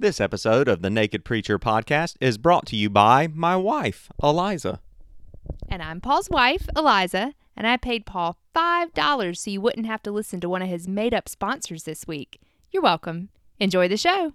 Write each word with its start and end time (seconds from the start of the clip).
This 0.00 0.20
episode 0.20 0.68
of 0.68 0.80
the 0.80 0.90
Naked 0.90 1.24
Preacher 1.24 1.58
podcast 1.58 2.14
is 2.20 2.38
brought 2.38 2.66
to 2.66 2.76
you 2.76 2.88
by 2.88 3.26
my 3.26 3.56
wife, 3.56 4.08
Eliza. 4.22 4.78
And 5.68 5.82
I'm 5.82 6.00
Paul's 6.00 6.30
wife, 6.30 6.68
Eliza, 6.76 7.34
and 7.56 7.66
I 7.66 7.78
paid 7.78 8.06
Paul 8.06 8.38
$5 8.54 9.36
so 9.36 9.50
you 9.50 9.60
wouldn't 9.60 9.86
have 9.86 10.00
to 10.04 10.12
listen 10.12 10.38
to 10.38 10.48
one 10.48 10.62
of 10.62 10.68
his 10.68 10.86
made 10.86 11.12
up 11.12 11.28
sponsors 11.28 11.82
this 11.82 12.06
week. 12.06 12.40
You're 12.70 12.80
welcome. 12.80 13.30
Enjoy 13.58 13.88
the 13.88 13.96
show. 13.96 14.34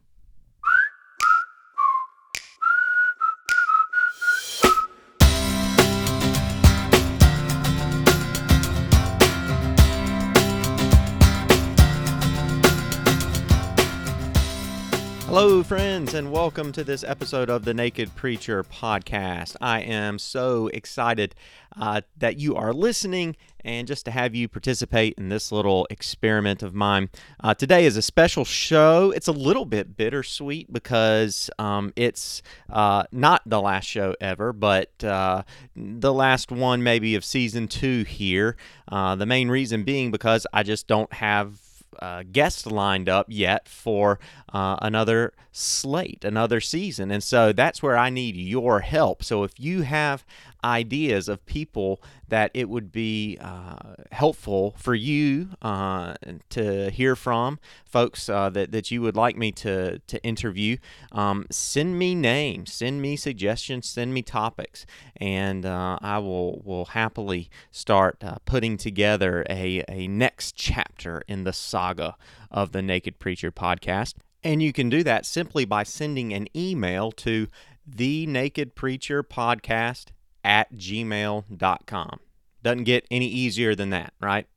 Hello, 15.45 15.61
friends, 15.61 16.13
and 16.13 16.31
welcome 16.31 16.71
to 16.71 16.85
this 16.85 17.03
episode 17.03 17.49
of 17.49 17.65
the 17.65 17.73
Naked 17.73 18.15
Preacher 18.15 18.63
podcast. 18.63 19.57
I 19.59 19.81
am 19.81 20.17
so 20.17 20.67
excited 20.67 21.35
uh, 21.77 21.99
that 22.15 22.39
you 22.39 22.55
are 22.55 22.71
listening 22.71 23.35
and 23.59 23.85
just 23.85 24.05
to 24.05 24.11
have 24.11 24.33
you 24.35 24.47
participate 24.47 25.15
in 25.17 25.27
this 25.27 25.51
little 25.51 25.85
experiment 25.89 26.63
of 26.63 26.73
mine. 26.73 27.09
Uh, 27.41 27.53
today 27.53 27.85
is 27.85 27.97
a 27.97 28.01
special 28.01 28.45
show. 28.45 29.11
It's 29.11 29.27
a 29.27 29.33
little 29.33 29.65
bit 29.65 29.97
bittersweet 29.97 30.71
because 30.71 31.49
um, 31.59 31.91
it's 31.97 32.41
uh, 32.69 33.03
not 33.11 33.41
the 33.45 33.61
last 33.61 33.85
show 33.85 34.15
ever, 34.21 34.53
but 34.53 35.03
uh, 35.03 35.43
the 35.75 36.13
last 36.13 36.53
one 36.53 36.83
maybe 36.83 37.15
of 37.15 37.25
season 37.25 37.67
two 37.67 38.05
here. 38.05 38.55
Uh, 38.87 39.17
the 39.17 39.25
main 39.25 39.49
reason 39.49 39.83
being 39.83 40.09
because 40.09 40.47
I 40.53 40.63
just 40.63 40.87
don't 40.87 41.11
have 41.11 41.59
uh, 41.99 42.23
guests 42.31 42.65
lined 42.65 43.09
up 43.09 43.27
yet 43.29 43.67
for 43.67 44.19
uh, 44.51 44.77
another 44.81 45.33
slate, 45.51 46.25
another 46.25 46.59
season. 46.59 47.11
And 47.11 47.23
so 47.23 47.53
that's 47.53 47.81
where 47.83 47.97
I 47.97 48.09
need 48.09 48.35
your 48.35 48.79
help. 48.81 49.23
So 49.23 49.43
if 49.43 49.59
you 49.59 49.83
have 49.83 50.25
ideas 50.63 51.27
of 51.27 51.45
people 51.45 52.01
that 52.27 52.51
it 52.53 52.69
would 52.69 52.91
be 52.91 53.37
uh, 53.39 53.95
helpful 54.11 54.75
for 54.77 54.95
you 54.95 55.49
uh, 55.61 56.13
to 56.49 56.89
hear 56.89 57.15
from, 57.15 57.59
folks 57.85 58.29
uh, 58.29 58.49
that, 58.49 58.71
that 58.71 58.91
you 58.91 59.01
would 59.01 59.15
like 59.15 59.37
me 59.37 59.51
to, 59.51 59.99
to 59.99 60.23
interview, 60.23 60.77
um, 61.11 61.45
send 61.51 61.97
me 61.99 62.15
names, 62.15 62.73
send 62.73 63.01
me 63.01 63.15
suggestions, 63.15 63.87
send 63.87 64.13
me 64.13 64.21
topics, 64.21 64.85
and 65.17 65.65
uh, 65.65 65.97
I 66.01 66.17
will, 66.19 66.61
will 66.63 66.85
happily 66.85 67.49
start 67.71 68.23
uh, 68.23 68.37
putting 68.45 68.77
together 68.77 69.45
a, 69.49 69.83
a 69.87 70.07
next 70.07 70.55
chapter 70.55 71.23
in 71.27 71.43
the 71.43 71.53
saga 71.53 72.15
of 72.49 72.71
the 72.71 72.81
Naked 72.81 73.19
Preacher 73.19 73.51
podcast. 73.51 74.15
And 74.43 74.61
you 74.61 74.73
can 74.73 74.89
do 74.89 75.03
that 75.03 75.25
simply 75.25 75.63
by 75.63 75.83
sending 75.83 76.33
an 76.33 76.47
email 76.55 77.11
to 77.13 77.47
the 77.85 78.25
Naked 78.27 78.75
Preacher 78.75 79.23
Podcast 79.23 80.07
at 80.43 80.73
gmail.com. 80.73 82.19
Doesn't 82.61 82.83
get 82.83 83.05
any 83.11 83.27
easier 83.27 83.75
than 83.75 83.89
that, 83.89 84.13
right? 84.21 84.47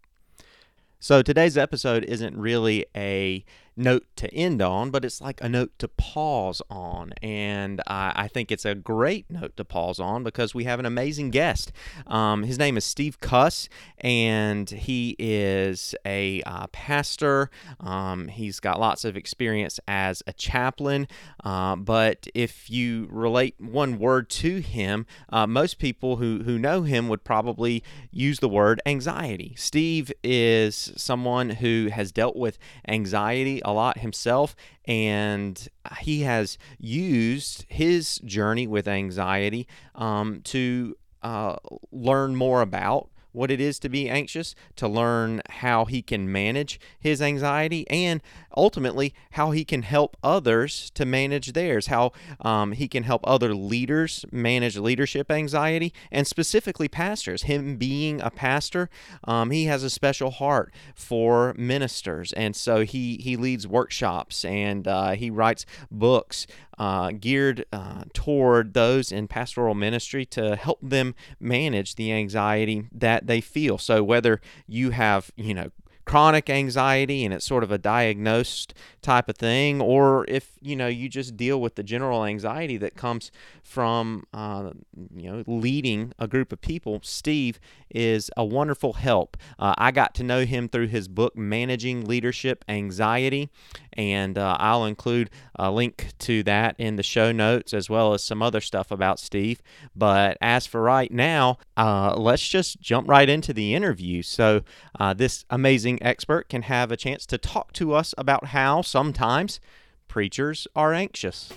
So 0.98 1.23
today's 1.23 1.56
episode 1.56 2.05
isn't 2.05 2.37
really 2.37 2.87
a 2.97 3.45
note 3.77 4.06
to 4.16 4.32
end 4.34 4.62
on, 4.62 4.91
but 4.91 5.05
it's 5.05 5.20
like 5.20 5.41
a 5.42 5.48
note 5.48 5.78
to 5.78 5.88
pause 5.88 6.62
on. 6.70 7.12
And 7.22 7.83
I, 7.86 8.12
I 8.16 8.28
think 8.28 8.50
it's 8.50 8.64
a 8.64 8.74
great 8.74 9.30
note 9.30 9.56
to 9.56 9.64
pause 9.64 10.00
on 10.00 10.24
because 10.24 10.55
we 10.55 10.64
have 10.64 10.80
an 10.80 10.86
amazing 10.86 11.30
guest. 11.30 11.72
Um, 12.06 12.44
his 12.44 12.58
name 12.58 12.77
is 12.77 12.84
Steve 12.84 13.20
Cuss, 13.20 13.68
and 13.98 14.68
he 14.70 15.14
is 15.18 15.94
a 16.06 16.42
uh, 16.42 16.66
pastor. 16.68 17.50
Um, 17.80 18.28
he's 18.28 18.60
got 18.60 18.80
lots 18.80 19.05
of 19.05 19.16
experience 19.16 19.78
as 19.86 20.22
a 20.27 20.33
chaplain. 20.33 21.06
Uh, 21.44 21.77
but 21.77 22.27
if 22.34 22.70
you 22.70 23.08
relate 23.11 23.55
one 23.58 23.98
word 23.98 24.30
to 24.30 24.61
him, 24.61 25.06
uh, 25.30 25.46
most 25.46 25.78
people 25.78 26.16
who, 26.16 26.42
who 26.44 26.58
know 26.58 26.83
him 26.83 27.08
would 27.08 27.24
probably 27.24 27.83
use 28.11 28.39
the 28.39 28.48
word 28.48 28.80
anxiety. 28.86 29.55
Steve 29.58 30.11
is 30.24 30.92
someone 30.96 31.51
who 31.51 31.89
has 31.92 32.11
dealt 32.11 32.36
with 32.36 32.58
anxiety 32.89 33.62
a 33.66 33.72
lot 33.72 33.98
himself, 33.98 34.54
and 34.86 35.68
he 35.98 36.20
has 36.22 36.56
used 36.78 37.66
his 37.68 38.18
journey 38.18 38.66
with 38.66 38.86
anxiety 38.86 39.66
um, 39.96 40.40
to 40.44 40.96
uh, 41.22 41.56
learn 41.90 42.36
more 42.36 42.62
about 42.62 43.10
what 43.36 43.51
it 43.51 43.61
is 43.61 43.79
to 43.79 43.89
be 43.89 44.08
anxious, 44.08 44.55
to 44.77 44.89
learn 44.89 45.42
how 45.51 45.85
he 45.85 46.01
can 46.01 46.30
manage 46.33 46.80
his 46.98 47.20
anxiety, 47.20 47.89
and 47.91 48.23
ultimately 48.57 49.14
how 49.33 49.51
he 49.51 49.64
can 49.64 49.83
help 49.83 50.17
others 50.23 50.91
to 50.95 51.05
manage 51.05 51.52
theirs, 51.52 51.89
how 51.89 52.13
um, 52.41 52.73
he 52.73 52.89
can 52.89 53.02
help 53.02 53.20
other 53.25 53.55
leaders 53.55 54.25
manage 54.33 54.77
leadership 54.77 55.30
anxiety, 55.30 55.92
and 56.11 56.27
specifically 56.27 56.89
pastors. 56.89 57.42
Him 57.42 57.77
being 57.77 58.20
a 58.23 58.30
pastor, 58.30 58.89
um, 59.25 59.51
he 59.51 59.67
has 59.67 59.83
a 59.83 59.91
special 59.91 60.30
heart 60.30 60.73
for 60.95 61.55
ministers, 61.58 62.33
and 62.33 62.57
so 62.57 62.85
he 62.85 63.17
he 63.17 63.36
leads 63.36 63.67
workshops 63.67 64.45
and 64.45 64.89
uh, 64.89 65.11
he 65.11 65.30
writes 65.30 65.67
books 65.91 66.46
uh, 66.79 67.13
geared 67.13 67.64
uh, 67.73 68.05
toward 68.13 68.75
those 68.75 69.13
in 69.13 69.29
pastoral 69.29 69.75
ministry 69.75 70.25
to 70.27 70.57
help 70.57 70.79
them 70.83 71.14
manage 71.41 71.95
the 71.95 72.13
anxiety 72.13 72.89
that 72.92 73.27
they 73.27 73.41
feel. 73.41 73.79
So 73.79 74.03
whether 74.03 74.41
you 74.67 74.91
have, 74.91 75.31
you 75.37 75.55
know, 75.55 75.70
chronic 76.07 76.48
anxiety 76.48 77.25
and 77.25 77.35
it's 77.35 77.45
sort 77.45 77.64
of 77.64 77.73
a 77.73 77.77
diagnosed 77.77 78.73
type 79.03 79.29
of 79.29 79.37
thing, 79.37 79.81
or 79.81 80.25
if 80.29 80.53
you 80.63 80.75
know 80.75 80.87
you 80.87 81.09
just 81.09 81.37
deal 81.37 81.61
with 81.61 81.75
the 81.75 81.83
general 81.83 82.25
anxiety 82.25 82.77
that 82.79 82.95
comes 82.95 83.31
from 83.63 84.25
uh, 84.33 84.70
you 85.14 85.31
know 85.31 85.45
leading 85.47 86.13
a 86.19 86.27
group 86.27 86.53
of 86.53 86.61
people, 86.61 87.01
Steve 87.03 87.61
is 87.91 88.31
a 88.37 88.45
wonderful 88.45 88.95
help. 88.95 89.37
Uh, 89.58 89.75
I 89.77 89.91
got 89.91 90.14
to 90.14 90.23
know 90.23 90.45
him 90.45 90.69
through 90.69 90.89
his 90.89 91.08
book 91.08 91.37
Managing 91.37 92.05
Leadership 92.05 92.64
Anxiety, 92.69 93.51
and 93.96 94.39
uh, 94.39 94.57
I'll 94.58 94.84
include 94.84 95.30
a 95.57 95.70
link 95.70 96.12
to 96.20 96.42
that 96.45 96.77
in 96.79 96.96
the 96.96 97.02
show 97.02 97.33
notes 97.33 97.73
as 97.74 97.90
well 97.90 98.14
as 98.14 98.23
some 98.23 98.42
other 98.42 98.61
stuff 98.61 98.90
about 98.90 99.18
Steve. 99.18 99.62
But 99.95 100.36
as 100.40 100.67
for 100.67 100.83
right 100.83 101.11
now, 101.11 101.58
uh, 101.77 102.14
let's 102.17 102.46
just 102.46 102.80
jump 102.80 103.08
right 103.08 103.29
into 103.29 103.52
the 103.52 103.74
interview. 103.74 104.23
So 104.23 104.62
uh, 104.98 105.14
this 105.14 105.45
amazing 105.51 106.02
expert 106.02 106.48
can 106.48 106.62
have 106.62 106.92
a 106.92 106.96
chance 106.96 107.27
to 107.27 107.39
talk 107.39 107.73
to 107.74 107.95
us 107.95 108.14
about 108.18 108.46
how 108.46 108.83
sometimes 108.83 109.61
preachers 110.08 110.67
are 110.74 110.92
anxious. 110.92 111.52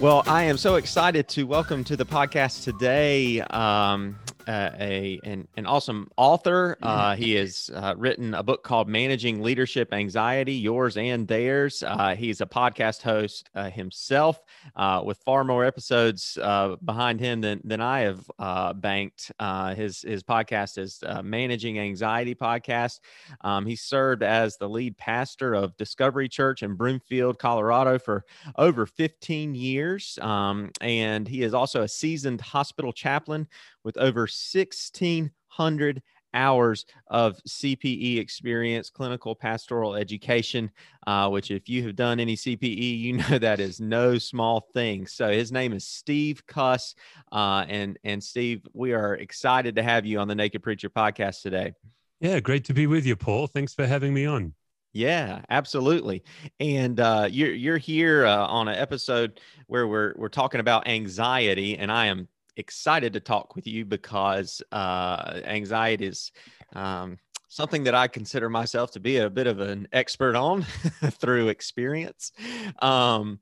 Well, 0.00 0.22
I 0.28 0.44
am 0.44 0.58
so 0.58 0.76
excited 0.76 1.26
to 1.30 1.42
welcome 1.42 1.82
to 1.82 1.96
the 1.96 2.06
podcast 2.06 2.62
today 2.62 3.40
um, 3.40 4.16
uh, 4.48 4.70
a 4.80 5.20
an, 5.24 5.46
an 5.56 5.66
awesome 5.66 6.08
author. 6.16 6.78
Uh, 6.80 7.14
he 7.14 7.34
has 7.34 7.70
uh, 7.74 7.94
written 7.98 8.32
a 8.32 8.42
book 8.42 8.64
called 8.64 8.88
Managing 8.88 9.42
Leadership 9.42 9.92
Anxiety, 9.92 10.54
Yours 10.54 10.96
and 10.96 11.28
Theirs. 11.28 11.82
Uh, 11.86 12.16
he's 12.16 12.40
a 12.40 12.46
podcast 12.46 13.02
host 13.02 13.50
uh, 13.54 13.68
himself 13.68 14.40
uh, 14.74 15.02
with 15.04 15.18
far 15.18 15.44
more 15.44 15.64
episodes 15.64 16.38
behind 16.84 17.20
him 17.20 17.42
than, 17.42 17.60
than 17.62 17.82
I 17.82 18.00
have 18.00 18.80
banked. 18.80 19.30
his, 19.76 20.00
his 20.00 20.22
podcast 20.22 20.78
is 20.78 21.02
Managing 21.22 21.78
Anxiety 21.78 22.34
Podcast. 22.34 23.00
Um, 23.42 23.66
he 23.66 23.76
served 23.76 24.22
as 24.22 24.56
the 24.56 24.68
lead 24.68 24.96
pastor 24.96 25.52
of 25.54 25.76
Discovery 25.76 26.28
Church 26.28 26.62
in 26.62 26.74
Broomfield, 26.74 27.38
Colorado 27.38 27.98
for 27.98 28.24
over 28.56 28.86
15 28.86 29.54
years. 29.54 30.18
Um, 30.22 30.70
and 30.80 31.28
he 31.28 31.42
is 31.42 31.52
also 31.52 31.82
a 31.82 31.88
seasoned 31.88 32.40
hospital 32.40 32.92
chaplain 32.92 33.46
with 33.84 33.96
over 33.96 34.26
1,600 34.52 36.02
hours 36.34 36.84
of 37.08 37.36
CPE 37.48 38.18
experience, 38.18 38.90
clinical 38.90 39.34
pastoral 39.34 39.94
education, 39.94 40.70
uh, 41.06 41.28
which, 41.28 41.50
if 41.50 41.68
you 41.68 41.82
have 41.84 41.96
done 41.96 42.20
any 42.20 42.36
CPE, 42.36 43.00
you 43.00 43.12
know 43.30 43.38
that 43.38 43.60
is 43.60 43.80
no 43.80 44.18
small 44.18 44.68
thing. 44.74 45.06
So, 45.06 45.30
his 45.30 45.52
name 45.52 45.72
is 45.72 45.84
Steve 45.86 46.46
Cuss. 46.46 46.94
Uh, 47.32 47.64
and, 47.68 47.98
and 48.04 48.22
Steve, 48.22 48.66
we 48.72 48.92
are 48.92 49.14
excited 49.14 49.76
to 49.76 49.82
have 49.82 50.06
you 50.06 50.18
on 50.18 50.28
the 50.28 50.34
Naked 50.34 50.62
Preacher 50.62 50.90
podcast 50.90 51.42
today. 51.42 51.72
Yeah, 52.20 52.40
great 52.40 52.64
to 52.64 52.74
be 52.74 52.86
with 52.86 53.06
you, 53.06 53.16
Paul. 53.16 53.46
Thanks 53.46 53.74
for 53.74 53.86
having 53.86 54.12
me 54.12 54.26
on. 54.26 54.54
Yeah, 54.92 55.42
absolutely. 55.50 56.24
And 56.58 56.98
uh, 56.98 57.28
you're 57.30 57.52
you're 57.52 57.78
here 57.78 58.26
uh, 58.26 58.46
on 58.46 58.68
an 58.68 58.74
episode 58.74 59.40
where 59.66 59.86
we're 59.86 60.14
we're 60.16 60.28
talking 60.28 60.60
about 60.60 60.88
anxiety, 60.88 61.76
and 61.76 61.92
I 61.92 62.06
am 62.06 62.26
excited 62.58 63.14
to 63.14 63.20
talk 63.20 63.56
with 63.56 63.66
you 63.66 63.84
because 63.84 64.60
uh, 64.72 65.40
anxiety 65.44 66.06
is 66.06 66.32
um, 66.74 67.18
something 67.48 67.84
that 67.84 67.94
I 67.94 68.08
consider 68.08 68.50
myself 68.50 68.90
to 68.92 69.00
be 69.00 69.18
a 69.18 69.30
bit 69.30 69.46
of 69.46 69.60
an 69.60 69.88
expert 69.92 70.36
on 70.36 70.62
through 71.12 71.48
experience. 71.48 72.32
Um, 72.80 73.40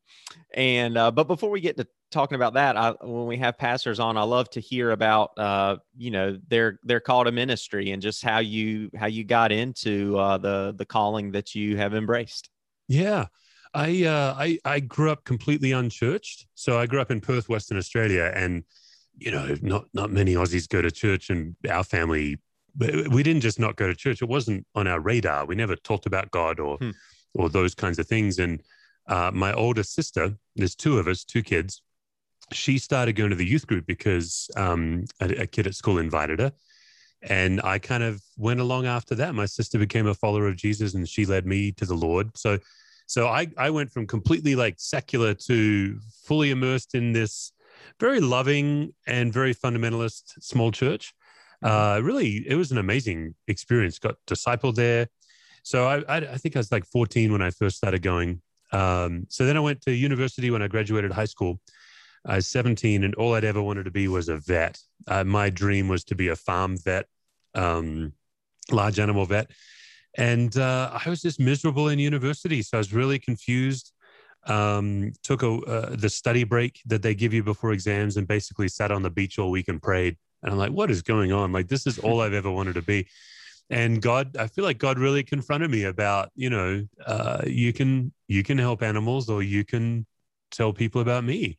and 0.54 0.96
uh, 0.96 1.10
but 1.10 1.26
before 1.26 1.50
we 1.50 1.60
get 1.60 1.76
to 1.78 1.86
talking 2.10 2.36
about 2.36 2.54
that, 2.54 2.76
I, 2.76 2.92
when 3.02 3.26
we 3.26 3.38
have 3.38 3.58
pastors 3.58 3.98
on, 3.98 4.16
I 4.16 4.22
love 4.22 4.48
to 4.50 4.60
hear 4.60 4.92
about 4.92 5.36
uh, 5.38 5.76
you 5.96 6.10
know 6.10 6.38
their 6.48 6.78
their 6.84 7.00
call 7.00 7.24
to 7.24 7.32
ministry 7.32 7.90
and 7.90 8.00
just 8.00 8.22
how 8.22 8.38
you 8.38 8.90
how 8.96 9.06
you 9.06 9.24
got 9.24 9.50
into 9.50 10.16
uh, 10.18 10.38
the 10.38 10.74
the 10.76 10.86
calling 10.86 11.32
that 11.32 11.54
you 11.54 11.76
have 11.76 11.94
embraced. 11.94 12.50
Yeah. 12.88 13.26
I, 13.74 14.04
uh, 14.04 14.34
I 14.38 14.58
I 14.64 14.80
grew 14.80 15.10
up 15.10 15.24
completely 15.24 15.72
unchurched. 15.72 16.46
So 16.54 16.78
I 16.78 16.86
grew 16.86 17.00
up 17.00 17.10
in 17.10 17.20
Perth, 17.20 17.50
Western 17.50 17.76
Australia, 17.76 18.32
and 18.34 18.64
you 19.16 19.30
know, 19.30 19.56
not 19.62 19.86
not 19.92 20.10
many 20.10 20.34
Aussies 20.34 20.68
go 20.68 20.82
to 20.82 20.90
church, 20.90 21.30
and 21.30 21.56
our 21.68 21.84
family 21.84 22.38
we 22.78 23.22
didn't 23.22 23.40
just 23.40 23.58
not 23.58 23.76
go 23.76 23.86
to 23.86 23.94
church. 23.94 24.20
It 24.20 24.28
wasn't 24.28 24.66
on 24.74 24.86
our 24.86 25.00
radar. 25.00 25.46
We 25.46 25.54
never 25.54 25.76
talked 25.76 26.06
about 26.06 26.30
God 26.30 26.60
or 26.60 26.76
hmm. 26.76 26.90
or 27.34 27.48
those 27.48 27.74
kinds 27.74 27.98
of 27.98 28.06
things. 28.06 28.38
And 28.38 28.62
uh, 29.08 29.30
my 29.32 29.52
older 29.52 29.82
sister, 29.82 30.36
there's 30.56 30.74
two 30.74 30.98
of 30.98 31.08
us, 31.08 31.24
two 31.24 31.42
kids. 31.42 31.82
She 32.52 32.78
started 32.78 33.14
going 33.14 33.30
to 33.30 33.36
the 33.36 33.46
youth 33.46 33.66
group 33.66 33.86
because 33.86 34.50
um, 34.56 35.04
a, 35.20 35.42
a 35.42 35.46
kid 35.46 35.66
at 35.66 35.74
school 35.74 35.98
invited 35.98 36.38
her. 36.38 36.52
And 37.22 37.60
I 37.62 37.78
kind 37.78 38.02
of 38.02 38.22
went 38.36 38.60
along 38.60 38.86
after 38.86 39.14
that. 39.16 39.34
My 39.34 39.46
sister 39.46 39.78
became 39.78 40.06
a 40.06 40.14
follower 40.14 40.46
of 40.46 40.56
Jesus 40.56 40.94
and 40.94 41.08
she 41.08 41.26
led 41.26 41.46
me 41.46 41.72
to 41.72 41.86
the 41.86 41.94
Lord. 41.94 42.36
So 42.36 42.58
so 43.06 43.28
I, 43.28 43.46
I 43.56 43.70
went 43.70 43.92
from 43.92 44.06
completely 44.06 44.56
like 44.56 44.74
secular 44.78 45.32
to 45.34 45.98
fully 46.24 46.50
immersed 46.50 46.94
in 46.94 47.12
this 47.12 47.52
very 48.00 48.20
loving 48.20 48.94
and 49.06 49.32
very 49.32 49.54
fundamentalist 49.54 50.42
small 50.42 50.70
church. 50.70 51.14
Mm-hmm. 51.64 51.74
Uh, 51.74 52.06
really, 52.06 52.44
it 52.46 52.54
was 52.54 52.72
an 52.72 52.78
amazing 52.78 53.34
experience. 53.48 53.98
Got 53.98 54.16
discipled 54.26 54.74
there. 54.74 55.08
So 55.62 55.86
I, 55.86 55.96
I, 56.02 56.16
I 56.18 56.36
think 56.36 56.56
I 56.56 56.60
was 56.60 56.70
like 56.70 56.84
14 56.84 57.32
when 57.32 57.42
I 57.42 57.50
first 57.50 57.76
started 57.76 58.02
going. 58.02 58.40
Um, 58.72 59.26
so 59.28 59.44
then 59.46 59.56
I 59.56 59.60
went 59.60 59.82
to 59.82 59.92
university 59.92 60.50
when 60.50 60.62
I 60.62 60.68
graduated 60.68 61.12
high 61.12 61.24
school. 61.24 61.60
I 62.24 62.36
was 62.36 62.48
17, 62.48 63.04
and 63.04 63.14
all 63.14 63.34
I'd 63.34 63.44
ever 63.44 63.62
wanted 63.62 63.84
to 63.84 63.90
be 63.90 64.08
was 64.08 64.28
a 64.28 64.36
vet. 64.36 64.78
Uh, 65.06 65.24
my 65.24 65.48
dream 65.50 65.88
was 65.88 66.04
to 66.04 66.14
be 66.16 66.28
a 66.28 66.36
farm 66.36 66.76
vet, 66.76 67.06
um, 67.54 68.12
large 68.70 68.98
animal 68.98 69.26
vet. 69.26 69.50
And 70.16 70.56
uh, 70.56 70.98
I 71.04 71.10
was 71.10 71.20
just 71.20 71.38
miserable 71.38 71.88
in 71.88 71.98
university. 71.98 72.62
So 72.62 72.78
I 72.78 72.80
was 72.80 72.92
really 72.92 73.18
confused. 73.18 73.92
Um, 74.46 75.12
took 75.22 75.42
a, 75.42 75.54
uh, 75.54 75.96
the 75.96 76.08
study 76.08 76.44
break 76.44 76.80
that 76.86 77.02
they 77.02 77.14
give 77.14 77.34
you 77.34 77.42
before 77.42 77.72
exams 77.72 78.16
and 78.16 78.28
basically 78.28 78.68
sat 78.68 78.92
on 78.92 79.02
the 79.02 79.10
beach 79.10 79.38
all 79.38 79.50
week 79.50 79.66
and 79.68 79.82
prayed. 79.82 80.16
And 80.42 80.52
I'm 80.52 80.58
like, 80.58 80.70
what 80.70 80.90
is 80.90 81.02
going 81.02 81.32
on? 81.32 81.50
Like, 81.50 81.66
this 81.66 81.86
is 81.86 81.98
all 81.98 82.20
I've 82.20 82.32
ever 82.32 82.50
wanted 82.50 82.74
to 82.74 82.82
be. 82.82 83.08
And 83.70 84.00
God, 84.00 84.36
I 84.36 84.46
feel 84.46 84.64
like 84.64 84.78
God 84.78 84.98
really 84.98 85.24
confronted 85.24 85.70
me 85.70 85.84
about, 85.84 86.30
you 86.36 86.50
know, 86.50 86.86
uh, 87.04 87.42
you 87.46 87.72
can 87.72 88.12
you 88.28 88.42
can 88.42 88.58
help 88.58 88.82
animals 88.82 89.28
or 89.28 89.42
you 89.42 89.64
can 89.64 90.06
tell 90.50 90.72
people 90.72 91.00
about 91.00 91.24
me. 91.24 91.58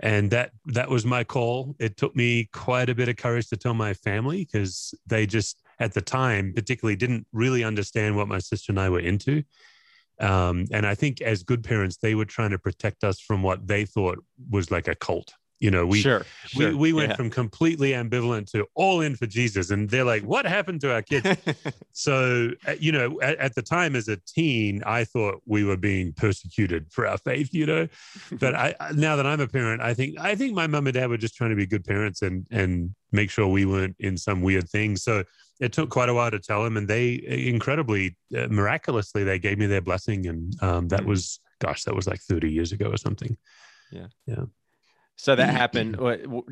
And 0.00 0.30
that 0.30 0.52
that 0.66 0.88
was 0.88 1.04
my 1.04 1.22
call. 1.22 1.76
It 1.78 1.96
took 1.96 2.16
me 2.16 2.48
quite 2.52 2.88
a 2.88 2.94
bit 2.94 3.08
of 3.08 3.16
courage 3.16 3.48
to 3.48 3.56
tell 3.56 3.74
my 3.74 3.94
family 3.94 4.48
because 4.50 4.94
they 5.06 5.26
just 5.26 5.62
at 5.78 5.92
the 5.92 6.00
time 6.00 6.52
particularly 6.54 6.96
didn't 6.96 7.26
really 7.32 7.62
understand 7.62 8.16
what 8.16 8.28
my 8.28 8.38
sister 8.38 8.72
and 8.72 8.80
I 8.80 8.88
were 8.88 9.00
into. 9.00 9.42
Um, 10.20 10.66
and 10.70 10.86
I 10.86 10.94
think 10.94 11.20
as 11.20 11.42
good 11.42 11.64
parents, 11.64 11.96
they 11.96 12.14
were 12.14 12.24
trying 12.24 12.50
to 12.50 12.58
protect 12.58 13.04
us 13.04 13.20
from 13.20 13.42
what 13.42 13.66
they 13.66 13.84
thought 13.84 14.22
was 14.50 14.70
like 14.70 14.88
a 14.88 14.94
cult. 14.94 15.34
You 15.60 15.70
know, 15.70 15.86
we 15.86 16.00
sure, 16.00 16.26
sure. 16.46 16.70
we, 16.70 16.74
we 16.74 16.92
went 16.92 17.10
yeah. 17.10 17.16
from 17.16 17.30
completely 17.30 17.92
ambivalent 17.92 18.50
to 18.50 18.66
all 18.74 19.00
in 19.00 19.16
for 19.16 19.26
Jesus, 19.26 19.70
and 19.70 19.88
they're 19.88 20.04
like, 20.04 20.22
"What 20.22 20.44
happened 20.44 20.82
to 20.82 20.92
our 20.92 21.00
kids?" 21.00 21.26
so, 21.92 22.50
uh, 22.66 22.74
you 22.78 22.92
know, 22.92 23.18
at, 23.22 23.38
at, 23.38 23.54
the 23.54 23.62
time 23.62 23.96
as 23.96 24.08
a 24.08 24.18
teen, 24.26 24.82
I 24.84 25.04
thought 25.04 25.40
we 25.46 25.64
were 25.64 25.78
being 25.78 26.12
persecuted 26.12 26.92
for 26.92 27.06
our 27.06 27.16
faith. 27.16 27.54
You 27.54 27.64
know, 27.64 27.88
but 28.32 28.54
I 28.56 28.74
now 28.94 29.16
that 29.16 29.26
I'm 29.26 29.40
a 29.40 29.48
parent, 29.48 29.80
I 29.80 29.94
think 29.94 30.18
I 30.20 30.34
think 30.34 30.54
my 30.54 30.66
mom 30.66 30.86
and 30.86 30.94
dad 30.94 31.08
were 31.08 31.16
just 31.16 31.34
trying 31.34 31.50
to 31.50 31.56
be 31.56 31.66
good 31.66 31.84
parents 31.84 32.20
and 32.20 32.46
and 32.50 32.94
make 33.12 33.30
sure 33.30 33.46
we 33.46 33.64
weren't 33.64 33.96
in 34.00 34.18
some 34.18 34.42
weird 34.42 34.68
thing. 34.68 34.96
So 34.96 35.22
it 35.60 35.72
took 35.72 35.90
quite 35.90 36.08
a 36.08 36.14
while 36.14 36.30
to 36.30 36.38
tell 36.38 36.64
them, 36.64 36.76
and 36.76 36.88
they 36.88 37.22
incredibly 37.26 38.16
uh, 38.36 38.48
miraculously 38.48 39.24
they 39.24 39.38
gave 39.38 39.58
me 39.58 39.66
their 39.66 39.80
blessing, 39.80 40.26
and 40.26 40.62
um, 40.62 40.88
that 40.88 41.02
mm. 41.02 41.06
was 41.06 41.40
gosh, 41.60 41.84
that 41.84 41.94
was 41.94 42.06
like 42.06 42.20
30 42.20 42.52
years 42.52 42.72
ago 42.72 42.90
or 42.90 42.96
something. 42.96 43.36
Yeah, 43.90 44.08
yeah. 44.26 44.44
So 45.16 45.36
that 45.36 45.54
happened. 45.54 45.96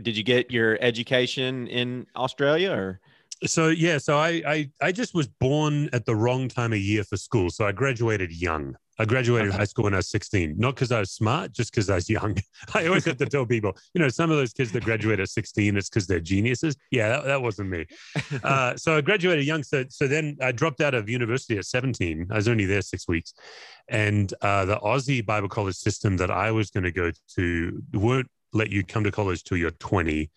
Did 0.03 0.17
you 0.17 0.23
get 0.23 0.51
your 0.51 0.79
education 0.81 1.67
in 1.67 2.07
Australia 2.17 2.73
or? 2.73 3.01
So 3.45 3.69
yeah, 3.69 3.99
so 3.99 4.19
I, 4.19 4.43
I 4.47 4.71
I 4.81 4.93
just 4.93 5.15
was 5.15 5.27
born 5.27 5.91
at 5.93 6.07
the 6.07 6.15
wrong 6.15 6.49
time 6.49 6.73
of 6.73 6.79
year 6.79 7.03
for 7.03 7.17
school. 7.17 7.51
So 7.51 7.67
I 7.67 7.73
graduated 7.73 8.31
young. 8.31 8.77
I 8.99 9.05
graduated 9.05 9.49
okay. 9.49 9.59
high 9.59 9.65
school 9.65 9.85
when 9.85 9.95
I 9.95 9.99
was 9.99 10.11
16, 10.11 10.55
not 10.59 10.75
because 10.75 10.93
I 10.93 11.01
was 11.01 11.11
smart, 11.11 11.53
just 11.53 11.73
because 11.73 11.89
I 11.89 11.95
was 11.95 12.11
young. 12.11 12.37
I 12.75 12.87
always 12.87 13.05
have 13.07 13.17
to 13.19 13.27
tell 13.27 13.47
people, 13.47 13.77
you 13.95 14.01
know, 14.01 14.09
some 14.09 14.31
of 14.31 14.37
those 14.37 14.53
kids 14.53 14.71
that 14.73 14.85
graduate 14.85 15.19
at 15.19 15.29
16, 15.29 15.77
it's 15.77 15.89
because 15.89 16.07
they're 16.07 16.21
geniuses. 16.21 16.77
Yeah, 16.91 17.09
that, 17.09 17.25
that 17.25 17.43
wasn't 17.43 17.71
me. 17.71 17.87
Uh, 18.43 18.77
so 18.77 18.97
I 18.97 19.01
graduated 19.01 19.45
young. 19.45 19.63
So, 19.63 19.85
so 19.89 20.09
then 20.09 20.37
I 20.41 20.53
dropped 20.53 20.81
out 20.81 20.95
of 20.95 21.09
university 21.09 21.59
at 21.59 21.65
17. 21.65 22.29
I 22.31 22.35
was 22.35 22.49
only 22.49 22.65
there 22.65 22.83
six 22.83 23.07
weeks. 23.07 23.35
And 23.89 24.33
uh, 24.41 24.65
the 24.65 24.79
Aussie 24.79 25.25
Bible 25.25 25.49
college 25.49 25.77
system 25.77 26.17
that 26.17 26.31
I 26.31 26.51
was 26.51 26.71
going 26.71 26.85
to 26.85 26.91
go 26.91 27.13
to 27.37 27.83
won't 27.93 28.27
let 28.53 28.71
you 28.71 28.85
come 28.85 29.05
to 29.05 29.11
college 29.11 29.45
till 29.45 29.59
you're 29.59 29.71
20 29.71 30.31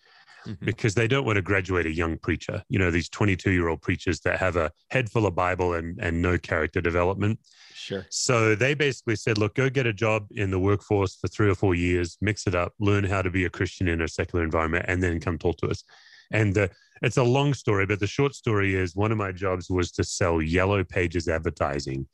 mm-hmm. 0.46 0.64
because 0.64 0.94
they 0.94 1.08
don't 1.08 1.24
want 1.24 1.36
to 1.36 1.42
graduate 1.42 1.86
a 1.86 1.92
young 1.92 2.18
preacher. 2.18 2.62
You 2.68 2.78
know, 2.78 2.90
these 2.90 3.08
22 3.08 3.50
year 3.50 3.68
old 3.68 3.82
preachers 3.82 4.20
that 4.20 4.38
have 4.38 4.56
a 4.56 4.70
head 4.90 5.10
full 5.10 5.26
of 5.26 5.34
Bible 5.34 5.74
and, 5.74 5.98
and 6.00 6.22
no 6.22 6.38
character 6.38 6.80
development. 6.80 7.38
Sure. 7.74 8.06
So 8.10 8.54
they 8.54 8.74
basically 8.74 9.16
said, 9.16 9.38
look, 9.38 9.54
go 9.54 9.70
get 9.70 9.86
a 9.86 9.92
job 9.92 10.26
in 10.32 10.50
the 10.50 10.58
workforce 10.58 11.16
for 11.16 11.28
three 11.28 11.48
or 11.48 11.54
four 11.54 11.74
years, 11.74 12.18
mix 12.20 12.46
it 12.46 12.54
up, 12.54 12.72
learn 12.80 13.04
how 13.04 13.22
to 13.22 13.30
be 13.30 13.44
a 13.44 13.50
Christian 13.50 13.88
in 13.88 14.00
a 14.00 14.08
secular 14.08 14.44
environment, 14.44 14.86
and 14.88 15.02
then 15.02 15.20
come 15.20 15.38
talk 15.38 15.56
to 15.58 15.68
us. 15.68 15.84
And 16.32 16.56
uh, 16.58 16.68
it's 17.02 17.16
a 17.16 17.22
long 17.22 17.54
story, 17.54 17.86
but 17.86 18.00
the 18.00 18.06
short 18.06 18.34
story 18.34 18.74
is 18.74 18.96
one 18.96 19.12
of 19.12 19.18
my 19.18 19.32
jobs 19.32 19.70
was 19.70 19.92
to 19.92 20.04
sell 20.04 20.40
Yellow 20.40 20.82
Pages 20.82 21.28
advertising. 21.28 22.06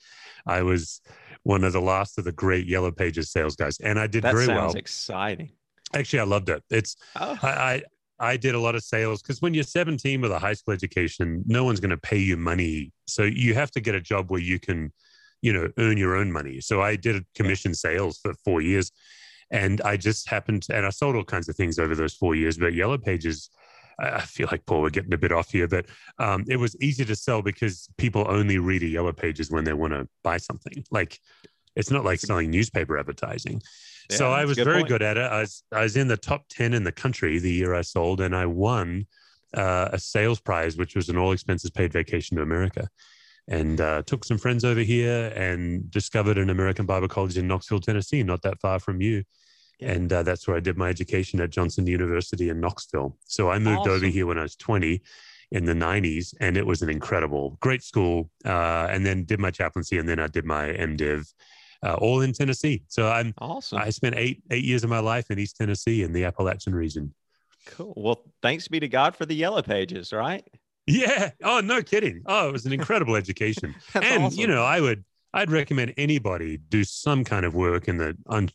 I 0.46 0.62
was 0.62 1.00
one 1.44 1.64
of 1.64 1.72
the 1.72 1.80
last 1.80 2.18
of 2.18 2.24
the 2.24 2.32
great 2.32 2.66
Yellow 2.66 2.92
Pages 2.92 3.30
sales 3.30 3.56
guys, 3.56 3.78
and 3.80 3.98
I 3.98 4.06
did 4.06 4.24
that 4.24 4.34
very 4.34 4.48
well. 4.48 4.56
That 4.56 4.62
sounds 4.62 4.74
exciting. 4.74 5.52
Actually, 5.94 6.20
I 6.20 6.24
loved 6.24 6.48
it. 6.48 6.62
It's 6.70 6.96
oh. 7.16 7.38
I, 7.42 7.48
I 7.48 7.82
I 8.18 8.36
did 8.36 8.54
a 8.54 8.60
lot 8.60 8.74
of 8.74 8.82
sales 8.82 9.22
because 9.22 9.42
when 9.42 9.54
you're 9.54 9.64
17 9.64 10.20
with 10.20 10.30
a 10.30 10.38
high 10.38 10.52
school 10.52 10.74
education, 10.74 11.42
no 11.46 11.64
one's 11.64 11.80
going 11.80 11.90
to 11.90 11.96
pay 11.96 12.18
you 12.18 12.36
money. 12.36 12.92
So 13.06 13.24
you 13.24 13.54
have 13.54 13.70
to 13.72 13.80
get 13.80 13.94
a 13.94 14.00
job 14.00 14.30
where 14.30 14.40
you 14.40 14.60
can, 14.60 14.92
you 15.40 15.52
know, 15.52 15.68
earn 15.78 15.96
your 15.96 16.16
own 16.16 16.30
money. 16.30 16.60
So 16.60 16.80
I 16.80 16.96
did 16.96 17.24
commission 17.34 17.74
sales 17.74 18.18
for 18.18 18.32
four 18.44 18.60
years, 18.60 18.92
and 19.50 19.80
I 19.82 19.96
just 19.96 20.28
happened, 20.28 20.62
to, 20.64 20.76
and 20.76 20.86
I 20.86 20.90
sold 20.90 21.16
all 21.16 21.24
kinds 21.24 21.48
of 21.48 21.56
things 21.56 21.78
over 21.78 21.94
those 21.94 22.14
four 22.14 22.34
years. 22.34 22.56
But 22.58 22.74
Yellow 22.74 22.98
Pages, 22.98 23.50
I 23.98 24.20
feel 24.20 24.48
like 24.50 24.64
Paul, 24.66 24.82
we're 24.82 24.90
getting 24.90 25.12
a 25.12 25.18
bit 25.18 25.32
off 25.32 25.50
here, 25.50 25.66
but 25.66 25.86
um, 26.18 26.44
it 26.48 26.56
was 26.56 26.76
easy 26.80 27.04
to 27.04 27.16
sell 27.16 27.42
because 27.42 27.88
people 27.98 28.24
only 28.28 28.58
read 28.58 28.82
a 28.82 28.86
Yellow 28.86 29.12
Pages 29.12 29.50
when 29.50 29.64
they 29.64 29.72
want 29.72 29.94
to 29.94 30.08
buy 30.22 30.36
something. 30.36 30.84
Like 30.90 31.18
it's 31.76 31.90
not 31.90 32.04
like 32.04 32.20
selling 32.20 32.50
newspaper 32.50 32.98
advertising 32.98 33.62
so 34.10 34.30
I 34.30 34.44
was 34.44 34.58
very 34.58 34.78
point. 34.78 34.88
good 34.88 35.02
at 35.02 35.16
it. 35.16 35.30
I 35.30 35.40
was 35.40 35.62
I 35.72 35.82
was 35.82 35.96
in 35.96 36.08
the 36.08 36.16
top 36.16 36.44
ten 36.48 36.74
in 36.74 36.84
the 36.84 36.92
country 36.92 37.38
the 37.38 37.52
year 37.52 37.74
I 37.74 37.82
sold, 37.82 38.20
and 38.20 38.34
I 38.34 38.46
won 38.46 39.06
uh, 39.54 39.88
a 39.92 39.98
sales 39.98 40.40
prize, 40.40 40.76
which 40.76 40.96
was 40.96 41.08
an 41.08 41.16
all 41.16 41.32
expenses 41.32 41.70
paid 41.70 41.92
vacation 41.92 42.36
to 42.36 42.42
America. 42.42 42.88
And 43.48 43.80
uh, 43.80 44.02
took 44.02 44.24
some 44.24 44.38
friends 44.38 44.64
over 44.64 44.80
here 44.80 45.32
and 45.34 45.90
discovered 45.90 46.38
an 46.38 46.48
American 46.48 46.86
Bible 46.86 47.08
College 47.08 47.36
in 47.36 47.48
Knoxville, 47.48 47.80
Tennessee, 47.80 48.22
not 48.22 48.42
that 48.42 48.60
far 48.60 48.78
from 48.78 49.00
you. 49.00 49.24
And 49.80 50.12
uh, 50.12 50.22
that's 50.22 50.46
where 50.46 50.56
I 50.56 50.60
did 50.60 50.76
my 50.76 50.88
education 50.88 51.40
at 51.40 51.50
Johnson 51.50 51.86
University 51.86 52.50
in 52.50 52.60
Knoxville. 52.60 53.16
So 53.24 53.50
I 53.50 53.58
moved 53.58 53.80
awesome. 53.80 53.92
over 53.92 54.06
here 54.06 54.26
when 54.26 54.38
I 54.38 54.42
was 54.42 54.54
20 54.54 55.02
in 55.50 55.64
the 55.64 55.74
90s, 55.74 56.34
and 56.40 56.56
it 56.56 56.64
was 56.64 56.82
an 56.82 56.88
incredible, 56.88 57.58
great 57.60 57.82
school. 57.82 58.30
Uh, 58.44 58.86
and 58.90 59.04
then 59.04 59.24
did 59.24 59.40
my 59.40 59.50
chaplaincy, 59.50 59.98
and 59.98 60.08
then 60.08 60.20
I 60.20 60.28
did 60.28 60.44
my 60.44 60.68
MDiv 60.68 61.26
uh, 61.82 61.94
all 61.94 62.20
in 62.20 62.32
Tennessee. 62.32 62.82
So 62.88 63.08
I'm 63.08 63.34
awesome. 63.38 63.78
I 63.78 63.90
spent 63.90 64.14
eight 64.16 64.42
eight 64.50 64.64
years 64.64 64.84
of 64.84 64.90
my 64.90 65.00
life 65.00 65.30
in 65.30 65.38
East 65.38 65.56
Tennessee 65.56 66.02
in 66.02 66.12
the 66.12 66.24
Appalachian 66.24 66.74
region. 66.74 67.14
Cool. 67.66 67.94
Well, 67.96 68.24
thanks 68.42 68.68
be 68.68 68.80
to 68.80 68.88
God 68.88 69.16
for 69.16 69.26
the 69.26 69.34
yellow 69.34 69.62
pages, 69.62 70.12
right? 70.12 70.44
Yeah. 70.86 71.30
Oh, 71.44 71.60
no 71.60 71.82
kidding. 71.82 72.22
Oh, 72.26 72.48
it 72.48 72.52
was 72.52 72.66
an 72.66 72.72
incredible 72.72 73.14
education. 73.14 73.74
and 73.94 74.24
awesome. 74.24 74.38
you 74.38 74.46
know, 74.46 74.64
I 74.64 74.80
would 74.80 75.04
I'd 75.32 75.50
recommend 75.50 75.94
anybody 75.96 76.58
do 76.58 76.84
some 76.84 77.24
kind 77.24 77.46
of 77.46 77.54
work 77.54 77.88
in 77.88 77.98
the 77.98 78.16
un, 78.26 78.50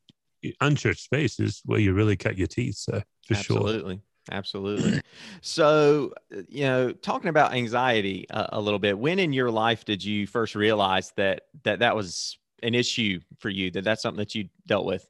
unchurched 0.62 1.04
spaces 1.04 1.62
where 1.66 1.80
you 1.80 1.94
really 1.94 2.16
cut 2.16 2.38
your 2.38 2.48
teeth. 2.48 2.76
So 2.76 3.02
for 3.26 3.34
Absolutely. 3.34 3.36
sure. 3.36 3.80
Absolutely. 3.80 4.02
Absolutely. 4.30 5.02
so, 5.42 6.14
you 6.50 6.66
know, 6.66 6.92
talking 6.92 7.30
about 7.30 7.54
anxiety 7.54 8.26
a, 8.30 8.50
a, 8.54 8.62
little 8.62 8.80
bit, 8.80 8.98
when 8.98 9.20
in 9.20 9.32
your 9.32 9.50
life 9.50 9.86
did 9.86 10.04
you 10.04 10.28
first 10.28 10.54
realize 10.54 11.14
that 11.16 11.44
that 11.64 11.80
that 11.80 11.96
was 11.96 12.38
an 12.64 12.76
issue 12.76 13.20
for 13.40 13.50
you 13.50 13.72
that 13.72 13.84
that's 13.84 14.02
something 14.02 14.20
that 14.20 14.36
you 14.36 14.48
dealt 14.66 14.86
with 14.86 15.06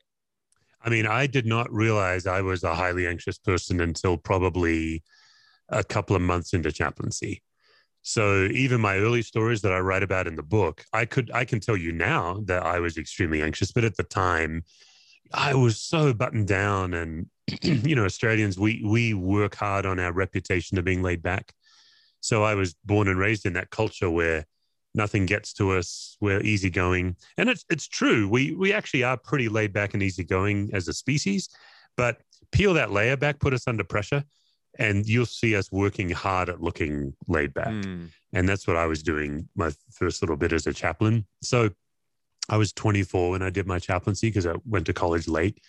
i 0.81 0.89
mean 0.89 1.05
i 1.05 1.27
did 1.27 1.45
not 1.45 1.71
realize 1.71 2.27
i 2.27 2.41
was 2.41 2.63
a 2.63 2.75
highly 2.75 3.07
anxious 3.07 3.37
person 3.37 3.81
until 3.81 4.17
probably 4.17 5.03
a 5.69 5.83
couple 5.83 6.15
of 6.15 6.21
months 6.21 6.53
into 6.53 6.71
chaplaincy 6.71 7.41
So 8.03 8.45
even 8.45 8.79
my 8.79 8.97
early 8.99 9.21
stories 9.21 9.61
that 9.63 9.73
I 9.73 9.79
write 9.79 10.03
about 10.03 10.27
in 10.27 10.35
the 10.35 10.43
book, 10.43 10.85
I 10.93 11.03
could 11.05 11.29
I 11.33 11.43
can 11.45 11.59
tell 11.59 11.75
you 11.75 11.91
now 11.91 12.39
that 12.45 12.63
I 12.63 12.79
was 12.79 12.97
extremely 12.97 13.41
anxious, 13.41 13.73
but 13.73 13.83
at 13.83 13.97
the 13.97 14.03
time 14.03 14.63
I 15.33 15.55
was 15.55 15.81
so 15.81 16.13
buttoned 16.13 16.47
down 16.47 16.93
and 16.93 17.27
you 17.89 17.95
know 17.95 18.05
Australians 18.05 18.57
we 18.57 18.81
we 18.85 19.13
work 19.13 19.55
hard 19.55 19.85
on 19.85 19.99
our 19.99 20.13
reputation 20.13 20.77
of 20.77 20.85
being 20.85 21.03
laid 21.03 21.21
back. 21.21 21.51
So 22.21 22.43
I 22.43 22.55
was 22.55 22.75
born 22.85 23.07
and 23.09 23.19
raised 23.19 23.45
in 23.45 23.53
that 23.53 23.69
culture 23.71 24.09
where 24.09 24.45
nothing 24.93 25.25
gets 25.25 25.53
to 25.53 25.71
us. 25.71 26.17
We're 26.21 26.41
easygoing, 26.41 27.15
and 27.37 27.49
it's 27.49 27.65
it's 27.69 27.87
true. 27.87 28.27
We 28.27 28.53
we 28.53 28.73
actually 28.73 29.03
are 29.03 29.17
pretty 29.17 29.49
laid 29.49 29.73
back 29.73 29.93
and 29.93 30.03
easygoing 30.03 30.69
as 30.73 30.87
a 30.87 30.93
species, 30.93 31.49
but 31.95 32.17
peel 32.51 32.73
that 32.75 32.91
layer 32.91 33.17
back, 33.17 33.39
put 33.39 33.53
us 33.53 33.67
under 33.67 33.83
pressure, 33.83 34.23
and 34.79 35.05
you'll 35.05 35.25
see 35.25 35.55
us 35.55 35.71
working 35.71 36.09
hard 36.09 36.49
at 36.49 36.61
looking 36.61 37.13
laid 37.27 37.53
back. 37.53 37.69
Mm. 37.69 38.09
And 38.33 38.47
that's 38.47 38.67
what 38.67 38.77
I 38.77 38.85
was 38.85 39.03
doing 39.03 39.47
my 39.55 39.71
first 39.91 40.21
little 40.21 40.37
bit 40.37 40.53
as 40.53 40.67
a 40.67 40.73
chaplain. 40.73 41.25
So 41.41 41.69
I 42.49 42.57
was 42.57 42.71
24 42.73 43.31
when 43.31 43.41
I 43.41 43.49
did 43.49 43.67
my 43.67 43.79
chaplaincy 43.79 44.29
because 44.29 44.47
I 44.47 44.55
went 44.65 44.85
to 44.85 44.93
college 44.93 45.27
late. 45.27 45.59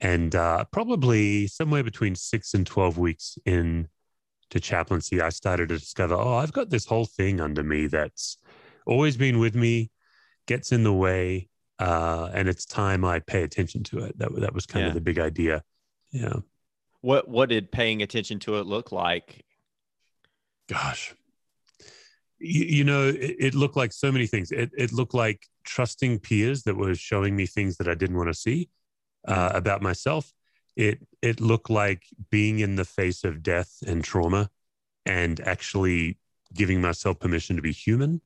And 0.00 0.34
uh, 0.34 0.64
probably 0.72 1.46
somewhere 1.46 1.82
between 1.82 2.14
six 2.14 2.54
and 2.54 2.66
12 2.66 2.98
weeks 2.98 3.38
in 3.44 3.88
to 4.50 4.60
chaplaincy, 4.60 5.20
I 5.20 5.28
started 5.28 5.68
to 5.68 5.78
discover, 5.78 6.14
oh, 6.14 6.36
I've 6.36 6.52
got 6.52 6.70
this 6.70 6.86
whole 6.86 7.04
thing 7.04 7.40
under 7.40 7.62
me 7.62 7.86
that's 7.86 8.38
always 8.90 9.16
being 9.16 9.38
with 9.38 9.54
me, 9.54 9.90
gets 10.46 10.72
in 10.72 10.82
the 10.82 10.92
way, 10.92 11.48
uh, 11.78 12.28
and 12.34 12.48
it's 12.48 12.66
time 12.66 13.04
I 13.04 13.20
pay 13.20 13.42
attention 13.44 13.84
to 13.84 14.00
it. 14.00 14.18
That 14.18 14.34
that 14.40 14.52
was 14.52 14.66
kind 14.66 14.82
Yeah. 14.82 14.88
of 14.88 14.94
the 14.94 15.00
big 15.00 15.18
idea. 15.18 15.62
Yeah. 16.10 16.40
What 17.00 17.28
what 17.28 17.48
did 17.48 17.70
paying 17.72 18.02
attention 18.02 18.38
to 18.40 18.56
it 18.58 18.66
look 18.66 18.92
like? 18.92 19.44
gosh 20.68 21.12
you, 22.38 22.64
you 22.64 22.84
know 22.84 23.08
it, 23.08 23.34
it 23.40 23.54
looked 23.56 23.76
like 23.76 23.92
so 23.92 24.12
many 24.12 24.24
things 24.24 24.52
it, 24.52 24.70
it 24.78 24.92
looked 24.92 25.14
like 25.14 25.48
trusting 25.64 26.16
peers 26.20 26.62
that 26.62 26.76
were 26.76 26.94
showing 26.94 27.34
me 27.34 27.44
things 27.44 27.76
that 27.76 27.88
i 27.88 27.94
didn't 27.94 28.16
want 28.16 28.28
to 28.28 28.34
see 28.34 28.68
uh, 29.26 29.50
about 29.52 29.82
myself 29.82 30.32
it 30.76 31.00
it 31.22 31.40
looked 31.40 31.70
like 31.70 32.04
being 32.30 32.60
in 32.60 32.76
the 32.76 32.84
face 32.84 33.24
of 33.24 33.42
death 33.42 33.82
and 33.84 34.04
trauma 34.04 34.48
and 35.04 35.40
actually 35.40 36.16
giving 36.54 36.80
myself 36.80 37.18
permission 37.18 37.56
to 37.56 37.62
be 37.62 37.72
human 37.72 38.20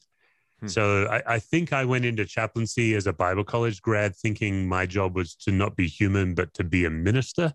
Hmm. 0.64 0.68
so 0.68 1.06
I, 1.06 1.34
I 1.34 1.38
think 1.38 1.72
i 1.72 1.84
went 1.84 2.04
into 2.04 2.24
chaplaincy 2.24 2.94
as 2.94 3.06
a 3.06 3.12
bible 3.12 3.44
college 3.44 3.80
grad 3.82 4.16
thinking 4.16 4.68
my 4.68 4.86
job 4.86 5.14
was 5.14 5.34
to 5.36 5.52
not 5.52 5.76
be 5.76 5.86
human 5.86 6.34
but 6.34 6.52
to 6.54 6.64
be 6.64 6.84
a 6.84 6.90
minister 6.90 7.54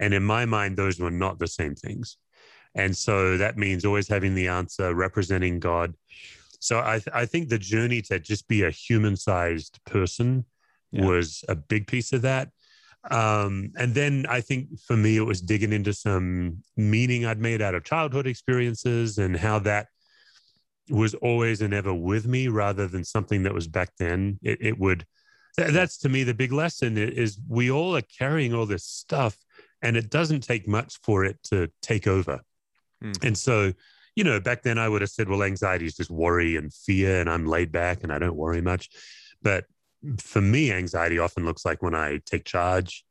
and 0.00 0.14
in 0.14 0.22
my 0.22 0.44
mind 0.44 0.76
those 0.76 1.00
were 1.00 1.10
not 1.10 1.38
the 1.38 1.46
same 1.46 1.74
things 1.74 2.16
and 2.74 2.96
so 2.96 3.36
that 3.38 3.56
means 3.56 3.84
always 3.84 4.08
having 4.08 4.34
the 4.34 4.48
answer, 4.48 4.94
representing 4.94 5.58
God. 5.58 5.94
So 6.60 6.80
I, 6.80 6.98
th- 6.98 7.08
I 7.14 7.26
think 7.26 7.48
the 7.48 7.58
journey 7.58 8.02
to 8.02 8.20
just 8.20 8.46
be 8.46 8.62
a 8.62 8.70
human 8.70 9.16
sized 9.16 9.80
person 9.84 10.44
Yeah. 10.92 11.06
was 11.06 11.44
a 11.48 11.54
big 11.54 11.86
piece 11.86 12.12
of 12.12 12.22
that. 12.22 12.50
Um, 13.10 13.72
and 13.76 13.94
then 13.94 14.26
I 14.28 14.40
think 14.40 14.78
for 14.80 14.96
me, 14.96 15.16
it 15.16 15.22
was 15.22 15.40
digging 15.40 15.72
into 15.72 15.92
some 15.92 16.62
meaning 16.76 17.24
I'd 17.24 17.40
made 17.40 17.62
out 17.62 17.74
of 17.74 17.84
childhood 17.84 18.26
experiences 18.26 19.18
and 19.18 19.36
how 19.36 19.58
that 19.60 19.86
was 20.90 21.14
always 21.14 21.60
and 21.60 21.74
ever 21.74 21.94
with 21.94 22.26
me 22.26 22.48
rather 22.48 22.86
than 22.86 23.04
something 23.04 23.42
that 23.42 23.54
was 23.54 23.66
back 23.66 23.90
then. 23.98 24.38
It, 24.42 24.58
it 24.60 24.78
would, 24.78 25.04
th- 25.56 25.72
that's 25.72 25.98
to 25.98 26.08
me 26.08 26.24
the 26.24 26.34
big 26.34 26.52
lesson 26.52 26.96
is 26.98 27.38
we 27.48 27.70
all 27.70 27.96
are 27.96 28.02
carrying 28.18 28.54
all 28.54 28.66
this 28.66 28.84
stuff 28.84 29.36
and 29.82 29.96
it 29.96 30.10
doesn't 30.10 30.40
take 30.40 30.66
much 30.66 30.98
for 31.02 31.24
it 31.24 31.42
to 31.44 31.68
take 31.82 32.06
over. 32.06 32.40
Hmm. 33.00 33.12
And 33.22 33.38
so, 33.38 33.72
you 34.16 34.24
know, 34.24 34.40
back 34.40 34.62
then 34.62 34.78
I 34.78 34.88
would 34.88 35.00
have 35.00 35.10
said, 35.10 35.28
well, 35.28 35.42
anxiety 35.42 35.86
is 35.86 35.96
just 35.96 36.10
worry 36.10 36.56
and 36.56 36.74
fear, 36.74 37.20
and 37.20 37.30
I'm 37.30 37.46
laid 37.46 37.70
back 37.70 38.02
and 38.02 38.12
I 38.12 38.18
don't 38.18 38.34
worry 38.34 38.60
much. 38.60 38.90
But 39.42 39.66
for 40.18 40.40
me, 40.40 40.72
anxiety 40.72 41.18
often 41.18 41.44
looks 41.44 41.64
like 41.64 41.82
when 41.82 41.94
I 41.94 42.20
take 42.26 42.44
charge, 42.44 43.04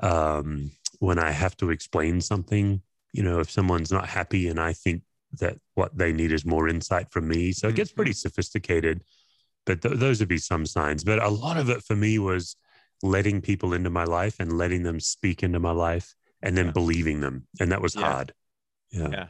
um, 0.00 0.70
when 1.00 1.18
I 1.18 1.32
have 1.32 1.56
to 1.56 1.70
explain 1.70 2.20
something. 2.20 2.80
You 3.12 3.22
know, 3.24 3.40
if 3.40 3.50
someone's 3.50 3.90
not 3.90 4.08
happy 4.08 4.48
and 4.48 4.60
I 4.60 4.72
think 4.72 5.02
that 5.40 5.58
what 5.74 5.96
they 5.96 6.12
need 6.12 6.32
is 6.32 6.44
more 6.44 6.68
insight 6.68 7.10
from 7.10 7.28
me. 7.28 7.52
So 7.52 7.68
it 7.68 7.74
gets 7.74 7.92
pretty 7.92 8.12
sophisticated. 8.12 9.02
But 9.64 9.82
th- 9.82 9.98
those 9.98 10.20
would 10.20 10.28
be 10.28 10.38
some 10.38 10.66
signs. 10.66 11.04
But 11.04 11.22
a 11.22 11.28
lot 11.28 11.56
of 11.56 11.70
it 11.70 11.82
for 11.82 11.96
me 11.96 12.18
was 12.18 12.56
letting 13.02 13.40
people 13.40 13.72
into 13.72 13.90
my 13.90 14.04
life 14.04 14.36
and 14.40 14.58
letting 14.58 14.82
them 14.82 15.00
speak 15.00 15.42
into 15.42 15.58
my 15.58 15.70
life 15.72 16.14
and 16.42 16.56
then 16.56 16.66
Yeah. 16.66 16.72
believing 16.72 17.20
them. 17.20 17.46
And 17.60 17.72
that 17.72 17.80
was 17.80 17.94
Yeah. 17.94 18.02
hard. 18.02 18.34
Yeah. 18.90 19.08
Yeah. 19.10 19.26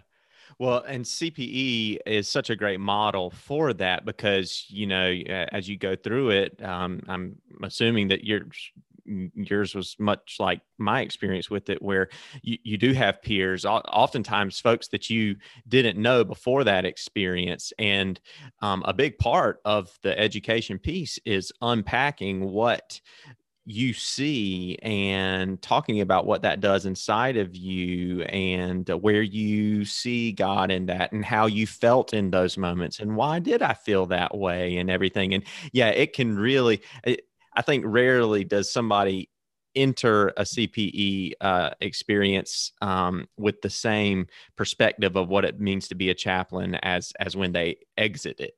Well, 0.58 0.84
and 0.86 1.06
CPE 1.06 1.98
is 2.04 2.28
such 2.28 2.50
a 2.50 2.56
great 2.56 2.80
model 2.80 3.30
for 3.30 3.72
that 3.74 4.04
because 4.04 4.66
you 4.68 4.86
know 4.86 5.10
as 5.10 5.68
you 5.68 5.76
go 5.78 5.96
through 5.96 6.30
it, 6.30 6.62
um, 6.62 7.00
I'm 7.08 7.38
assuming 7.62 8.08
that 8.08 8.24
yours 8.24 8.70
yours 9.04 9.74
was 9.74 9.96
much 9.98 10.36
like 10.38 10.60
my 10.78 11.00
experience 11.00 11.50
with 11.50 11.70
it, 11.70 11.82
where 11.82 12.08
you, 12.42 12.58
you 12.62 12.78
do 12.78 12.92
have 12.92 13.22
peers, 13.22 13.64
oftentimes 13.64 14.60
folks 14.60 14.88
that 14.88 15.10
you 15.10 15.36
didn't 15.68 16.00
know 16.00 16.24
before 16.24 16.64
that 16.64 16.84
experience, 16.84 17.72
and 17.78 18.20
um, 18.60 18.82
a 18.86 18.92
big 18.92 19.18
part 19.18 19.60
of 19.64 19.90
the 20.02 20.18
education 20.18 20.78
piece 20.78 21.18
is 21.24 21.52
unpacking 21.60 22.40
what 22.50 23.00
you 23.64 23.92
see 23.92 24.76
and 24.82 25.60
talking 25.62 26.00
about 26.00 26.26
what 26.26 26.42
that 26.42 26.60
does 26.60 26.84
inside 26.84 27.36
of 27.36 27.54
you 27.54 28.22
and 28.22 28.90
uh, 28.90 28.98
where 28.98 29.22
you 29.22 29.84
see 29.84 30.32
God 30.32 30.70
in 30.70 30.86
that 30.86 31.12
and 31.12 31.24
how 31.24 31.46
you 31.46 31.66
felt 31.66 32.12
in 32.12 32.30
those 32.30 32.58
moments 32.58 32.98
and 32.98 33.14
why 33.14 33.38
did 33.38 33.62
I 33.62 33.74
feel 33.74 34.06
that 34.06 34.36
way 34.36 34.78
and 34.78 34.90
everything. 34.90 35.34
And 35.34 35.44
yeah, 35.72 35.90
it 35.90 36.12
can 36.12 36.36
really, 36.36 36.82
it, 37.04 37.28
I 37.54 37.62
think 37.62 37.84
rarely 37.86 38.44
does 38.44 38.72
somebody 38.72 39.28
enter 39.74 40.28
a 40.28 40.42
CPE 40.42 41.32
uh, 41.40 41.70
experience 41.80 42.72
um, 42.80 43.26
with 43.36 43.60
the 43.62 43.70
same 43.70 44.26
perspective 44.56 45.16
of 45.16 45.28
what 45.28 45.44
it 45.44 45.60
means 45.60 45.88
to 45.88 45.94
be 45.94 46.10
a 46.10 46.14
chaplain 46.14 46.74
as 46.76 47.12
as 47.18 47.36
when 47.36 47.52
they 47.52 47.76
exit 47.96 48.40
it. 48.40 48.54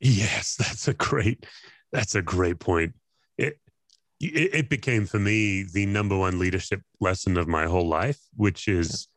Yes, 0.00 0.56
that's 0.56 0.88
a 0.88 0.94
great 0.94 1.46
that's 1.92 2.14
a 2.14 2.22
great 2.22 2.58
point. 2.58 2.94
It, 3.38 3.58
it 4.20 4.54
it 4.54 4.68
became 4.68 5.06
for 5.06 5.18
me 5.18 5.64
the 5.72 5.86
number 5.86 6.16
one 6.16 6.38
leadership 6.38 6.82
lesson 7.00 7.36
of 7.36 7.48
my 7.48 7.66
whole 7.66 7.88
life, 7.88 8.18
which 8.36 8.68
is 8.68 9.08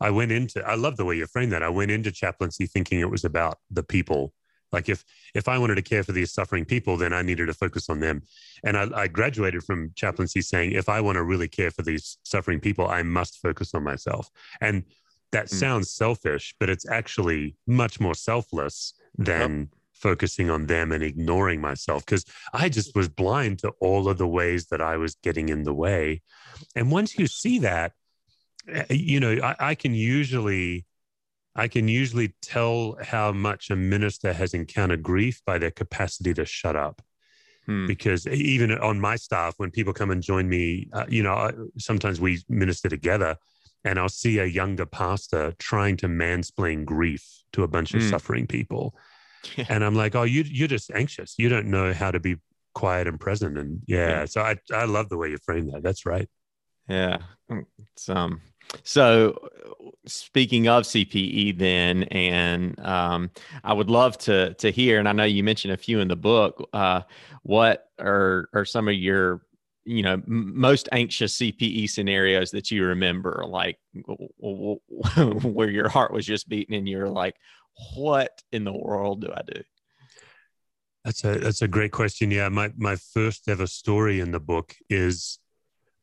I 0.00 0.10
went 0.10 0.32
into 0.32 0.66
I 0.66 0.74
love 0.74 0.96
the 0.96 1.04
way 1.04 1.16
you 1.16 1.26
frame 1.26 1.50
that. 1.50 1.62
I 1.62 1.68
went 1.68 1.90
into 1.90 2.10
chaplaincy 2.10 2.66
thinking 2.66 3.00
it 3.00 3.10
was 3.10 3.24
about 3.24 3.58
the 3.70 3.82
people. 3.82 4.32
Like 4.72 4.88
if 4.88 5.04
if 5.34 5.48
I 5.48 5.58
wanted 5.58 5.76
to 5.76 5.82
care 5.82 6.02
for 6.02 6.12
these 6.12 6.32
suffering 6.32 6.64
people, 6.64 6.96
then 6.96 7.12
I 7.12 7.22
needed 7.22 7.46
to 7.46 7.54
focus 7.54 7.88
on 7.88 8.00
them. 8.00 8.22
And 8.64 8.76
I, 8.76 8.88
I 8.94 9.06
graduated 9.08 9.62
from 9.62 9.92
chaplaincy 9.94 10.40
saying, 10.40 10.72
if 10.72 10.88
I 10.88 11.00
want 11.00 11.16
to 11.16 11.22
really 11.24 11.48
care 11.48 11.70
for 11.70 11.82
these 11.82 12.18
suffering 12.24 12.60
people, 12.60 12.86
I 12.88 13.02
must 13.02 13.40
focus 13.40 13.74
on 13.74 13.82
myself. 13.84 14.28
And 14.60 14.84
that 15.32 15.46
Mm. 15.46 15.58
sounds 15.58 15.90
selfish, 15.90 16.54
but 16.58 16.70
it's 16.70 16.88
actually 16.88 17.56
much 17.66 18.00
more 18.00 18.14
selfless 18.14 18.94
than 19.18 19.70
focusing 19.92 20.50
on 20.50 20.66
them 20.66 20.92
and 20.92 21.02
ignoring 21.02 21.60
myself 21.60 22.04
because 22.04 22.24
I 22.52 22.68
just 22.68 22.94
was 22.94 23.08
blind 23.08 23.58
to 23.60 23.70
all 23.80 24.08
of 24.08 24.18
the 24.18 24.26
ways 24.26 24.66
that 24.66 24.80
I 24.80 24.96
was 24.96 25.16
getting 25.22 25.48
in 25.48 25.64
the 25.64 25.74
way. 25.74 26.22
And 26.74 26.90
once 26.90 27.18
you 27.18 27.26
see 27.26 27.58
that, 27.60 27.92
eh, 28.68 28.84
you 28.90 29.20
know, 29.20 29.38
I, 29.42 29.70
I 29.70 29.74
can 29.74 29.94
usually. 29.94 30.84
I 31.56 31.68
can 31.68 31.88
usually 31.88 32.34
tell 32.42 32.96
how 33.02 33.32
much 33.32 33.70
a 33.70 33.76
minister 33.76 34.32
has 34.34 34.52
encountered 34.54 35.02
grief 35.02 35.40
by 35.46 35.56
their 35.58 35.70
capacity 35.72 36.32
to 36.34 36.44
shut 36.44 36.76
up 36.76 37.02
Hmm. 37.66 37.86
because 37.88 38.28
even 38.28 38.70
on 38.78 39.00
my 39.00 39.16
staff, 39.16 39.54
when 39.56 39.72
people 39.72 39.92
come 39.92 40.12
and 40.12 40.22
join 40.22 40.48
me, 40.48 40.88
uh, 40.92 41.06
you 41.08 41.22
know, 41.24 41.32
I, 41.32 41.52
sometimes 41.78 42.20
we 42.20 42.40
minister 42.48 42.88
together, 42.88 43.36
and 43.84 43.98
I'll 43.98 44.08
see 44.08 44.38
a 44.38 44.44
younger 44.44 44.86
pastor 44.86 45.52
trying 45.58 45.96
to 45.98 46.06
mansplain 46.06 46.84
grief 46.84 47.24
to 47.54 47.64
a 47.64 47.68
bunch 47.68 47.92
of 47.94 48.02
Mm. 48.02 48.10
suffering 48.10 48.46
people, 48.46 48.94
Yeah. 49.56 49.66
and 49.68 49.82
I'm 49.84 49.96
like, 49.96 50.14
oh, 50.14 50.22
you 50.22 50.44
you're 50.46 50.68
just 50.68 50.90
anxious. 50.92 51.34
You 51.38 51.48
don't 51.48 51.66
know 51.66 51.92
how 51.92 52.10
to 52.12 52.20
be 52.20 52.36
quiet 52.74 53.08
and 53.08 53.18
present, 53.18 53.58
and 53.58 53.80
yeah. 53.88 54.08
Yeah. 54.10 54.24
So 54.26 54.42
I 54.42 54.56
I 54.72 54.84
love 54.84 55.08
the 55.08 55.16
way 55.16 55.30
you 55.30 55.38
frame 55.38 55.66
that. 55.72 55.82
That's 55.82 56.06
right. 56.06 56.28
Yeah. 56.88 57.18
Mm, 57.50 57.66
um, 58.08 58.40
so 58.82 59.48
speaking 60.06 60.68
of 60.68 60.84
CPE 60.84 61.58
then, 61.58 62.04
and 62.04 62.78
um, 62.80 63.30
I 63.64 63.72
would 63.72 63.90
love 63.90 64.18
to 64.18 64.54
to 64.54 64.70
hear, 64.70 64.98
and 64.98 65.08
I 65.08 65.12
know 65.12 65.24
you 65.24 65.42
mentioned 65.42 65.74
a 65.74 65.76
few 65.76 66.00
in 66.00 66.08
the 66.08 66.16
book, 66.16 66.68
uh, 66.72 67.02
what 67.42 67.88
are, 67.98 68.48
are 68.54 68.64
some 68.64 68.88
of 68.88 68.94
your, 68.94 69.42
you 69.84 70.02
know, 70.02 70.20
most 70.26 70.88
anxious 70.92 71.38
CPE 71.38 71.88
scenarios 71.90 72.50
that 72.50 72.70
you 72.70 72.84
remember, 72.84 73.44
like 73.48 73.78
where 74.38 75.70
your 75.70 75.88
heart 75.88 76.12
was 76.12 76.26
just 76.26 76.48
beating 76.48 76.76
and 76.76 76.88
you're 76.88 77.08
like, 77.08 77.36
what 77.94 78.42
in 78.52 78.64
the 78.64 78.72
world 78.72 79.20
do 79.22 79.32
I 79.32 79.42
do? 79.46 79.62
That's 81.04 81.22
a 81.24 81.38
that's 81.38 81.62
a 81.62 81.68
great 81.68 81.92
question. 81.92 82.32
Yeah, 82.32 82.48
my 82.48 82.72
my 82.76 82.96
first 82.96 83.48
ever 83.48 83.68
story 83.68 84.18
in 84.18 84.32
the 84.32 84.40
book 84.40 84.74
is 84.90 85.38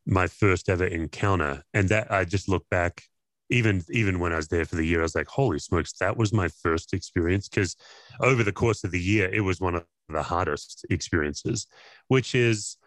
my 0.05 0.27
first 0.27 0.69
ever 0.69 0.85
encounter, 0.85 1.63
and 1.73 1.89
that 1.89 2.11
I 2.11 2.25
just 2.25 2.49
look 2.49 2.67
back 2.69 3.03
even 3.49 3.83
even 3.89 4.19
when 4.19 4.33
I 4.33 4.37
was 4.37 4.47
there 4.47 4.65
for 4.65 4.75
the 4.75 4.85
year, 4.85 4.99
I 4.99 5.03
was 5.03 5.15
like, 5.15 5.27
holy 5.27 5.59
smokes, 5.59 5.93
that 5.99 6.17
was 6.17 6.33
my 6.33 6.47
first 6.47 6.93
experience. 6.93 7.47
Because 7.47 7.75
over 8.19 8.43
the 8.43 8.51
course 8.51 8.83
of 8.83 8.91
the 8.91 8.99
year, 8.99 9.29
it 9.31 9.41
was 9.41 9.61
one 9.61 9.75
of 9.75 9.85
the 10.09 10.23
hardest 10.23 10.85
experiences, 10.89 11.67
which 12.07 12.33
is 12.35 12.77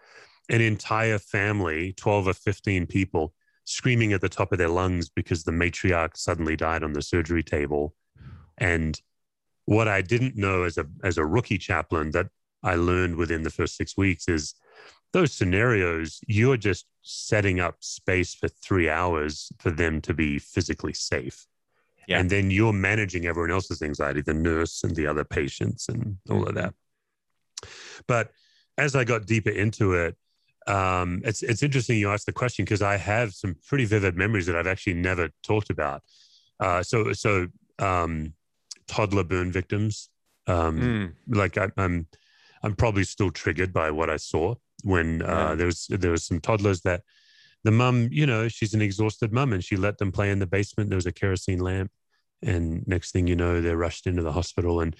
an 0.48 0.60
entire 0.60 1.18
family, 1.18 1.92
12 1.92 2.28
or 2.28 2.32
15 2.32 2.86
people, 2.86 3.32
screaming 3.64 4.12
at 4.12 4.20
the 4.20 4.28
top 4.28 4.52
of 4.52 4.58
their 4.58 4.68
lungs 4.68 5.08
because 5.08 5.44
the 5.44 5.52
matriarch 5.52 6.16
suddenly 6.16 6.56
died 6.56 6.82
on 6.82 6.92
the 6.92 7.02
surgery 7.02 7.42
table. 7.42 7.94
And 8.58 9.00
what 9.66 9.88
I 9.88 10.02
didn't 10.02 10.36
know 10.36 10.62
as 10.64 10.78
a 10.78 10.86
as 11.04 11.18
a 11.18 11.26
rookie 11.26 11.58
chaplain 11.58 12.12
that 12.12 12.28
I 12.62 12.76
learned 12.76 13.16
within 13.16 13.42
the 13.42 13.50
first 13.50 13.76
six 13.76 13.96
weeks 13.96 14.28
is 14.28 14.54
those 15.16 15.32
scenarios, 15.32 16.20
you're 16.26 16.58
just 16.58 16.84
setting 17.00 17.58
up 17.58 17.76
space 17.80 18.34
for 18.34 18.48
three 18.48 18.90
hours 18.90 19.50
for 19.58 19.70
them 19.70 20.02
to 20.02 20.12
be 20.12 20.38
physically 20.38 20.92
safe. 20.92 21.46
Yeah. 22.06 22.18
And 22.20 22.28
then 22.28 22.50
you're 22.50 22.74
managing 22.74 23.24
everyone 23.24 23.50
else's 23.50 23.80
anxiety, 23.80 24.20
the 24.20 24.34
nurse 24.34 24.84
and 24.84 24.94
the 24.94 25.06
other 25.06 25.24
patients 25.24 25.88
and 25.88 26.18
all 26.28 26.46
of 26.46 26.54
that. 26.56 26.74
But 28.06 28.30
as 28.76 28.94
I 28.94 29.04
got 29.04 29.24
deeper 29.24 29.48
into 29.48 29.94
it, 29.94 30.16
um, 30.66 31.22
it's 31.24 31.42
it's 31.42 31.62
interesting 31.62 31.96
you 31.96 32.10
asked 32.10 32.26
the 32.26 32.32
question 32.32 32.66
because 32.66 32.82
I 32.82 32.98
have 32.98 33.32
some 33.32 33.56
pretty 33.66 33.86
vivid 33.86 34.16
memories 34.16 34.44
that 34.46 34.56
I've 34.56 34.66
actually 34.66 34.94
never 34.94 35.30
talked 35.42 35.70
about. 35.70 36.02
Uh, 36.60 36.82
so 36.82 37.14
so 37.14 37.46
um, 37.78 38.34
toddler 38.86 39.24
burn 39.24 39.50
victims, 39.50 40.10
um, 40.46 40.78
mm. 40.78 41.12
like 41.34 41.56
I, 41.56 41.70
I'm 41.78 42.06
I'm 42.62 42.74
probably 42.76 43.04
still 43.04 43.30
triggered 43.30 43.72
by 43.72 43.90
what 43.90 44.10
I 44.10 44.18
saw 44.18 44.56
when 44.86 45.20
uh, 45.22 45.26
yeah. 45.26 45.54
there 45.56 45.66
was 45.66 45.86
there 45.90 46.12
was 46.12 46.24
some 46.24 46.40
toddlers 46.40 46.80
that 46.82 47.02
the 47.64 47.72
mum, 47.72 48.08
you 48.12 48.26
know, 48.26 48.46
she's 48.46 48.74
an 48.74 48.80
exhausted 48.80 49.32
mum, 49.32 49.52
and 49.52 49.62
she 49.62 49.76
let 49.76 49.98
them 49.98 50.12
play 50.12 50.30
in 50.30 50.38
the 50.38 50.46
basement. 50.46 50.88
There 50.88 50.96
was 50.96 51.06
a 51.06 51.12
kerosene 51.12 51.58
lamp, 51.58 51.90
and 52.40 52.86
next 52.86 53.10
thing 53.10 53.26
you 53.26 53.34
know, 53.34 53.60
they're 53.60 53.76
rushed 53.76 54.06
into 54.06 54.22
the 54.22 54.30
hospital. 54.30 54.80
And 54.80 54.94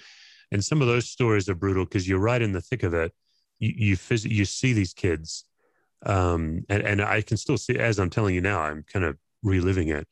and 0.51 0.63
some 0.63 0.81
of 0.81 0.87
those 0.87 1.09
stories 1.09 1.47
are 1.47 1.55
brutal 1.55 1.85
because 1.85 2.07
you're 2.07 2.19
right 2.19 2.41
in 2.41 2.51
the 2.51 2.61
thick 2.61 2.83
of 2.83 2.93
it. 2.93 3.13
You 3.59 3.73
you, 3.75 3.95
phys- 3.95 4.29
you 4.29 4.43
see 4.43 4.73
these 4.73 4.93
kids, 4.93 5.45
um, 6.05 6.65
and 6.67 6.83
and 6.83 7.01
I 7.01 7.21
can 7.21 7.37
still 7.37 7.57
see 7.57 7.79
as 7.79 7.97
I'm 7.97 8.09
telling 8.09 8.35
you 8.35 8.41
now, 8.41 8.59
I'm 8.59 8.83
kind 8.83 9.05
of 9.05 9.17
reliving 9.41 9.87
it. 9.87 10.05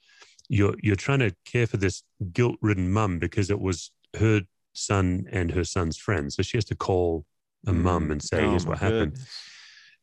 You're 0.47 0.75
you're 0.81 0.95
trying 0.95 1.19
to 1.19 1.35
care 1.45 1.67
for 1.67 1.77
this 1.77 2.03
guilt-ridden 2.31 2.89
mum 2.89 3.19
because 3.19 3.49
it 3.49 3.59
was 3.59 3.91
her 4.17 4.43
son 4.71 5.25
and 5.29 5.51
her 5.51 5.65
son's 5.65 5.97
friend, 5.97 6.31
so 6.31 6.41
she 6.41 6.55
has 6.55 6.65
to 6.65 6.75
call 6.75 7.25
a 7.67 7.71
mm. 7.71 7.81
mum 7.81 8.11
and 8.11 8.23
say, 8.23 8.45
oh, 8.45 8.51
"Here's 8.51 8.65
what 8.65 8.77
happened." 8.77 9.17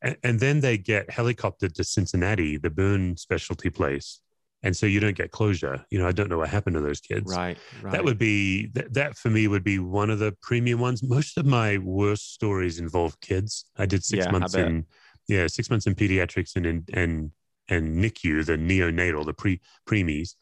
And, 0.03 0.17
and 0.23 0.41
then 0.41 0.61
they 0.61 0.79
get 0.79 1.09
helicoptered 1.09 1.75
to 1.75 1.85
Cincinnati, 1.85 2.57
the 2.57 2.71
burn 2.71 3.17
specialty 3.17 3.71
place, 3.71 4.21
and 4.63 4.77
so 4.77 4.87
you 4.87 5.01
don't 5.01 5.17
get 5.17 5.31
closure. 5.31 5.85
You 5.91 5.99
know, 5.99 6.07
I 6.07 6.13
don't 6.13 6.29
know 6.29 6.39
what 6.39 6.49
happened 6.49 6.75
to 6.75 6.81
those 6.81 7.01
kids. 7.01 7.35
Right. 7.35 7.59
right. 7.83 7.93
That 7.93 8.05
would 8.05 8.19
be 8.19 8.67
that, 8.75 8.95
that 8.95 9.17
for 9.17 9.29
me 9.29 9.49
would 9.49 9.65
be 9.65 9.79
one 9.79 10.11
of 10.11 10.19
the 10.19 10.37
premium 10.41 10.79
ones. 10.81 11.03
Most 11.03 11.37
of 11.39 11.47
my 11.47 11.79
worst 11.79 12.35
stories 12.35 12.79
involve 12.79 13.19
kids. 13.21 13.65
I 13.77 13.87
did 13.87 14.05
six 14.05 14.27
yeah, 14.27 14.31
months 14.31 14.55
in 14.55 14.87
yeah 15.29 15.47
six 15.47 15.71
months 15.71 15.87
in 15.87 15.95
pediatrics 15.95 16.57
and 16.57 16.67
in 16.67 16.85
and 16.93 17.31
and 17.69 18.03
NICU, 18.03 18.45
the 18.45 18.57
neonatal, 18.57 19.25
the 19.25 19.35
pre 19.35 19.61
preemies. 19.89 20.35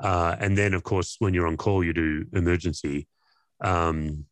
Uh, 0.00 0.36
and 0.40 0.58
then, 0.58 0.74
of 0.74 0.82
course, 0.82 1.16
when 1.18 1.32
you're 1.32 1.46
on 1.46 1.56
call, 1.56 1.84
you 1.84 1.92
do 1.92 2.26
emergency. 2.32 3.06
Um, 3.60 4.26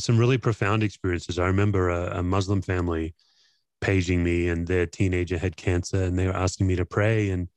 some 0.00 0.18
really 0.18 0.38
profound 0.38 0.82
experiences. 0.82 1.38
I 1.38 1.46
remember 1.46 1.90
a, 1.90 2.18
a, 2.18 2.22
Muslim 2.22 2.62
family 2.62 3.14
paging 3.84 4.24
me, 4.24 4.48
and 4.48 4.66
their 4.66 4.86
teenager 4.86 5.38
had 5.38 5.56
cancer, 5.56 6.02
and 6.02 6.18
they 6.18 6.26
were 6.26 6.36
asking 6.36 6.66
me 6.66 6.76
to 6.76 6.86
pray. 6.86 7.30
And 7.30 7.48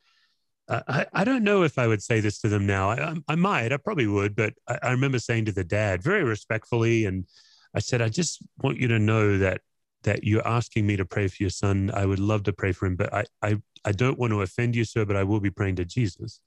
I, 0.69 1.05
I 1.13 1.23
don't 1.23 1.43
know 1.43 1.63
if 1.63 1.77
I 1.77 1.87
would 1.87 2.03
say 2.03 2.19
this 2.19 2.39
to 2.41 2.49
them 2.49 2.65
now. 2.67 2.89
I, 2.91 3.15
I 3.27 3.35
might, 3.35 3.71
I 3.71 3.77
probably 3.77 4.07
would, 4.07 4.35
but 4.35 4.53
I, 4.67 4.79
I 4.83 4.91
remember 4.91 5.19
saying 5.19 5.45
to 5.45 5.53
the 5.53 5.63
dad 5.63 6.03
very 6.03 6.23
respectfully, 6.23 7.05
and 7.05 7.25
I 7.73 7.79
said, 7.79 8.01
I 8.01 8.09
just 8.09 8.41
want 8.57 8.77
you 8.77 8.87
to 8.89 8.99
know 8.99 9.37
that 9.37 9.61
that 10.03 10.23
you're 10.23 10.47
asking 10.47 10.85
me 10.85 10.95
to 10.95 11.05
pray 11.05 11.27
for 11.27 11.41
your 11.41 11.49
son. 11.49 11.91
I 11.93 12.05
would 12.05 12.19
love 12.19 12.43
to 12.43 12.53
pray 12.53 12.71
for 12.71 12.85
him, 12.85 12.95
but 12.95 13.13
I 13.13 13.23
I, 13.41 13.61
I 13.85 13.91
don't 13.93 14.19
want 14.19 14.31
to 14.31 14.41
offend 14.41 14.75
you, 14.75 14.85
sir, 14.85 15.05
but 15.05 15.15
I 15.15 15.23
will 15.23 15.39
be 15.39 15.51
praying 15.51 15.77
to 15.77 15.85
Jesus. 15.85 16.41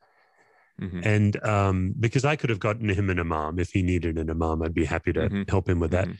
Mm-hmm. 0.80 1.00
And 1.04 1.44
um, 1.44 1.94
because 1.98 2.24
I 2.24 2.36
could 2.36 2.50
have 2.50 2.60
gotten 2.60 2.88
him 2.88 3.10
an 3.10 3.20
imam 3.20 3.58
if 3.58 3.70
he 3.70 3.82
needed 3.82 4.18
an 4.18 4.30
imam, 4.30 4.62
I'd 4.62 4.74
be 4.74 4.86
happy 4.86 5.12
to 5.12 5.20
mm-hmm. 5.20 5.42
help 5.48 5.68
him 5.68 5.80
with 5.80 5.90
that. 5.90 6.06
Mm-hmm. 6.06 6.14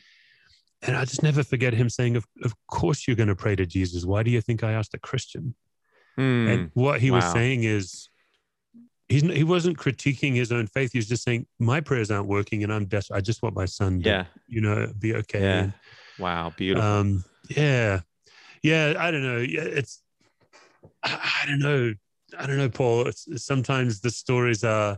And 0.83 0.97
I 0.97 1.05
just 1.05 1.21
never 1.21 1.43
forget 1.43 1.73
him 1.73 1.89
saying, 1.89 2.15
of, 2.15 2.25
of 2.43 2.55
course 2.67 3.07
you're 3.07 3.15
going 3.15 3.29
to 3.29 3.35
pray 3.35 3.55
to 3.55 3.65
Jesus. 3.65 4.03
Why 4.03 4.23
do 4.23 4.31
you 4.31 4.41
think 4.41 4.63
I 4.63 4.71
asked 4.73 4.93
a 4.95 4.99
Christian? 4.99 5.53
Mm. 6.17 6.53
And 6.53 6.71
what 6.73 6.99
he 6.99 7.11
wow. 7.11 7.17
was 7.17 7.31
saying 7.31 7.63
is, 7.63 8.09
he's, 9.07 9.21
he 9.21 9.43
wasn't 9.43 9.77
critiquing 9.77 10.33
his 10.33 10.51
own 10.51 10.65
faith. 10.67 10.91
He 10.91 10.97
was 10.97 11.07
just 11.07 11.23
saying, 11.23 11.45
my 11.59 11.81
prayers 11.81 12.09
aren't 12.09 12.27
working 12.27 12.63
and 12.63 12.73
I'm 12.73 12.85
desperate. 12.85 13.17
I 13.17 13.21
just 13.21 13.43
want 13.43 13.55
my 13.55 13.65
son 13.65 14.01
to, 14.01 14.09
yeah. 14.09 14.25
you 14.47 14.61
know, 14.61 14.91
be 14.97 15.13
okay. 15.15 15.41
Yeah. 15.41 15.59
And, 15.59 15.73
wow. 16.17 16.51
Beautiful. 16.57 16.89
Um, 16.89 17.23
yeah. 17.49 18.01
Yeah. 18.63 18.95
I 18.97 19.11
don't 19.11 19.23
know. 19.23 19.45
It's, 19.47 20.01
I, 21.03 21.41
I 21.43 21.47
don't 21.47 21.59
know. 21.59 21.93
I 22.39 22.47
don't 22.47 22.57
know, 22.57 22.69
Paul. 22.69 23.07
It's, 23.07 23.27
sometimes 23.45 24.01
the 24.01 24.09
stories 24.09 24.63
are 24.63 24.97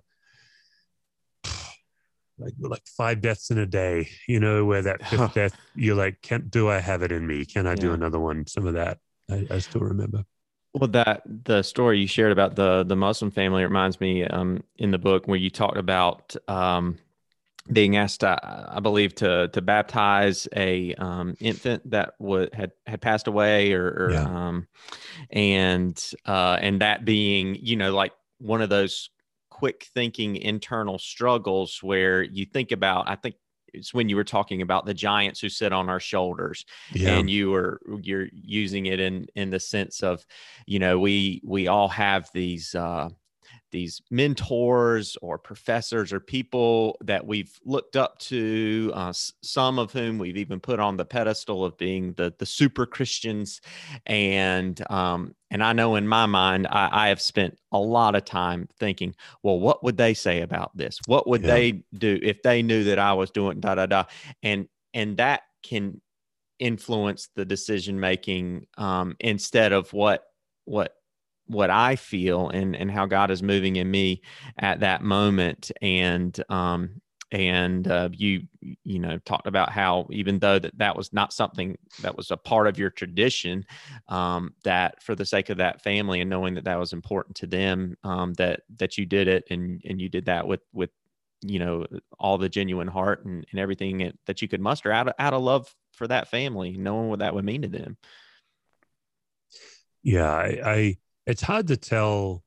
like 2.38 2.54
like 2.60 2.86
five 2.86 3.22
deaths 3.22 3.52
in 3.52 3.58
a 3.58 3.66
day. 3.66 4.10
You 4.28 4.40
know, 4.40 4.66
where 4.66 4.82
that 4.82 5.06
fifth 5.10 5.34
death, 5.34 5.58
you're 5.76 5.96
like, 5.96 6.22
can 6.22 6.48
do 6.50 6.70
I 6.70 6.80
have 6.80 7.04
it 7.04 7.12
in 7.12 7.26
me? 7.26 7.46
Can 7.46 7.68
I 7.68 7.72
yeah. 7.72 7.76
do 7.76 7.94
another 7.94 8.20
one? 8.20 8.48
Some 8.48 8.68
of 8.68 8.74
that 8.74 9.00
I, 9.30 9.48
I, 9.50 9.60
still 9.60 9.82
remember. 9.82 10.26
Well, 10.74 10.90
that 10.90 11.22
the 11.26 11.62
story 11.62 12.00
you 12.00 12.08
shared 12.08 12.32
about 12.32 12.56
the 12.56 12.84
the 12.84 12.96
Muslim 12.96 13.32
family 13.32 13.64
reminds 13.64 14.00
me 14.00 14.26
um, 14.26 14.64
in 14.78 14.92
the 14.92 14.98
book 14.98 15.28
where 15.28 15.38
you 15.38 15.50
talked 15.50 15.78
about 15.78 16.36
um, 16.48 16.98
being 17.72 17.96
asked, 17.96 18.24
uh, 18.24 18.38
I 18.42 18.80
believe, 18.80 19.16
to 19.16 19.50
to 19.50 19.62
baptize 19.62 20.48
a 20.56 20.94
um, 20.96 21.36
infant 21.40 21.90
that 21.92 22.16
would 22.20 22.54
had 22.54 22.72
had 22.86 23.02
passed 23.02 23.28
away, 23.28 23.74
or, 23.74 23.86
or 23.86 24.12
yeah. 24.12 24.24
um, 24.24 24.68
and 25.30 26.12
uh, 26.26 26.58
and 26.60 26.82
that 26.82 27.06
being, 27.06 27.56
you 27.56 27.76
know, 27.76 27.94
like 27.94 28.12
one 28.40 28.62
of 28.62 28.70
those 28.70 29.10
quick 29.64 29.88
thinking 29.94 30.36
internal 30.36 31.00
struggles 31.00 31.82
where 31.82 32.22
you 32.22 32.46
think 32.46 32.74
about. 32.74 33.08
I 33.08 33.16
think 33.16 33.36
it's 33.74 33.94
when 33.94 34.10
you 34.10 34.18
were 34.18 34.26
talking 34.26 34.62
about 34.62 34.86
the 34.86 34.94
giants 34.94 35.40
who 35.40 35.48
sit 35.48 35.72
on 35.72 35.88
our 35.88 36.02
shoulders 36.02 36.66
yeah. 36.92 37.18
and 37.18 37.30
you 37.30 37.50
were 37.50 37.80
you're 38.02 38.28
using 38.34 38.88
it 38.88 39.00
in 39.00 39.26
in 39.36 39.52
the 39.52 39.62
sense 39.62 40.04
of 40.04 40.26
you 40.68 40.80
know 40.80 41.00
we 41.00 41.42
we 41.46 41.70
all 41.70 41.88
have 41.88 42.30
these 42.34 42.76
uh 42.76 43.08
these 43.74 44.02
mentors 44.10 45.18
or 45.22 45.38
professors 45.38 46.14
or 46.14 46.22
people 46.22 46.96
that 47.02 47.26
we've 47.26 47.60
looked 47.66 47.98
up 47.98 48.18
to, 48.20 48.92
uh, 48.94 49.12
some 49.42 49.80
of 49.80 49.92
whom 49.92 50.18
we've 50.18 50.38
even 50.38 50.62
put 50.62 50.80
on 50.80 50.96
the 50.96 51.04
pedestal 51.04 51.66
of 51.66 51.78
being 51.78 52.14
the 52.14 52.34
the 52.38 52.46
super 52.46 52.86
Christians, 52.86 53.60
and 54.06 54.82
um, 54.90 55.36
and 55.52 55.62
I 55.62 55.74
know 55.74 55.96
in 55.96 56.08
my 56.08 56.26
mind 56.26 56.68
I, 56.68 56.90
I, 57.06 57.08
have 57.10 57.20
spent 57.20 57.58
a 57.74 57.80
lot 57.80 58.16
of 58.16 58.24
time 58.24 58.70
thinking, 58.80 59.16
well, 59.42 59.60
what 59.60 59.84
would 59.84 59.98
they 59.98 60.14
say 60.14 60.42
about 60.42 60.72
this? 60.78 61.00
What 61.08 61.28
would 61.28 61.42
yeah. 61.42 61.54
they 61.54 61.84
do 61.98 62.20
if 62.24 62.42
they 62.44 62.62
knew 62.64 62.86
that 62.86 63.00
I 63.00 63.14
was 63.14 63.32
doing 63.32 63.60
da 63.60 63.76
da 63.76 63.88
da, 63.88 64.06
and 64.42 64.70
and 64.94 65.18
that 65.18 65.42
can 65.64 66.00
influence 66.60 67.30
the 67.36 67.44
decision 67.44 68.00
making 68.00 68.68
um, 68.78 69.18
instead 69.20 69.74
of 69.74 69.92
what 69.92 70.24
what 70.66 70.96
what 71.54 71.70
I 71.70 71.96
feel 71.96 72.50
and 72.50 72.76
and 72.76 72.92
how 72.92 73.06
God 73.06 73.32
is 73.32 73.42
moving 73.42 73.78
in 73.78 73.90
me 73.90 74.22
at 74.58 74.82
that 74.82 75.02
moment. 75.02 75.72
And 75.82 76.38
um 76.50 77.02
and 77.34 77.88
uh, 77.88 78.10
you 78.14 78.44
you 78.84 79.00
know 79.00 79.18
talked 79.26 79.48
about 79.48 79.72
how 79.72 80.08
even 80.12 80.38
though 80.38 80.60
that 80.60 80.78
that 80.78 80.96
was 80.96 81.12
not 81.12 81.34
something 81.34 81.76
that 82.02 82.16
was 82.16 82.30
a 82.30 82.38
part 82.38 82.68
of 82.68 82.78
your 82.78 82.92
tradition 82.92 83.66
um, 84.08 84.54
that 84.64 85.02
for 85.02 85.16
the 85.16 85.26
sake 85.26 85.50
of 85.50 85.58
that 85.58 85.82
family 85.82 86.22
and 86.22 86.30
knowing 86.30 86.54
that 86.54 86.64
that 86.64 86.80
was 86.80 86.94
important 86.94 87.36
to 87.36 87.48
them 87.48 87.98
um, 88.04 88.34
that 88.36 88.62
that 88.78 89.00
you 89.00 89.06
did 89.06 89.28
it 89.28 89.44
and 89.50 89.82
and 89.84 90.00
you 90.00 90.08
did 90.08 90.26
that 90.26 90.48
with 90.48 90.62
with 90.74 90.92
you 91.42 91.58
know 91.58 91.86
all 92.20 92.38
the 92.38 92.48
genuine 92.48 92.88
heart 92.88 93.26
and, 93.26 93.46
and 93.50 93.60
everything 93.60 94.14
that 94.28 94.42
you 94.42 94.48
could 94.48 94.62
muster 94.62 94.92
out 94.92 95.08
of, 95.08 95.16
out 95.18 95.34
of 95.34 95.42
love 95.42 95.74
for 95.94 96.08
that 96.08 96.30
family 96.30 96.78
knowing 96.78 97.10
what 97.10 97.20
that 97.20 97.34
would 97.34 97.44
mean 97.44 97.64
to 97.64 97.68
them. 97.68 97.98
Yeah 100.04 100.32
I, 100.32 100.60
I 100.64 100.98
it's 101.26 101.42
hard 101.42 101.68
to 101.68 101.78
tell 101.78 102.44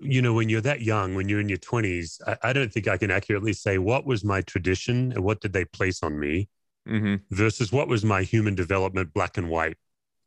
you 0.00 0.20
know 0.20 0.34
when 0.34 0.48
you're 0.48 0.60
that 0.60 0.82
young 0.82 1.14
when 1.14 1.28
you're 1.28 1.40
in 1.40 1.48
your 1.48 1.58
20s 1.58 2.20
I, 2.26 2.50
I, 2.50 2.52
don't 2.52 2.72
think 2.72 2.88
i 2.88 2.96
can 2.96 3.10
accurately 3.10 3.52
say 3.52 3.78
what 3.78 4.06
was 4.06 4.24
my 4.24 4.42
tradition 4.42 5.12
and 5.12 5.24
what 5.24 5.40
did 5.40 5.52
they 5.52 5.64
place 5.64 6.02
on 6.02 6.18
me 6.18 6.48
mm-hmm. 6.86 7.16
versus 7.30 7.72
what 7.72 7.88
was 7.88 8.04
my 8.04 8.22
human 8.22 8.54
development 8.54 9.12
black 9.14 9.38
and 9.38 9.48
white 9.48 9.76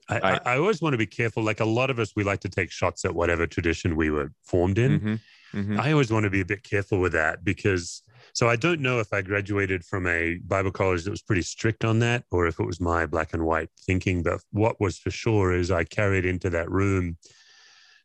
I, 0.07 0.19
I, 0.19 0.39
I, 0.53 0.57
always 0.57 0.81
want 0.81 0.93
to 0.93 0.97
be 0.97 1.05
careful 1.05 1.43
like 1.43 1.59
a 1.59 1.65
lot 1.65 1.91
of 1.91 1.99
us 1.99 2.13
we 2.15 2.23
like 2.23 2.39
to 2.41 2.49
take 2.49 2.71
shots 2.71 3.05
at 3.05 3.13
whatever 3.13 3.45
tradition 3.45 3.95
we 3.95 4.09
were 4.09 4.31
formed 4.43 4.79
in 4.79 4.99
mm-hmm. 4.99 5.59
Mm-hmm. 5.59 5.79
i 5.79 5.91
always 5.91 6.11
want 6.11 6.23
to 6.23 6.31
be 6.31 6.41
a 6.41 6.45
bit 6.45 6.63
careful 6.63 6.99
with 6.99 7.11
that 7.11 7.43
because 7.43 8.01
so 8.33 8.49
i 8.49 8.55
don't 8.55 8.81
know 8.81 8.99
if 8.99 9.13
i 9.13 9.21
graduated 9.21 9.83
from 9.85 10.07
a 10.07 10.39
bible 10.47 10.71
college 10.71 11.03
that 11.03 11.11
was 11.11 11.21
pretty 11.21 11.43
strict 11.43 11.85
on 11.85 11.99
that 11.99 12.23
or 12.31 12.47
if 12.47 12.59
it 12.59 12.65
was 12.65 12.81
my 12.81 13.05
black 13.05 13.33
and 13.33 13.45
white 13.45 13.69
thinking 13.85 14.23
but 14.23 14.41
what 14.51 14.79
was 14.81 14.97
for 14.97 15.11
sure 15.11 15.53
is 15.53 15.69
i 15.69 15.83
carried 15.83 16.25
into 16.25 16.49
that 16.49 16.71
room 16.71 17.17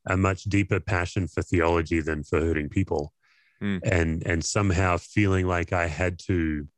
a 0.07 0.17
much 0.17 0.45
deeper 0.45 0.81
passion 0.81 1.27
for 1.27 1.43
theology 1.43 2.01
than 2.01 2.23
for 2.25 2.41
hurting 2.41 2.69
people. 2.69 3.13
Mm. 3.63 3.81
And 3.85 4.23
and 4.27 4.45
somehow 4.45 4.97
feeling 4.99 5.47
like 5.47 5.73
I 5.73 5.87
had 5.87 6.19
to 6.27 6.69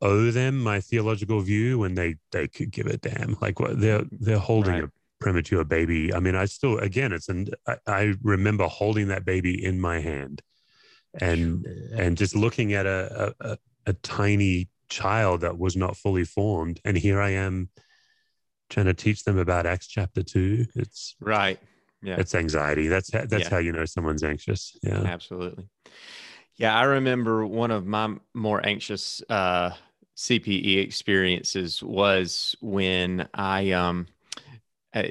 owe 0.00 0.30
them 0.30 0.58
my 0.58 0.80
theological 0.80 1.40
view 1.42 1.78
when 1.78 1.94
they 1.94 2.16
they 2.32 2.48
could 2.48 2.70
give 2.70 2.86
a 2.86 2.96
damn. 2.96 3.36
Like 3.40 3.60
what 3.60 3.80
they're 3.80 4.04
they're 4.10 4.38
holding 4.38 4.74
Right. 4.74 4.84
a 4.84 4.90
premature 5.20 5.64
baby. 5.64 6.12
I 6.12 6.18
mean, 6.18 6.34
I 6.34 6.46
still 6.46 6.78
again 6.78 7.12
it's 7.12 7.28
and 7.28 7.54
I, 7.66 7.76
I 7.86 8.14
remember 8.22 8.66
holding 8.66 9.08
that 9.08 9.24
baby 9.24 9.64
in 9.64 9.80
my 9.80 10.00
hand 10.00 10.42
and 11.20 11.66
and 11.94 12.16
just 12.16 12.34
looking 12.34 12.72
at 12.72 12.86
a, 12.86 13.34
a, 13.40 13.50
a, 13.50 13.58
a 13.86 13.92
tiny 13.92 14.68
child 14.88 15.42
that 15.42 15.58
was 15.58 15.76
not 15.76 15.96
fully 15.96 16.24
formed. 16.24 16.80
And 16.84 16.96
here 16.96 17.20
I 17.20 17.30
am 17.30 17.68
trying 18.70 18.86
to 18.86 18.94
teach 18.94 19.24
them 19.24 19.38
about 19.38 19.66
Acts 19.66 19.86
chapter 19.86 20.22
two. 20.22 20.66
It's 20.74 21.14
Right. 21.20 21.60
Yeah. 22.02 22.16
it's 22.18 22.34
anxiety. 22.34 22.88
That's 22.88 23.10
that's 23.10 23.32
Yeah. 23.32 23.48
how 23.50 23.58
you 23.58 23.72
know 23.72 23.84
someone's 23.84 24.22
anxious. 24.24 24.76
Yeah. 24.82 25.02
Absolutely. 25.02 25.68
Yeah, 26.56 26.76
I 26.76 26.82
remember 26.82 27.46
one 27.46 27.70
of 27.70 27.86
my 27.86 28.14
more 28.34 28.64
anxious 28.64 29.22
uh, 29.28 29.70
CPE 30.16 30.78
experiences 30.82 31.82
was 31.82 32.54
when 32.60 33.28
I, 33.34 33.70
um, 33.72 34.06
uh, 34.94 35.04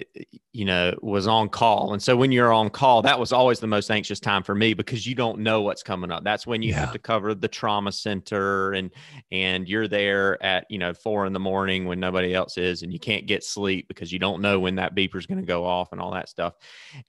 you 0.54 0.66
know, 0.66 0.94
was 1.02 1.26
on 1.28 1.50
call. 1.50 1.94
And 1.94 2.02
so 2.02 2.16
when 2.16 2.32
you're 2.32 2.54
on 2.54 2.70
call, 2.70 3.02
that 3.02 3.20
was 3.20 3.32
always 3.32 3.60
the 3.60 3.68
most 3.68 3.90
anxious 3.90 4.20
time 4.20 4.44
for 4.44 4.54
me 4.54 4.76
because 4.76 5.08
you 5.08 5.16
don't 5.16 5.40
know 5.40 5.62
what's 5.62 5.82
coming 5.82 6.12
up. 6.12 6.24
That's 6.24 6.46
when 6.46 6.62
you 6.62 6.74
have 6.74 6.92
to 6.92 7.00
cover 7.00 7.34
the 7.34 7.48
trauma 7.48 7.92
center 7.92 8.74
and 8.74 8.92
and 9.32 9.68
you're 9.68 9.88
there 9.88 10.42
at 10.44 10.66
you 10.70 10.78
know 10.78 10.94
four 10.94 11.26
in 11.26 11.34
the 11.34 11.40
morning 11.40 11.86
when 11.86 12.00
nobody 12.00 12.34
else 12.34 12.58
is, 12.58 12.84
and 12.84 12.94
you 12.94 13.00
can't 13.00 13.26
get 13.26 13.44
sleep 13.44 13.88
because 13.88 14.12
you 14.12 14.20
don't 14.20 14.42
know 14.42 14.60
when 14.60 14.76
that 14.76 14.94
beeper's 14.94 15.26
going 15.26 15.42
to 15.42 15.48
go 15.48 15.66
off 15.66 15.92
and 15.92 16.02
all 16.02 16.12
that 16.12 16.30
stuff. 16.30 16.54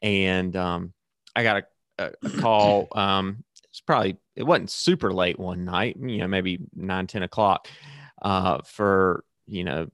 And 0.01 0.57
um, 0.57 0.95
I 1.37 1.43
got 1.43 1.65
a, 1.99 2.05
a, 2.05 2.13
a 2.25 2.31
call. 2.41 2.89
Um, 2.93 3.45
it's 3.69 3.81
probably 3.81 4.17
it 4.35 4.45
wasn't 4.45 4.71
super 4.71 5.13
late 5.13 5.39
one 5.39 5.65
night, 5.65 5.97
you 6.01 6.19
know, 6.19 6.29
maybe 6.29 6.61
nine, 6.75 7.07
10 7.07 7.23
o'clock, 7.23 7.69
uh, 8.23 8.63
for 8.65 9.25
you 9.47 9.65
know, 9.65 9.91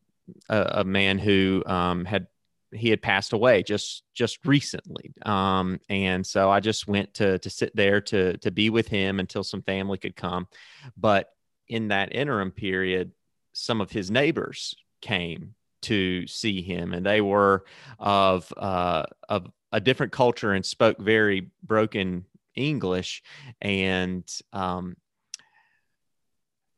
a, 0.48 0.62
a 0.80 0.84
man 0.84 1.18
who 1.18 1.62
um 1.66 2.04
had 2.04 2.28
he 2.72 2.90
had 2.90 3.02
passed 3.02 3.32
away 3.32 3.62
just 3.62 4.02
just 4.14 4.44
recently. 4.44 5.12
Um, 5.24 5.80
and 5.88 6.26
so 6.26 6.50
I 6.50 6.60
just 6.60 6.86
went 6.86 7.14
to 7.14 7.38
to 7.38 7.50
sit 7.50 7.74
there 7.74 8.00
to 8.02 8.36
to 8.38 8.50
be 8.50 8.70
with 8.70 8.88
him 8.88 9.20
until 9.20 9.44
some 9.44 9.62
family 9.62 9.98
could 9.98 10.16
come. 10.16 10.48
But 10.96 11.28
in 11.68 11.88
that 11.88 12.14
interim 12.14 12.50
period, 12.50 13.12
some 13.52 13.80
of 13.80 13.90
his 13.90 14.10
neighbors 14.10 14.74
came 15.00 15.54
to 15.82 16.26
see 16.26 16.62
him, 16.62 16.92
and 16.92 17.04
they 17.04 17.20
were 17.20 17.64
of 17.98 18.52
uh, 18.56 19.04
of 19.28 19.50
a 19.72 19.80
different 19.80 20.12
culture 20.12 20.52
and 20.52 20.64
spoke 20.64 20.98
very 20.98 21.50
broken 21.62 22.24
English. 22.54 23.22
And 23.60 24.24
um, 24.52 24.96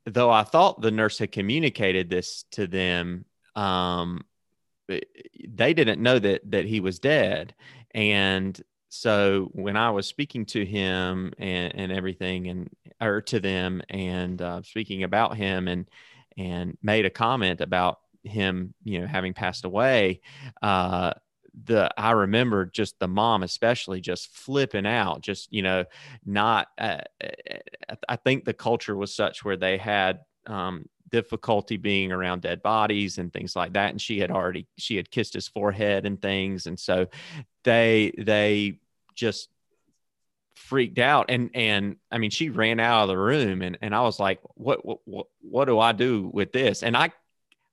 though 0.07 0.31
I 0.31 0.43
thought 0.43 0.81
the 0.81 0.91
nurse 0.91 1.19
had 1.19 1.33
communicated 1.33 2.11
this 2.11 2.45
to 2.53 2.67
them, 2.67 3.25
um, 3.55 4.25
they 5.49 5.75
didn't 5.75 6.03
know 6.03 6.19
that 6.19 6.51
that 6.51 6.65
he 6.67 6.81
was 6.81 6.99
dead. 6.99 7.55
And 7.95 8.61
so 8.89 9.49
when 9.53 9.77
I 9.77 9.91
was 9.91 10.07
speaking 10.07 10.47
to 10.47 10.65
him 10.65 11.33
and, 11.39 11.75
and 11.75 11.93
everything, 11.93 12.49
and 12.49 12.69
or 13.01 13.21
to 13.23 13.41
them, 13.41 13.83
and 13.89 14.41
uh, 14.43 14.63
speaking 14.63 15.05
about 15.05 15.37
him, 15.37 15.69
and 15.69 15.89
and 16.37 16.77
made 16.83 17.07
a 17.07 17.11
comment 17.11 17.61
about 17.61 17.99
him, 18.25 18.75
you 18.85 19.01
know, 19.01 19.07
having 19.07 19.35
passed 19.35 19.65
away, 19.65 20.21
uh, 20.63 21.13
the 21.65 21.91
I 21.97 22.13
remember 22.13 22.67
just 22.67 22.99
the 22.99 23.09
mom 23.09 23.43
especially 23.43 24.01
just 24.01 24.29
flipping 24.37 24.87
out, 24.87 25.21
just 25.23 25.53
you 25.53 25.63
know, 25.63 25.85
not. 26.25 26.69
Uh, 26.79 26.99
I- 27.23 27.97
I 28.09 28.17
think 28.17 28.45
the 28.45 28.53
culture 28.55 28.97
was 28.97 29.15
such 29.15 29.45
where 29.45 29.57
they 29.57 29.77
had 29.77 30.21
um, 30.47 30.89
difficulty 31.11 31.77
being 31.77 32.13
around 32.13 32.43
dead 32.43 32.63
bodies 32.63 33.19
and 33.19 33.33
things 33.33 33.57
like 33.57 33.73
that, 33.75 33.91
and 33.91 34.01
she 34.01 34.19
had 34.19 34.31
already 34.31 34.67
she 34.79 34.97
had 34.97 35.11
kissed 35.11 35.35
his 35.35 35.49
forehead 35.49 36.07
and 36.07 36.21
things, 36.21 36.67
and 36.67 36.79
so 36.79 37.07
they 37.65 38.13
they 38.19 38.79
just 39.15 39.49
freaked 40.61 40.99
out 40.99 41.27
and 41.31 41.51
and 41.55 41.97
i 42.13 42.19
mean 42.19 42.31
she 42.31 42.51
ran 42.51 42.79
out 42.79 43.03
of 43.03 43.09
the 43.09 43.17
room 43.17 43.63
and 43.63 43.79
and 43.81 43.95
i 43.95 44.01
was 44.03 44.21
like 44.21 44.41
what 44.55 44.85
what 44.85 44.99
what, 45.05 45.27
what 45.41 45.65
do 45.65 45.79
i 45.79 45.91
do 45.93 46.31
with 46.33 46.53
this? 46.53 46.83
And 46.83 46.97
i 46.97 47.11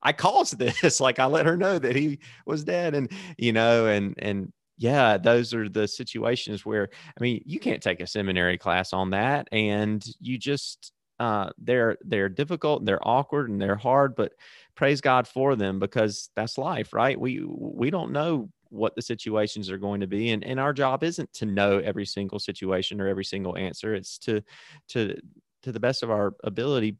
i 0.01 0.13
caused 0.13 0.57
this 0.59 0.99
like 0.99 1.19
i 1.19 1.25
let 1.25 1.45
her 1.45 1.57
know 1.57 1.77
that 1.77 1.95
he 1.95 2.19
was 2.45 2.63
dead 2.63 2.95
and 2.95 3.11
you 3.37 3.51
know 3.51 3.87
and 3.87 4.15
and 4.19 4.53
yeah 4.77 5.17
those 5.17 5.53
are 5.53 5.67
the 5.67 5.87
situations 5.87 6.65
where 6.65 6.89
i 7.17 7.21
mean 7.21 7.41
you 7.45 7.59
can't 7.59 7.83
take 7.83 7.99
a 7.99 8.07
seminary 8.07 8.57
class 8.57 8.93
on 8.93 9.09
that 9.09 9.47
and 9.51 10.05
you 10.19 10.37
just 10.37 10.93
uh 11.19 11.49
they're 11.57 11.97
they're 12.01 12.29
difficult 12.29 12.79
and 12.79 12.87
they're 12.87 13.07
awkward 13.07 13.49
and 13.49 13.61
they're 13.61 13.75
hard 13.75 14.15
but 14.15 14.33
praise 14.75 15.01
god 15.01 15.27
for 15.27 15.55
them 15.55 15.79
because 15.79 16.29
that's 16.35 16.57
life 16.57 16.93
right? 16.93 17.19
We 17.19 17.43
we 17.45 17.89
don't 17.89 18.11
know 18.11 18.49
what 18.69 18.95
the 18.95 19.01
situations 19.01 19.71
are 19.71 19.77
going 19.77 20.01
to 20.01 20.07
be 20.07 20.31
and, 20.31 20.43
and 20.43 20.59
our 20.59 20.73
job 20.73 21.03
isn't 21.03 21.31
to 21.33 21.45
know 21.45 21.79
every 21.79 22.05
single 22.05 22.39
situation 22.39 22.99
or 22.99 23.07
every 23.07 23.23
single 23.25 23.57
answer. 23.57 23.95
It's 23.95 24.17
to 24.19 24.41
to 24.89 25.15
to 25.63 25.71
the 25.71 25.79
best 25.79 26.03
of 26.03 26.11
our 26.11 26.35
ability 26.43 26.97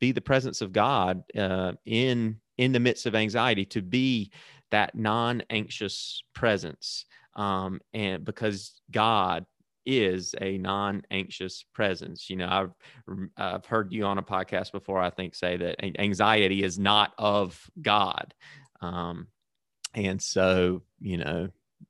be 0.00 0.12
the 0.12 0.20
presence 0.20 0.60
of 0.60 0.72
god 0.72 1.22
uh, 1.36 1.72
in 1.84 2.36
in 2.58 2.72
the 2.72 2.80
midst 2.80 3.06
of 3.06 3.14
anxiety 3.14 3.64
to 3.64 3.82
be 3.82 4.30
that 4.70 4.94
non-anxious 4.94 6.22
presence 6.34 7.06
um, 7.36 7.80
and 7.92 8.24
because 8.24 8.80
god 8.90 9.46
is 9.86 10.34
a 10.40 10.58
non-anxious 10.58 11.64
presence 11.74 12.30
you 12.30 12.36
know 12.36 12.48
i've 12.48 13.28
i've 13.36 13.66
heard 13.66 13.92
you 13.92 14.04
on 14.04 14.18
a 14.18 14.22
podcast 14.22 14.72
before 14.72 15.00
i 15.00 15.10
think 15.10 15.34
say 15.34 15.56
that 15.56 15.76
anxiety 15.98 16.62
is 16.62 16.78
not 16.78 17.12
of 17.18 17.70
god 17.80 18.34
um, 18.80 19.28
and 19.94 20.20
so 20.20 20.82
you 21.00 21.16
know 21.18 21.48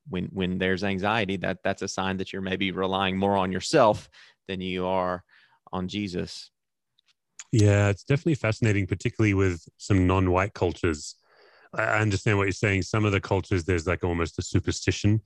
when 0.08 0.26
when 0.26 0.58
there's 0.58 0.84
anxiety 0.84 1.36
that 1.36 1.58
that's 1.62 1.82
a 1.82 1.88
sign 1.88 2.16
that 2.16 2.32
you're 2.32 2.42
maybe 2.42 2.72
relying 2.72 3.16
more 3.16 3.36
on 3.36 3.52
yourself 3.52 4.08
than 4.48 4.60
you 4.60 4.86
are 4.86 5.22
on 5.72 5.88
jesus 5.88 6.50
Yeah, 7.52 7.88
it's 7.88 8.04
definitely 8.04 8.34
fascinating, 8.34 8.86
particularly 8.86 9.34
with 9.34 9.62
some 9.76 10.06
non-white 10.06 10.54
cultures. 10.54 11.14
I 11.72 11.82
I 11.82 11.98
understand 12.00 12.38
what 12.38 12.44
you're 12.44 12.52
saying. 12.52 12.82
Some 12.82 13.04
of 13.04 13.12
the 13.12 13.20
cultures, 13.20 13.64
there's 13.64 13.86
like 13.86 14.04
almost 14.04 14.38
a 14.38 14.42
superstition, 14.42 15.20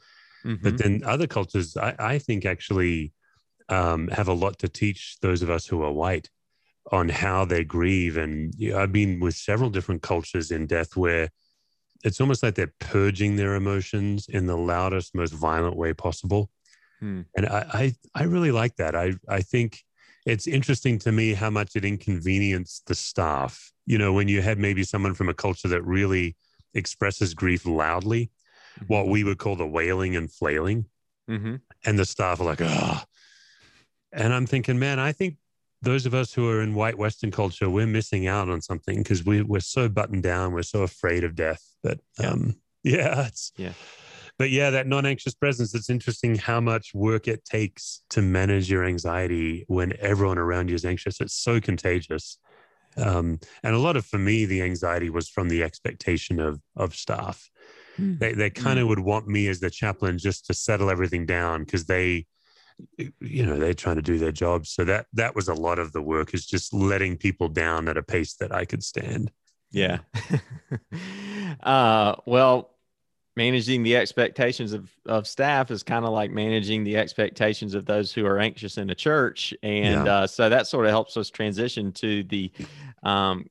Mhm. 0.45 0.63
but 0.63 0.79
then 0.79 1.03
other 1.05 1.27
cultures, 1.27 1.77
I, 1.77 1.95
I 1.99 2.19
think 2.19 2.45
actually 2.45 3.13
um, 3.69 4.09
have 4.09 4.29
a 4.29 4.33
lot 4.33 4.59
to 4.61 4.69
teach 4.69 5.19
those 5.21 5.43
of 5.43 5.51
us 5.51 5.67
who 5.67 5.83
are 5.83 5.93
white 5.93 6.31
on 6.91 7.09
how 7.09 7.45
they 7.45 7.65
grieve. 7.65 8.17
And 8.17 8.55
you 8.57 8.73
know, 8.73 8.79
I've 8.79 8.93
been 8.93 9.21
with 9.21 9.35
several 9.35 9.71
different 9.71 10.03
cultures 10.03 10.51
in 10.51 10.67
death 10.67 10.97
where 10.97 11.29
it's 12.05 12.21
almost 12.21 12.43
like 12.43 12.55
they're 12.55 12.73
purging 12.79 13.37
their 13.37 13.55
emotions 13.55 14.27
in 14.29 14.47
the 14.47 14.57
loudest, 14.57 15.15
most 15.15 15.33
violent 15.35 15.77
way 15.77 15.93
possible. 15.93 16.51
Hmm. 17.01 17.23
And 17.37 17.47
I, 17.47 17.67
I, 17.73 17.95
I 18.15 18.23
really 18.25 18.53
like 18.53 18.77
that. 18.77 18.95
I, 18.95 19.15
I 19.29 19.43
think 19.43 19.83
it's 20.27 20.47
interesting 20.47 20.99
to 21.01 21.13
me 21.13 21.35
how 21.35 21.51
much 21.51 21.77
it 21.77 21.85
inconvenienced 21.85 22.87
the 22.87 22.95
staff. 22.95 23.73
You 23.87 23.99
know, 23.99 24.13
when 24.13 24.29
you 24.29 24.43
had 24.43 24.59
maybe 24.59 24.85
someone 24.85 25.15
from 25.15 25.29
a 25.29 25.35
culture 25.35 25.69
that 25.69 25.83
really 25.83 26.37
expresses 26.75 27.35
grief 27.35 27.67
loudly, 27.67 28.31
what 28.87 29.09
we 29.09 29.25
would 29.25 29.39
call 29.39 29.57
the 29.57 29.67
wailing 29.67 30.17
and 30.17 30.31
flailing, 30.33 30.87
Mhm. 31.29 31.61
and 31.85 31.99
the 31.99 32.05
staff 32.05 32.41
are 32.41 32.45
like, 32.45 32.63
ah. 32.63 33.05
And 34.13 34.33
I'm 34.33 34.47
thinking, 34.47 34.79
man, 34.79 34.99
I 34.99 35.13
think 35.13 35.37
those 35.83 36.07
of 36.07 36.15
us 36.15 36.33
who 36.33 36.49
are 36.49 36.63
in 36.63 36.75
white 36.75 36.99
Western 36.99 37.31
culture, 37.31 37.69
we're 37.71 37.87
missing 37.87 38.27
out 38.27 38.49
on 38.49 38.61
something 38.61 38.99
because 38.99 39.25
we, 39.25 39.43
we're 39.43 39.61
so 39.61 39.89
buttoned 39.89 40.23
down. 40.23 40.53
We're 40.53 40.63
so 40.63 40.83
afraid 40.83 41.25
of 41.25 41.35
death. 41.35 41.63
But 41.83 42.01
Yeah. 42.19 42.31
um, 42.31 42.57
yeah, 42.83 43.27
it's, 43.27 43.53
Yeah. 43.57 43.73
But 44.39 44.51
yeah, 44.51 44.71
that 44.71 44.87
non 44.87 45.05
anxious 45.05 45.35
presence, 45.35 45.75
it's 45.75 45.91
interesting 45.91 46.37
how 46.37 46.61
much 46.61 46.95
work 46.95 47.27
it 47.29 47.45
takes 47.45 48.03
to 48.11 48.23
manage 48.23 48.71
your 48.71 48.85
anxiety 48.85 49.65
when 49.69 49.95
everyone 49.99 50.39
around 50.39 50.69
you 50.69 50.75
is 50.77 50.85
anxious. 50.85 51.21
It's 51.21 51.35
so 51.35 51.61
contagious. 51.61 52.39
Um, 52.97 53.41
and 53.63 53.75
a 53.75 53.79
lot 53.79 53.97
of, 53.97 54.07
for 54.07 54.19
me, 54.19 54.45
the 54.45 54.63
anxiety 54.63 55.11
was 55.11 55.29
from 55.29 55.49
the 55.49 55.63
expectation 55.63 56.41
of, 56.41 56.61
of 56.77 56.95
staff. 56.95 57.51
They, 57.99 58.33
they 58.33 58.51
kind 58.51 58.79
of 58.79 58.89
would 58.89 59.01
want 59.01 59.27
me 59.29 59.49
as 59.49 59.61
the 59.61 59.71
chaplain 59.71 60.19
just 60.19 60.47
to 60.47 60.55
settle 60.55 60.91
everything 60.91 61.27
down 61.27 61.65
because 61.65 61.87
they 61.87 62.27
you 63.21 63.45
know 63.45 63.59
they're 63.59 63.75
trying 63.75 63.97
to 63.97 64.03
do 64.03 64.19
their 64.19 64.31
job 64.33 64.65
so 64.65 64.85
that 64.85 65.07
that 65.13 65.35
was 65.35 65.49
a 65.49 65.55
lot 65.55 65.79
of 65.81 65.93
the 65.93 66.01
work 66.03 66.33
is 66.33 66.47
just 66.47 66.73
letting 66.73 67.17
people 67.17 67.49
down 67.49 67.89
at 67.89 67.97
a 67.97 68.03
pace 68.03 68.35
that 68.35 68.55
i 68.55 68.65
could 68.65 68.85
stand 68.85 69.33
Yeah. 69.71 69.99
uh, 71.63 72.15
well, 72.27 72.71
managing 73.37 73.83
the 73.83 73.97
expectations 73.97 74.73
of, 74.73 74.91
of 75.07 75.27
staff 75.27 75.71
is 75.71 75.83
kind 75.83 76.05
of 76.05 76.11
like 76.13 76.31
managing 76.31 76.85
the 76.85 76.97
expectations 76.97 77.75
of 77.75 77.85
those 77.85 78.13
who 78.13 78.27
are 78.27 78.39
anxious 78.39 78.79
in 78.79 78.91
a 78.91 78.95
church. 78.95 79.55
And 79.63 80.07
Yeah. 80.07 80.13
uh, 80.15 80.27
so 80.27 80.49
that 80.49 80.67
sort 80.67 80.87
of 80.87 80.91
helps 80.91 81.17
us 81.17 81.31
transition 81.31 81.93
to 81.93 82.25
the 82.25 82.51
um, 83.03 83.47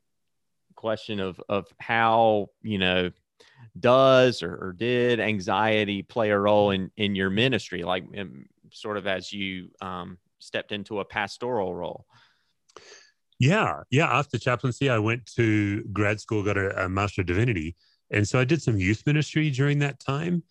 question 0.75 1.19
of, 1.19 1.39
of 1.47 1.67
how, 1.79 2.49
you 2.63 2.79
know, 2.79 3.12
does 3.80 4.44
or, 4.44 4.56
or 4.56 4.74
did 4.74 5.20
anxiety 5.20 6.04
play 6.04 6.32
a 6.32 6.40
role 6.40 6.72
in 6.72 6.92
in 6.98 7.16
your 7.16 7.30
ministry, 7.30 7.84
like 7.84 8.06
in, 8.13 8.46
sort 8.72 8.98
of 8.98 9.08
as 9.08 9.32
you 9.32 9.70
um, 9.82 10.18
stepped 10.40 10.72
into 10.72 11.00
a 11.00 11.06
pastoral 11.06 11.74
role? 11.74 12.06
Yeah, 13.40 13.84
yeah. 13.92 14.08
After 14.08 14.38
chaplaincy, 14.38 14.90
I 14.90 15.00
went 15.00 15.26
to 15.36 15.84
grad 15.94 16.20
school, 16.20 16.44
got 16.44 16.58
a, 16.58 16.86
a 16.86 16.90
Master 16.90 17.22
of 17.22 17.28
Divinity, 17.28 17.76
and 18.10 18.28
so 18.28 18.40
I 18.40 18.46
did 18.46 18.62
some 18.62 18.78
youth 18.78 19.04
ministry 19.06 19.50
during 19.52 19.80
that 19.80 20.00
time. 20.00 20.44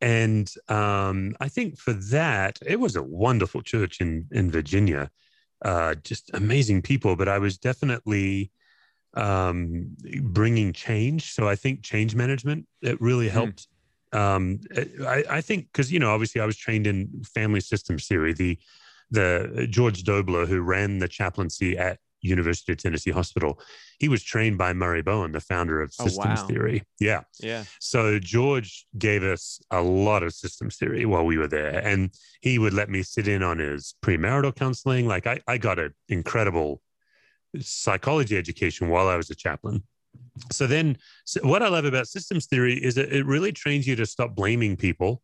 And 0.00 0.52
um, 0.68 1.36
I 1.40 1.48
think 1.48 1.78
for 1.78 1.92
that, 1.92 2.58
it 2.66 2.80
was 2.80 2.96
a 2.96 3.02
wonderful 3.02 3.62
church 3.62 4.00
in 4.00 4.26
in 4.32 4.50
Virginia, 4.50 5.10
uh, 5.64 5.94
just 6.02 6.30
amazing 6.34 6.82
people. 6.82 7.14
But 7.14 7.28
I 7.28 7.38
was 7.38 7.58
definitely 7.58 8.50
um, 9.14 9.88
bringing 10.22 10.72
change. 10.72 11.32
So 11.32 11.48
I 11.48 11.56
think 11.56 11.82
change 11.82 12.14
management 12.14 12.66
it 12.80 13.00
really 13.00 13.28
hmm. 13.28 13.34
helped. 13.34 13.68
Mm. 14.14 14.18
Um, 14.18 14.60
I, 15.06 15.24
I 15.30 15.40
think 15.40 15.68
because 15.72 15.90
you 15.90 15.98
know 15.98 16.10
obviously 16.10 16.40
I 16.40 16.46
was 16.46 16.56
trained 16.56 16.86
in 16.86 17.22
family 17.34 17.60
systems 17.60 18.06
theory. 18.06 18.32
The 18.32 18.58
the 19.10 19.66
George 19.70 20.04
Dobler 20.04 20.46
who 20.46 20.60
ran 20.60 20.98
the 20.98 21.08
chaplaincy 21.08 21.76
at 21.78 21.98
University 22.22 22.72
of 22.72 22.78
Tennessee 22.78 23.10
Hospital. 23.10 23.60
He 23.98 24.08
was 24.08 24.22
trained 24.22 24.56
by 24.56 24.72
Murray 24.72 25.02
Bowen, 25.02 25.32
the 25.32 25.40
founder 25.40 25.82
of 25.82 25.92
systems 25.92 26.38
oh, 26.38 26.42
wow. 26.42 26.46
theory. 26.46 26.82
Yeah. 26.98 27.22
Yeah. 27.40 27.64
So 27.80 28.18
George 28.18 28.86
gave 28.96 29.22
us 29.22 29.60
a 29.70 29.82
lot 29.82 30.22
of 30.22 30.32
systems 30.32 30.76
theory 30.76 31.04
while 31.04 31.24
we 31.24 31.36
were 31.36 31.48
there. 31.48 31.84
And 31.84 32.10
he 32.40 32.58
would 32.58 32.72
let 32.72 32.88
me 32.88 33.02
sit 33.02 33.28
in 33.28 33.42
on 33.42 33.58
his 33.58 33.94
premarital 34.02 34.54
counseling. 34.54 35.06
Like 35.06 35.26
I, 35.26 35.40
I 35.46 35.58
got 35.58 35.78
an 35.78 35.94
incredible 36.08 36.80
psychology 37.60 38.36
education 38.36 38.88
while 38.88 39.08
I 39.08 39.16
was 39.16 39.30
a 39.30 39.34
chaplain. 39.34 39.82
So 40.50 40.66
then 40.66 40.98
so 41.24 41.40
what 41.42 41.62
I 41.62 41.68
love 41.68 41.84
about 41.84 42.08
systems 42.08 42.46
theory 42.46 42.74
is 42.74 42.94
that 42.94 43.12
it 43.12 43.26
really 43.26 43.52
trains 43.52 43.86
you 43.86 43.96
to 43.96 44.06
stop 44.06 44.34
blaming 44.34 44.76
people 44.76 45.22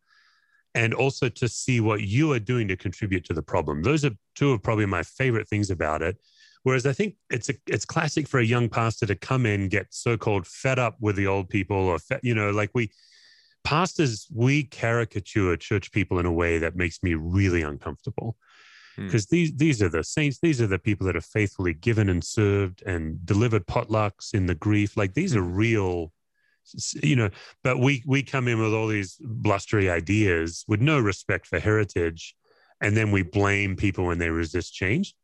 and 0.75 0.93
also 0.93 1.29
to 1.29 1.47
see 1.47 1.79
what 1.79 2.01
you 2.01 2.31
are 2.31 2.39
doing 2.39 2.67
to 2.67 2.77
contribute 2.77 3.25
to 3.25 3.33
the 3.33 3.41
problem. 3.41 3.81
Those 3.81 4.05
are 4.05 4.11
two 4.35 4.51
of 4.51 4.61
probably 4.61 4.85
my 4.85 5.03
favorite 5.03 5.47
things 5.47 5.71
about 5.71 6.01
it 6.01 6.17
Whereas 6.63 6.85
I 6.85 6.93
think 6.93 7.15
it's 7.29 7.49
a, 7.49 7.53
it's 7.67 7.85
classic 7.85 8.27
for 8.27 8.39
a 8.39 8.45
young 8.45 8.69
pastor 8.69 9.05
to 9.05 9.15
come 9.15 9.45
in, 9.45 9.69
get 9.69 9.87
so-called 9.91 10.45
fed 10.45 10.77
up 10.77 10.97
with 10.99 11.15
the 11.15 11.27
old 11.27 11.49
people, 11.49 11.77
or 11.77 11.99
you 12.21 12.35
know, 12.35 12.49
like 12.51 12.71
we 12.73 12.91
pastors 13.63 14.27
we 14.33 14.63
caricature 14.63 15.55
church 15.57 15.91
people 15.91 16.19
in 16.19 16.25
a 16.25 16.31
way 16.31 16.57
that 16.59 16.75
makes 16.75 17.03
me 17.03 17.13
really 17.13 17.61
uncomfortable 17.61 18.37
because 18.97 19.25
hmm. 19.25 19.35
these 19.35 19.55
these 19.55 19.81
are 19.81 19.89
the 19.89 20.03
saints 20.03 20.39
these 20.41 20.61
are 20.61 20.67
the 20.67 20.79
people 20.79 21.05
that 21.05 21.15
have 21.15 21.25
faithfully 21.25 21.73
given 21.73 22.09
and 22.09 22.23
served 22.23 22.83
and 22.85 23.25
delivered 23.25 23.65
potlucks 23.67 24.33
in 24.33 24.45
the 24.45 24.55
grief 24.55 24.97
like 24.97 25.13
these 25.13 25.35
are 25.35 25.43
hmm. 25.43 25.55
real 25.55 26.11
you 27.01 27.15
know 27.15 27.29
but 27.63 27.79
we 27.79 28.03
we 28.05 28.21
come 28.21 28.47
in 28.47 28.61
with 28.61 28.73
all 28.73 28.87
these 28.87 29.17
blustery 29.21 29.89
ideas 29.89 30.63
with 30.67 30.81
no 30.81 30.99
respect 30.99 31.47
for 31.47 31.59
heritage 31.59 32.35
and 32.81 32.95
then 32.95 33.11
we 33.11 33.23
blame 33.23 33.75
people 33.75 34.05
when 34.05 34.19
they 34.19 34.29
resist 34.29 34.73
change 34.73 35.15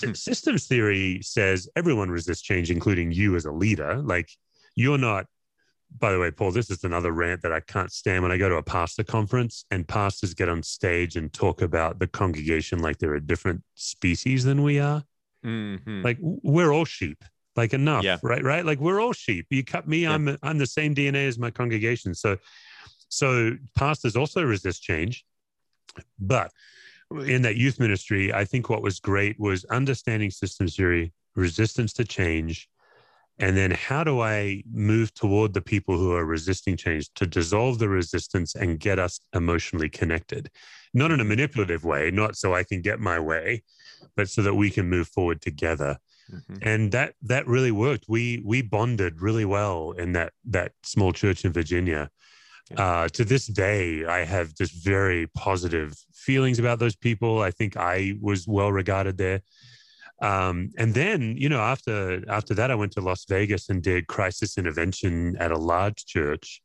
Hmm. 0.00 0.12
systems 0.12 0.66
theory 0.66 1.20
says 1.22 1.68
everyone 1.76 2.10
resists 2.10 2.42
change, 2.42 2.70
including 2.70 3.12
you 3.12 3.36
as 3.36 3.44
a 3.44 3.52
leader. 3.52 3.96
Like 3.96 4.30
you're 4.74 4.98
not. 4.98 5.26
By 5.98 6.12
the 6.12 6.18
way, 6.18 6.30
Paul, 6.30 6.50
this 6.50 6.70
is 6.70 6.84
another 6.84 7.12
rant 7.12 7.42
that 7.42 7.52
I 7.52 7.60
can't 7.60 7.90
stand 7.90 8.22
when 8.22 8.32
I 8.32 8.36
go 8.36 8.48
to 8.48 8.56
a 8.56 8.62
pastor 8.62 9.04
conference 9.04 9.64
and 9.70 9.86
pastors 9.86 10.34
get 10.34 10.48
on 10.48 10.62
stage 10.62 11.16
and 11.16 11.32
talk 11.32 11.62
about 11.62 11.98
the 11.98 12.06
congregation 12.06 12.80
like 12.80 12.98
they're 12.98 13.14
a 13.14 13.20
different 13.20 13.62
species 13.74 14.44
than 14.44 14.62
we 14.62 14.78
are. 14.78 15.02
Mm-hmm. 15.44 16.02
Like 16.02 16.18
we're 16.20 16.72
all 16.72 16.84
sheep. 16.84 17.24
Like 17.54 17.72
enough, 17.72 18.04
yeah. 18.04 18.18
right? 18.22 18.44
Right? 18.44 18.66
Like 18.66 18.80
we're 18.80 19.00
all 19.00 19.14
sheep. 19.14 19.46
You 19.48 19.64
cut 19.64 19.88
me, 19.88 20.00
yeah. 20.00 20.12
I'm 20.12 20.36
I'm 20.42 20.58
the 20.58 20.66
same 20.66 20.94
DNA 20.94 21.26
as 21.26 21.38
my 21.38 21.50
congregation. 21.50 22.14
So, 22.14 22.36
so 23.08 23.52
pastors 23.74 24.14
also 24.14 24.42
resist 24.42 24.82
change, 24.82 25.24
but 26.18 26.52
in 27.10 27.42
that 27.42 27.56
youth 27.56 27.80
ministry, 27.80 28.32
I 28.32 28.44
think 28.44 28.68
what 28.68 28.82
was 28.82 29.00
great 29.00 29.38
was 29.38 29.64
understanding 29.66 30.30
systems 30.30 30.76
theory, 30.76 31.12
resistance 31.34 31.92
to 31.94 32.04
change, 32.04 32.68
and 33.38 33.56
then 33.56 33.70
how 33.70 34.02
do 34.02 34.20
I 34.20 34.62
move 34.70 35.12
toward 35.12 35.52
the 35.52 35.60
people 35.60 35.98
who 35.98 36.12
are 36.12 36.24
resisting 36.24 36.76
change 36.76 37.12
to 37.14 37.26
dissolve 37.26 37.78
the 37.78 37.88
resistance 37.88 38.54
and 38.54 38.80
get 38.80 38.98
us 38.98 39.20
emotionally 39.34 39.90
connected? 39.90 40.50
Not 40.94 41.10
in 41.10 41.20
a 41.20 41.24
manipulative 41.24 41.84
way, 41.84 42.10
not 42.10 42.36
so 42.36 42.54
I 42.54 42.64
can 42.64 42.80
get 42.80 42.98
my 42.98 43.20
way, 43.20 43.62
but 44.16 44.30
so 44.30 44.42
that 44.42 44.54
we 44.54 44.70
can 44.70 44.88
move 44.88 45.08
forward 45.08 45.42
together. 45.42 45.98
Mm-hmm. 46.32 46.56
And 46.62 46.92
that 46.92 47.14
that 47.22 47.46
really 47.46 47.70
worked. 47.70 48.06
We 48.08 48.42
we 48.44 48.62
bonded 48.62 49.20
really 49.20 49.44
well 49.44 49.92
in 49.92 50.12
that 50.12 50.32
that 50.46 50.72
small 50.82 51.12
church 51.12 51.44
in 51.44 51.52
Virginia. 51.52 52.10
Uh, 52.76 53.06
to 53.08 53.24
this 53.24 53.46
day, 53.46 54.04
I 54.04 54.24
have 54.24 54.52
just 54.52 54.72
very 54.72 55.28
positive 55.28 55.94
feelings 56.12 56.58
about 56.58 56.80
those 56.80 56.96
people. 56.96 57.40
I 57.40 57.52
think 57.52 57.76
I 57.76 58.14
was 58.20 58.48
well 58.48 58.72
regarded 58.72 59.18
there. 59.18 59.42
Um, 60.22 60.70
and 60.78 60.94
then, 60.94 61.36
you 61.36 61.48
know, 61.48 61.60
after 61.60 62.22
after 62.30 62.54
that, 62.54 62.70
I 62.70 62.74
went 62.74 62.92
to 62.92 63.00
Las 63.00 63.24
Vegas 63.28 63.68
and 63.68 63.82
did 63.82 64.06
crisis 64.06 64.56
intervention 64.56 65.36
at 65.36 65.52
a 65.52 65.58
large 65.58 66.06
church, 66.06 66.62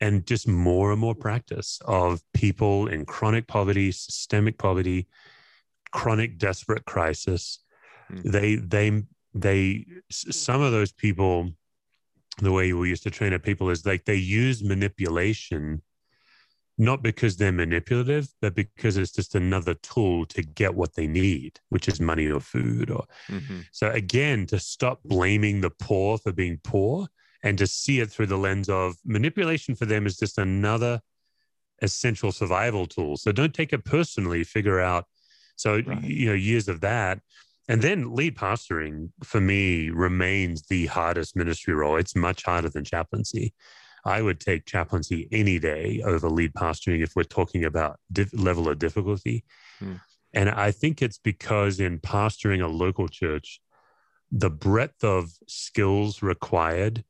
and 0.00 0.26
just 0.26 0.46
more 0.46 0.92
and 0.92 1.00
more 1.00 1.14
practice 1.14 1.80
of 1.84 2.22
people 2.32 2.86
in 2.86 3.04
chronic 3.04 3.48
poverty, 3.48 3.90
systemic 3.90 4.56
poverty, 4.56 5.08
chronic 5.90 6.38
desperate 6.38 6.84
crisis. 6.84 7.58
Mm-hmm. 8.10 8.30
They 8.30 8.54
they 8.56 9.02
they 9.34 9.86
some 10.10 10.60
of 10.60 10.72
those 10.72 10.92
people 10.92 11.50
the 12.38 12.52
way 12.52 12.72
we 12.72 12.88
used 12.88 13.02
to 13.02 13.10
train 13.10 13.32
our 13.32 13.38
people 13.38 13.68
is 13.70 13.84
like 13.84 14.04
they 14.04 14.14
use 14.14 14.62
manipulation 14.62 15.82
not 16.80 17.02
because 17.02 17.36
they're 17.36 17.52
manipulative, 17.52 18.28
but 18.40 18.54
because 18.54 18.96
it's 18.96 19.12
just 19.12 19.34
another 19.34 19.74
tool 19.74 20.24
to 20.24 20.42
get 20.42 20.74
what 20.74 20.94
they 20.94 21.06
need, 21.06 21.60
which 21.68 21.86
is 21.88 22.00
money 22.00 22.26
or 22.26 22.40
food. 22.40 22.90
Or 22.90 23.04
mm-hmm. 23.28 23.60
so 23.70 23.90
again, 23.90 24.46
to 24.46 24.58
stop 24.58 25.00
blaming 25.04 25.60
the 25.60 25.68
poor 25.68 26.16
for 26.16 26.32
being 26.32 26.58
poor 26.64 27.06
and 27.42 27.58
to 27.58 27.66
see 27.66 28.00
it 28.00 28.10
through 28.10 28.28
the 28.28 28.38
lens 28.38 28.70
of 28.70 28.94
manipulation 29.04 29.74
for 29.74 29.84
them 29.84 30.06
is 30.06 30.16
just 30.16 30.38
another 30.38 31.02
essential 31.82 32.32
survival 32.32 32.86
tool. 32.86 33.18
So 33.18 33.30
don't 33.30 33.52
take 33.52 33.74
it 33.74 33.84
personally. 33.84 34.42
Figure 34.42 34.80
out. 34.80 35.04
So 35.56 35.82
right. 35.86 36.02
you 36.02 36.28
know, 36.28 36.34
years 36.34 36.66
of 36.66 36.80
that. 36.80 37.20
And 37.68 37.82
then 37.82 38.14
lead 38.14 38.36
pastoring 38.36 39.10
for 39.22 39.40
me 39.40 39.90
remains 39.90 40.62
the 40.62 40.86
hardest 40.86 41.36
ministry 41.36 41.74
role. 41.74 41.96
It's 41.96 42.16
much 42.16 42.42
harder 42.42 42.70
than 42.70 42.84
chaplaincy. 42.84 43.52
I 44.04 44.22
would 44.22 44.40
take 44.40 44.66
chaplaincy 44.66 45.28
any 45.30 45.58
day 45.58 46.02
over 46.04 46.28
lead 46.28 46.52
pastoring 46.54 47.02
if 47.02 47.14
we're 47.14 47.24
talking 47.24 47.64
about 47.64 47.98
level 48.32 48.68
of 48.68 48.78
difficulty. 48.78 49.44
Hmm. 49.78 49.94
And 50.32 50.48
I 50.48 50.70
think 50.70 51.02
it's 51.02 51.18
because 51.18 51.80
in 51.80 51.98
pastoring 51.98 52.62
a 52.62 52.68
local 52.68 53.08
church, 53.08 53.60
the 54.30 54.50
breadth 54.50 55.02
of 55.02 55.32
skills 55.48 56.22
required 56.22 57.04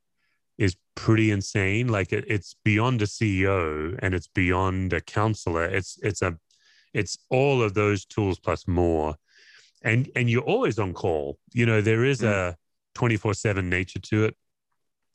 is 0.57 0.77
pretty 0.95 1.31
insane. 1.31 1.89
Like 1.89 2.13
it, 2.13 2.25
it's 2.29 2.57
beyond 2.65 3.03
a 3.03 3.07
CEO 3.07 3.99
and 4.01 4.15
it's 4.15 4.29
beyond 4.29 4.93
a 4.93 5.01
counselor. 5.01 5.65
It's 5.65 5.99
it's 6.03 6.23
a 6.23 6.39
it's 6.95 7.19
all 7.29 7.63
of 7.63 7.75
those 7.75 8.05
tools 8.05 8.39
plus 8.39 8.67
more 8.67 9.17
and 9.83 10.11
and 10.15 10.29
you're 10.29 10.43
always 10.43 10.79
on 10.79 10.93
call 10.93 11.39
you 11.53 11.65
know 11.67 11.81
there 11.81 12.05
is 12.05 12.21
mm. 12.21 12.29
a 12.29 12.57
24 12.95 13.35
7 13.35 13.69
nature 13.69 13.99
to 13.99 14.25
it 14.25 14.37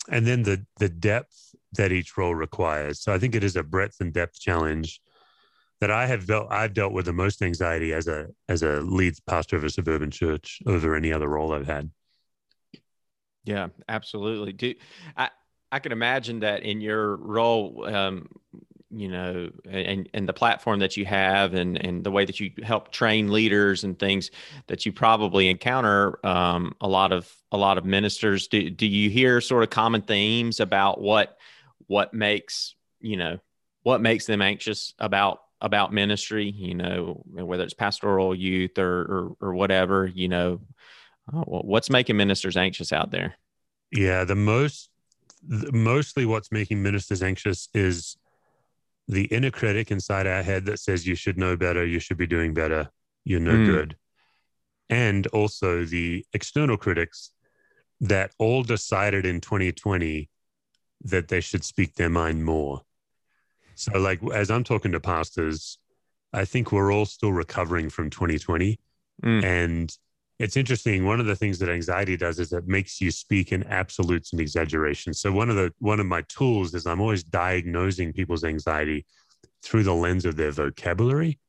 and 0.09 0.25
then 0.25 0.43
the 0.43 0.65
the 0.79 0.89
depth 0.89 1.55
that 1.73 1.91
each 1.91 2.17
role 2.17 2.35
requires. 2.35 3.01
So 3.01 3.13
i 3.13 3.19
think 3.19 3.35
it 3.35 3.43
is 3.43 3.55
a 3.55 3.63
breadth 3.63 3.97
and 3.99 4.13
depth 4.13 4.39
challenge 4.39 5.01
that 5.81 5.91
i 5.91 6.05
have 6.05 6.25
dealt 6.25 6.47
i've 6.51 6.73
dealt 6.73 6.93
with 6.93 7.05
the 7.05 7.13
most 7.13 7.41
anxiety 7.41 7.93
as 7.93 8.07
a 8.07 8.27
as 8.47 8.63
a 8.63 8.81
lead 8.81 9.13
pastor 9.27 9.55
of 9.57 9.63
a 9.63 9.69
suburban 9.69 10.11
church 10.11 10.61
over 10.65 10.95
any 10.95 11.11
other 11.11 11.27
role 11.27 11.53
i've 11.53 11.67
had. 11.67 11.89
Yeah 13.43 13.67
absolutely. 13.89 14.53
Do 14.53 14.73
i 15.17 15.29
i 15.71 15.79
can 15.79 15.91
imagine 15.91 16.39
that 16.39 16.63
in 16.63 16.81
your 16.81 17.17
role 17.17 17.85
um, 17.93 18.27
you 18.95 19.09
know 19.09 19.49
and 19.69 20.09
and 20.13 20.27
the 20.27 20.33
platform 20.33 20.79
that 20.79 20.95
you 20.95 21.05
have 21.05 21.53
and 21.53 21.77
and 21.83 22.03
the 22.03 22.11
way 22.11 22.23
that 22.23 22.39
you 22.39 22.51
help 22.63 22.91
train 22.91 23.31
leaders 23.31 23.83
and 23.83 23.99
things 23.99 24.31
that 24.67 24.85
you 24.85 24.93
probably 24.93 25.49
encounter 25.49 26.25
um, 26.25 26.73
a 26.79 26.87
lot 26.87 27.11
of 27.11 27.31
a 27.51 27.57
lot 27.57 27.77
of 27.77 27.83
ministers 27.83 28.47
do, 28.47 28.69
do 28.69 28.87
you 28.87 29.09
hear 29.09 29.41
sort 29.41 29.63
of 29.63 29.69
common 29.69 30.01
themes 30.01 30.59
about 30.59 31.01
what 31.01 31.37
what 31.87 32.13
makes 32.13 32.75
you 33.01 33.17
know 33.17 33.37
what 33.83 34.01
makes 34.01 34.25
them 34.25 34.41
anxious 34.41 34.93
about 34.97 35.39
about 35.59 35.91
ministry 35.91 36.49
you 36.49 36.73
know 36.73 37.21
whether 37.27 37.63
it's 37.63 37.73
pastoral 37.73 38.33
youth 38.33 38.77
or 38.77 39.01
or, 39.01 39.35
or 39.41 39.53
whatever 39.53 40.07
you 40.07 40.27
know? 40.27 40.61
Uh, 41.33 41.41
what's 41.41 41.89
making 41.89 42.15
ministers 42.15 42.55
anxious 42.55 42.93
out 42.93 43.09
there? 43.09 43.33
Yeah 43.91 44.25
the 44.25 44.35
most 44.35 44.91
mostly 45.47 46.23
what's 46.25 46.51
making 46.51 46.81
ministers 46.83 47.23
anxious 47.23 47.67
is 47.73 48.15
the 49.07 49.25
inner 49.25 49.51
critic 49.51 49.91
inside 49.91 50.27
our 50.27 50.43
head 50.43 50.65
that 50.65 50.79
says 50.79 51.05
you 51.05 51.15
should 51.15 51.37
know 51.37 51.55
better, 51.55 51.85
you 51.85 51.99
should 51.99 52.17
be 52.17 52.27
doing 52.27 52.53
better, 52.53 52.89
you're 53.23 53.39
no 53.39 53.53
mm. 53.53 53.65
good. 53.65 53.97
And 54.89 55.27
also 55.27 55.85
the 55.85 56.25
external 56.33 56.77
critics 56.77 57.31
that 58.01 58.31
all 58.39 58.63
decided 58.63 59.25
in 59.25 59.41
2020 59.41 60.29
that 61.03 61.27
they 61.27 61.41
should 61.41 61.63
speak 61.63 61.95
their 61.95 62.09
mind 62.09 62.43
more. 62.43 62.81
So, 63.75 63.99
like, 63.99 64.21
as 64.33 64.49
I'm 64.49 64.63
talking 64.63 64.91
to 64.93 64.99
pastors, 64.99 65.77
I 66.33 66.45
think 66.45 66.71
we're 66.71 66.91
all 66.91 67.05
still 67.05 67.31
recovering 67.31 67.89
from 67.89 68.09
2020. 68.09 68.79
Mm. 69.23 69.43
And 69.43 69.97
it's 70.37 70.57
interesting. 70.57 71.05
One 71.05 71.19
of 71.19 71.25
the 71.25 71.35
things 71.35 71.59
that 71.59 71.69
anxiety 71.69 72.17
does 72.17 72.39
is 72.39 72.51
it 72.51 72.67
makes 72.67 72.99
you 72.99 73.09
speak 73.11 73.51
in 73.51 73.63
absolutes 73.63 74.31
and 74.31 74.41
exaggerations. 74.41 75.19
So 75.19 75.31
one 75.31 75.49
of 75.49 75.55
the 75.55 75.73
one 75.79 75.99
of 75.99 76.05
my 76.05 76.21
tools 76.23 76.73
is 76.73 76.85
I'm 76.85 77.01
always 77.01 77.23
diagnosing 77.23 78.13
people's 78.13 78.43
anxiety 78.43 79.05
through 79.63 79.83
the 79.83 79.93
lens 79.93 80.25
of 80.25 80.35
their 80.35 80.51
vocabulary. 80.51 81.39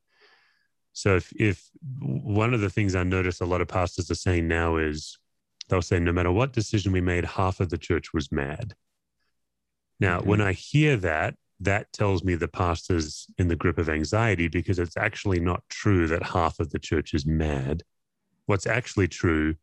So 0.92 1.16
if 1.16 1.32
if 1.32 1.68
one 2.00 2.54
of 2.54 2.60
the 2.60 2.70
things 2.70 2.94
I 2.94 3.02
notice 3.02 3.40
a 3.40 3.46
lot 3.46 3.60
of 3.60 3.68
pastors 3.68 4.10
are 4.10 4.14
saying 4.14 4.46
now 4.46 4.76
is 4.76 5.18
they'll 5.68 5.82
say 5.82 5.98
no 5.98 6.12
matter 6.12 6.30
what 6.30 6.52
decision 6.52 6.92
we 6.92 7.00
made, 7.00 7.24
half 7.24 7.60
of 7.60 7.70
the 7.70 7.78
church 7.78 8.14
was 8.14 8.30
mad. 8.30 8.74
Now, 9.98 10.20
Mhm. 10.20 10.26
when 10.26 10.40
I 10.40 10.52
hear 10.52 10.96
that, 10.98 11.34
that 11.58 11.92
tells 11.92 12.22
me 12.22 12.34
the 12.34 12.48
pastor's 12.48 13.26
in 13.38 13.48
the 13.48 13.56
grip 13.56 13.78
of 13.78 13.88
anxiety 13.88 14.46
because 14.46 14.78
it's 14.78 14.96
actually 14.96 15.40
not 15.40 15.64
true 15.68 16.06
that 16.06 16.22
half 16.22 16.60
of 16.60 16.70
the 16.70 16.78
church 16.78 17.14
is 17.14 17.26
mad. 17.26 17.82
What's 18.46 18.66
actually 18.66 19.08
true 19.08 19.56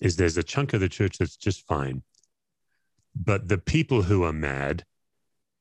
is 0.00 0.16
there's 0.16 0.36
a 0.36 0.42
chunk 0.42 0.74
of 0.74 0.80
the 0.80 0.88
church 0.88 1.18
that's 1.18 1.36
just 1.36 1.66
fine. 1.66 2.02
But 3.14 3.48
the 3.48 3.58
people 3.58 4.02
who 4.02 4.24
are 4.24 4.32
mad, 4.32 4.84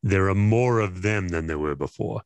there 0.03 0.29
are 0.29 0.35
more 0.35 0.79
of 0.79 1.01
them 1.01 1.29
than 1.29 1.47
there 1.47 1.59
were 1.59 1.75
before. 1.75 2.21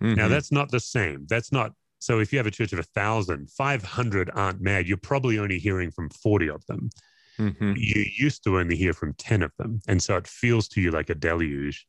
Now, 0.00 0.26
Mhm. 0.26 0.30
that's 0.30 0.50
not 0.50 0.70
the 0.70 0.80
same. 0.80 1.26
That's 1.28 1.52
not. 1.52 1.74
So 1.98 2.18
if 2.18 2.32
you 2.32 2.38
have 2.38 2.46
a 2.46 2.50
church 2.50 2.72
of 2.72 2.78
a 2.80 2.82
thousand, 2.82 3.50
500 3.50 4.30
aren't 4.34 4.60
mad. 4.60 4.88
You're 4.88 4.96
probably 4.96 5.38
only 5.38 5.58
hearing 5.58 5.90
from 5.92 6.10
40 6.10 6.48
of 6.48 6.64
them. 6.66 6.90
Mhm. 7.38 7.76
You 7.76 8.04
used 8.16 8.42
to 8.44 8.58
only 8.58 8.76
hear 8.76 8.92
from 8.92 9.14
10 9.14 9.42
of 9.42 9.52
them. 9.58 9.80
And 9.86 10.02
so 10.02 10.16
it 10.16 10.26
feels 10.26 10.68
to 10.68 10.80
you 10.80 10.90
like 10.90 11.10
a 11.10 11.14
deluge. 11.14 11.86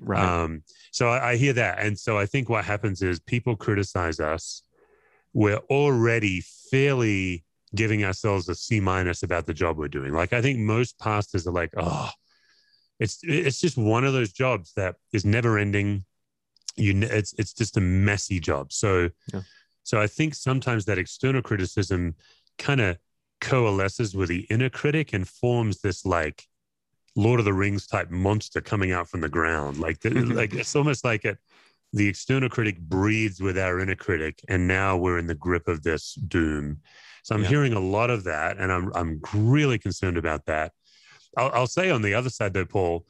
right. 0.00 0.22
Um, 0.42 0.62
so 0.92 1.08
I, 1.08 1.30
I 1.30 1.36
hear 1.36 1.52
that. 1.54 1.80
And 1.80 1.98
so 1.98 2.16
I 2.16 2.24
think 2.26 2.48
what 2.48 2.64
happens 2.64 3.02
is 3.02 3.18
people 3.18 3.56
criticize 3.56 4.20
us. 4.20 4.62
We're 5.32 5.60
already 5.70 6.42
fairly 6.70 7.44
giving 7.74 8.04
ourselves 8.04 8.48
a 8.48 8.54
C 8.54 8.80
minus 8.80 9.22
about 9.22 9.46
the 9.46 9.54
job 9.54 9.76
we're 9.76 9.88
doing. 9.88 10.12
Like 10.12 10.32
I 10.32 10.42
think 10.42 10.58
most 10.58 10.98
pastors 10.98 11.46
are 11.46 11.52
like, 11.52 11.72
oh, 11.76 12.10
it's 12.98 13.20
it's 13.22 13.60
just 13.60 13.76
one 13.76 14.04
of 14.04 14.12
those 14.12 14.32
jobs 14.32 14.72
that 14.76 14.96
is 15.12 15.24
never 15.24 15.58
ending. 15.58 16.04
You 16.76 16.98
it's 17.02 17.34
it's 17.34 17.52
just 17.52 17.76
a 17.76 17.80
messy 17.80 18.40
job. 18.40 18.72
So 18.72 19.10
Yeah. 19.32 19.42
so 19.82 20.00
I 20.00 20.06
think 20.06 20.34
sometimes 20.34 20.84
that 20.86 20.98
external 20.98 21.42
criticism 21.42 22.14
kind 22.58 22.80
of 22.80 22.98
coalesces 23.40 24.14
with 24.14 24.28
the 24.28 24.46
inner 24.50 24.70
critic 24.70 25.12
and 25.12 25.28
forms 25.28 25.80
this 25.80 26.04
like 26.04 26.48
Lord 27.14 27.40
of 27.40 27.44
the 27.44 27.52
Rings 27.52 27.86
type 27.86 28.10
monster 28.10 28.60
coming 28.60 28.92
out 28.92 29.08
from 29.08 29.20
the 29.20 29.28
ground. 29.28 29.78
Like, 29.78 30.00
the, 30.00 30.10
like 30.40 30.54
it's 30.54 30.76
almost 30.76 31.04
like 31.04 31.24
it, 31.24 31.38
the 31.92 32.06
external 32.08 32.48
critic 32.48 32.78
breathes 32.78 33.40
with 33.40 33.58
our 33.58 33.80
inner 33.80 33.94
critic, 33.94 34.40
and 34.48 34.68
now 34.68 34.96
we're 34.96 35.18
in 35.18 35.26
the 35.26 35.34
grip 35.34 35.68
of 35.68 35.82
this 35.82 36.14
doom. 36.14 36.78
So 37.22 37.34
I'm 37.34 37.42
Yeah. 37.42 37.48
hearing 37.48 37.72
a 37.72 37.80
lot 37.80 38.10
of 38.10 38.24
that, 38.24 38.58
and 38.58 38.72
I'm 38.72 38.92
I'm 38.94 39.20
really 39.34 39.78
concerned 39.78 40.16
about 40.18 40.46
that. 40.46 40.72
I'll, 41.36 41.50
I'll 41.52 41.66
say 41.66 41.90
on 41.90 42.02
the 42.02 42.14
other 42.14 42.30
side 42.30 42.54
though, 42.54 42.64
Paul, 42.64 43.06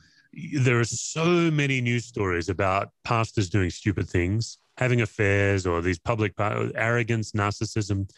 there 0.53 0.79
are 0.79 0.85
so 0.85 1.51
many 1.51 1.81
news 1.81 2.05
stories 2.05 2.49
about 2.49 2.91
pastors 3.05 3.49
doing 3.49 3.71
stupid 3.71 4.09
things, 4.09 4.59
having 4.77 5.01
affairs, 5.01 5.67
or 5.67 5.81
these 5.83 5.99
public 5.99 6.35
arrogance, 6.39 7.33
narcissism. 7.33 8.11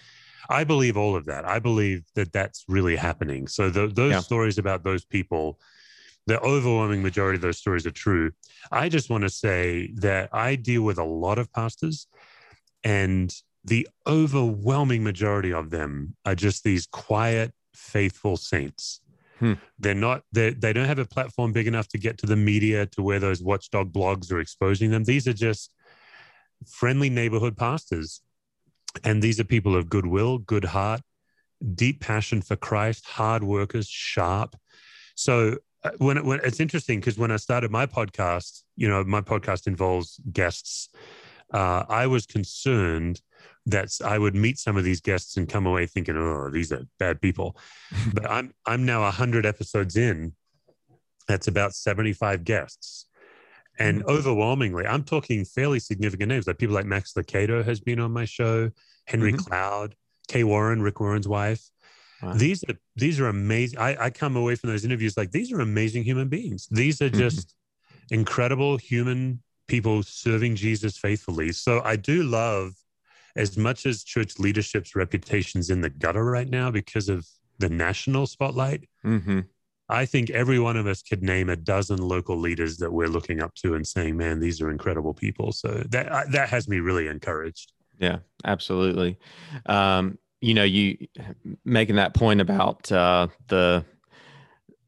I 0.48 0.64
believe 0.64 0.96
all 0.96 1.14
of 1.14 1.26
that. 1.26 1.44
I 1.44 1.58
believe 1.58 2.04
that 2.14 2.32
that's 2.32 2.64
really 2.66 2.96
happening. 2.96 3.46
So 3.46 3.70
th- 3.70 3.94
those 3.94 4.12
Yeah. 4.12 4.18
stories 4.20 4.58
about 4.58 4.82
those 4.84 5.04
people, 5.04 5.60
the 6.30 6.40
overwhelming 6.42 7.02
majority 7.02 7.34
of 7.34 7.42
those 7.42 7.58
stories 7.58 7.84
are 7.88 7.90
true. 7.90 8.30
I 8.70 8.88
just 8.88 9.10
want 9.10 9.22
to 9.22 9.28
say 9.28 9.90
that 9.96 10.28
I 10.32 10.54
deal 10.54 10.82
with 10.82 10.96
a 10.96 11.04
lot 11.04 11.40
of 11.40 11.52
pastors, 11.52 12.06
and 12.84 13.34
the 13.64 13.88
overwhelming 14.06 15.02
majority 15.02 15.52
of 15.52 15.70
them 15.70 16.14
are 16.24 16.36
just 16.36 16.62
these 16.62 16.86
quiet, 16.86 17.52
faithful 17.74 18.36
saints. 18.36 19.00
Hmm. 19.40 19.54
They're 19.80 19.92
not. 19.92 20.22
They 20.30 20.50
they 20.50 20.72
don't 20.72 20.86
have 20.86 21.00
a 21.00 21.04
platform 21.04 21.50
big 21.50 21.66
enough 21.66 21.88
to 21.88 21.98
get 21.98 22.16
to 22.18 22.26
the 22.26 22.36
media 22.36 22.86
to 22.86 23.02
where 23.02 23.18
those 23.18 23.42
watchdog 23.42 23.92
blogs 23.92 24.30
are 24.30 24.38
exposing 24.38 24.92
them. 24.92 25.02
These 25.02 25.26
are 25.26 25.32
just 25.32 25.74
friendly 26.64 27.10
neighborhood 27.10 27.56
pastors, 27.56 28.20
and 29.02 29.20
these 29.20 29.40
are 29.40 29.44
people 29.56 29.74
of 29.74 29.90
goodwill, 29.90 30.38
good 30.38 30.66
heart, 30.66 31.00
deep 31.74 32.00
passion 32.00 32.40
for 32.40 32.54
Christ, 32.54 33.04
hard 33.04 33.42
workers, 33.42 33.88
sharp. 33.88 34.54
So 35.16 35.58
when, 35.98 36.24
when 36.26 36.40
it's 36.44 36.60
interesting 36.60 37.00
because 37.00 37.18
when 37.18 37.30
I 37.30 37.36
started 37.36 37.70
my 37.70 37.86
podcast, 37.86 38.62
you 38.76 38.88
know, 38.88 39.02
my 39.04 39.20
podcast 39.20 39.66
involves 39.66 40.20
guests. 40.32 40.88
Uh, 41.52 41.84
I 41.88 42.06
was 42.06 42.26
concerned 42.26 43.20
that 43.66 43.90
I 44.04 44.18
would 44.18 44.34
meet 44.34 44.58
some 44.58 44.76
of 44.76 44.84
these 44.84 45.00
guests 45.00 45.36
and 45.36 45.48
come 45.48 45.66
away 45.66 45.86
thinking, 45.86 46.16
"Oh, 46.16 46.48
these 46.50 46.70
are 46.70 46.84
bad 46.98 47.20
people." 47.20 47.56
but 48.14 48.30
I'm 48.30 48.52
I'm 48.66 48.86
now 48.86 49.10
hundred 49.10 49.46
episodes 49.46 49.96
in. 49.96 50.34
That's 51.26 51.48
about 51.48 51.74
seventy-five 51.74 52.44
guests, 52.44 53.06
and 53.78 54.04
overwhelmingly, 54.04 54.86
I'm 54.86 55.02
talking 55.02 55.44
fairly 55.44 55.80
significant 55.80 56.28
names. 56.28 56.46
Like 56.46 56.58
people 56.58 56.74
like 56.74 56.86
Max 56.86 57.14
Lucado 57.14 57.64
has 57.64 57.80
been 57.80 57.98
on 58.00 58.12
my 58.12 58.24
show, 58.26 58.70
Henry 59.06 59.32
Mhm. 59.32 59.44
Cloud, 59.46 59.96
Kay 60.28 60.44
Warren, 60.44 60.82
Rick 60.82 61.00
Warren's 61.00 61.28
wife. 61.28 61.68
Wow. 62.22 62.34
These 62.34 62.64
are 62.68 62.74
these 62.96 63.18
are 63.20 63.28
amazing. 63.28 63.78
I, 63.78 64.04
I 64.06 64.10
come 64.10 64.36
away 64.36 64.54
from 64.54 64.70
those 64.70 64.84
interviews 64.84 65.16
like 65.16 65.30
these 65.30 65.52
are 65.52 65.60
amazing 65.60 66.04
human 66.04 66.28
beings. 66.28 66.68
These 66.70 67.00
are 67.00 67.10
Mhm. 67.10 67.18
just 67.18 67.54
incredible 68.10 68.76
human 68.76 69.42
people 69.68 70.02
serving 70.02 70.56
Jesus 70.56 70.98
faithfully. 70.98 71.52
So 71.52 71.80
I 71.84 71.96
do 71.96 72.22
love 72.22 72.72
as 73.36 73.56
much 73.56 73.86
as 73.86 74.02
church 74.02 74.38
leadership's 74.38 74.96
reputation's 74.96 75.70
in 75.70 75.80
the 75.80 75.90
gutter 75.90 76.24
right 76.24 76.48
now 76.48 76.70
because 76.70 77.08
of 77.08 77.26
the 77.58 77.68
national 77.68 78.26
spotlight. 78.26 78.88
Mhm. 79.04 79.46
I 79.88 80.06
think 80.06 80.30
every 80.30 80.58
one 80.58 80.76
of 80.76 80.86
us 80.86 81.02
could 81.02 81.22
name 81.22 81.48
a 81.48 81.56
dozen 81.56 81.98
local 81.98 82.36
leaders 82.36 82.78
that 82.78 82.92
we're 82.92 83.08
looking 83.08 83.40
up 83.40 83.54
to 83.56 83.74
and 83.74 83.86
saying, 83.86 84.16
"Man, 84.16 84.40
these 84.40 84.60
are 84.60 84.70
incredible 84.70 85.14
people." 85.14 85.52
So 85.52 85.84
that 85.90 86.12
I- 86.12 86.26
that 86.26 86.48
has 86.50 86.68
me 86.68 86.78
really 86.80 87.06
encouraged. 87.06 87.72
Yeah, 87.98 88.18
absolutely. 88.44 89.18
Um, 89.66 90.18
you 90.40 90.54
know, 90.54 90.64
you 90.64 90.96
making 91.64 91.96
that 91.96 92.14
point 92.14 92.40
about 92.40 92.90
uh, 92.90 93.28
the 93.48 93.84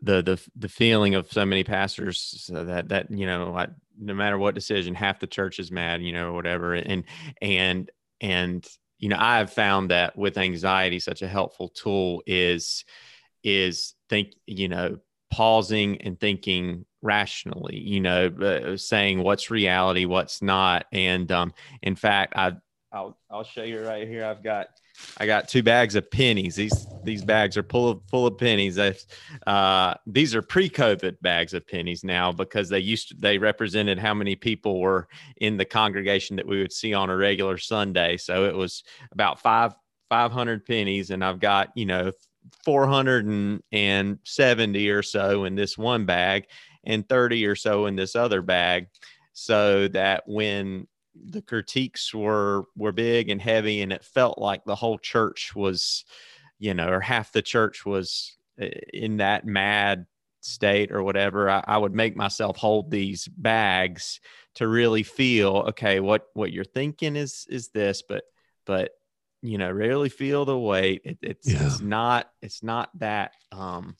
the 0.00 0.22
the 0.22 0.48
the 0.56 0.68
feeling 0.68 1.14
of 1.14 1.30
so 1.32 1.44
many 1.44 1.64
pastors 1.64 2.50
that 2.52 2.88
that 2.88 3.10
you 3.10 3.26
know, 3.26 3.54
I, 3.54 3.68
no 3.98 4.14
matter 4.14 4.38
what 4.38 4.54
decision, 4.54 4.94
half 4.94 5.20
the 5.20 5.26
church 5.26 5.58
is 5.58 5.70
mad, 5.70 6.02
you 6.02 6.12
know, 6.12 6.32
whatever, 6.32 6.74
and 6.74 7.04
and 7.40 7.90
and 8.20 8.66
you 8.98 9.08
know, 9.08 9.16
I 9.18 9.38
have 9.38 9.52
found 9.52 9.90
that 9.90 10.16
with 10.16 10.38
anxiety, 10.38 11.00
such 11.00 11.22
a 11.22 11.28
helpful 11.28 11.68
tool 11.68 12.22
is 12.26 12.84
is 13.42 13.94
think 14.08 14.34
you 14.46 14.68
know 14.68 14.98
pausing 15.30 16.00
and 16.02 16.20
thinking 16.20 16.84
rationally 17.00 17.76
you 17.76 18.00
know 18.00 18.26
uh, 18.26 18.76
saying 18.76 19.20
what's 19.20 19.50
reality 19.50 20.04
what's 20.04 20.40
not 20.42 20.84
and 20.92 21.32
um 21.32 21.52
in 21.82 21.96
fact 21.96 22.34
i 22.36 22.52
I'll 22.92 23.16
I'll 23.30 23.44
show 23.44 23.62
you 23.62 23.80
right 23.80 24.06
here. 24.06 24.24
I've 24.24 24.42
got 24.42 24.68
I 25.18 25.26
got 25.26 25.48
two 25.48 25.62
bags 25.62 25.94
of 25.94 26.10
pennies. 26.10 26.56
These 26.56 26.86
these 27.04 27.24
bags 27.24 27.56
are 27.56 27.62
full 27.62 27.88
of 27.88 28.00
full 28.08 28.26
of 28.26 28.38
pennies. 28.38 28.78
Uh, 29.46 29.94
these 30.06 30.34
are 30.34 30.42
pre-COVID 30.42 31.16
bags 31.20 31.54
of 31.54 31.66
pennies 31.66 32.04
now 32.04 32.32
because 32.32 32.68
they 32.68 32.78
used 32.78 33.08
to, 33.08 33.14
they 33.16 33.38
represented 33.38 33.98
how 33.98 34.14
many 34.14 34.36
people 34.36 34.80
were 34.80 35.08
in 35.36 35.56
the 35.56 35.64
congregation 35.64 36.36
that 36.36 36.46
we 36.46 36.60
would 36.60 36.72
see 36.72 36.94
on 36.94 37.10
a 37.10 37.16
regular 37.16 37.58
Sunday. 37.58 38.16
So 38.16 38.44
it 38.44 38.54
was 38.54 38.84
about 39.12 39.40
five 39.40 39.74
five 40.08 40.32
hundred 40.32 40.64
pennies, 40.66 41.10
and 41.10 41.24
I've 41.24 41.40
got 41.40 41.70
you 41.74 41.86
know 41.86 42.12
four 42.64 42.86
hundred 42.86 43.26
and 43.72 44.18
seventy 44.24 44.90
or 44.90 45.02
so 45.02 45.44
in 45.44 45.54
this 45.54 45.78
one 45.78 46.04
bag, 46.06 46.46
and 46.84 47.08
thirty 47.08 47.46
or 47.46 47.54
so 47.54 47.86
in 47.86 47.96
this 47.96 48.16
other 48.16 48.42
bag, 48.42 48.88
so 49.32 49.88
that 49.88 50.24
when 50.26 50.86
the 51.14 51.42
critiques 51.42 52.14
were 52.14 52.64
were 52.76 52.92
big 52.92 53.28
and 53.28 53.40
heavy 53.40 53.82
and 53.82 53.92
it 53.92 54.04
felt 54.04 54.38
like 54.38 54.64
the 54.64 54.74
whole 54.74 54.98
church 54.98 55.54
was 55.54 56.04
you 56.58 56.74
know 56.74 56.88
or 56.88 57.00
half 57.00 57.32
the 57.32 57.42
church 57.42 57.84
was 57.84 58.36
uh, 58.60 58.66
in 58.92 59.18
that 59.18 59.44
mad 59.46 60.06
state 60.40 60.90
or 60.90 61.02
whatever 61.02 61.48
I, 61.48 61.62
I 61.66 61.78
would 61.78 61.94
make 61.94 62.16
myself 62.16 62.56
hold 62.56 62.90
these 62.90 63.28
bags 63.28 64.20
to 64.56 64.66
really 64.66 65.02
feel 65.02 65.64
okay 65.68 66.00
what 66.00 66.26
what 66.34 66.52
you're 66.52 66.64
thinking 66.64 67.16
is 67.16 67.46
is 67.48 67.68
this 67.68 68.02
but 68.02 68.24
but 68.66 68.90
you 69.42 69.58
know 69.58 69.70
really 69.70 70.08
feel 70.08 70.44
the 70.44 70.58
weight 70.58 71.02
it, 71.04 71.18
it's 71.22 71.48
Yeah. 71.48 71.66
it's 71.66 71.80
not 71.80 72.30
it's 72.40 72.62
not 72.62 72.90
that 72.98 73.32
um 73.52 73.96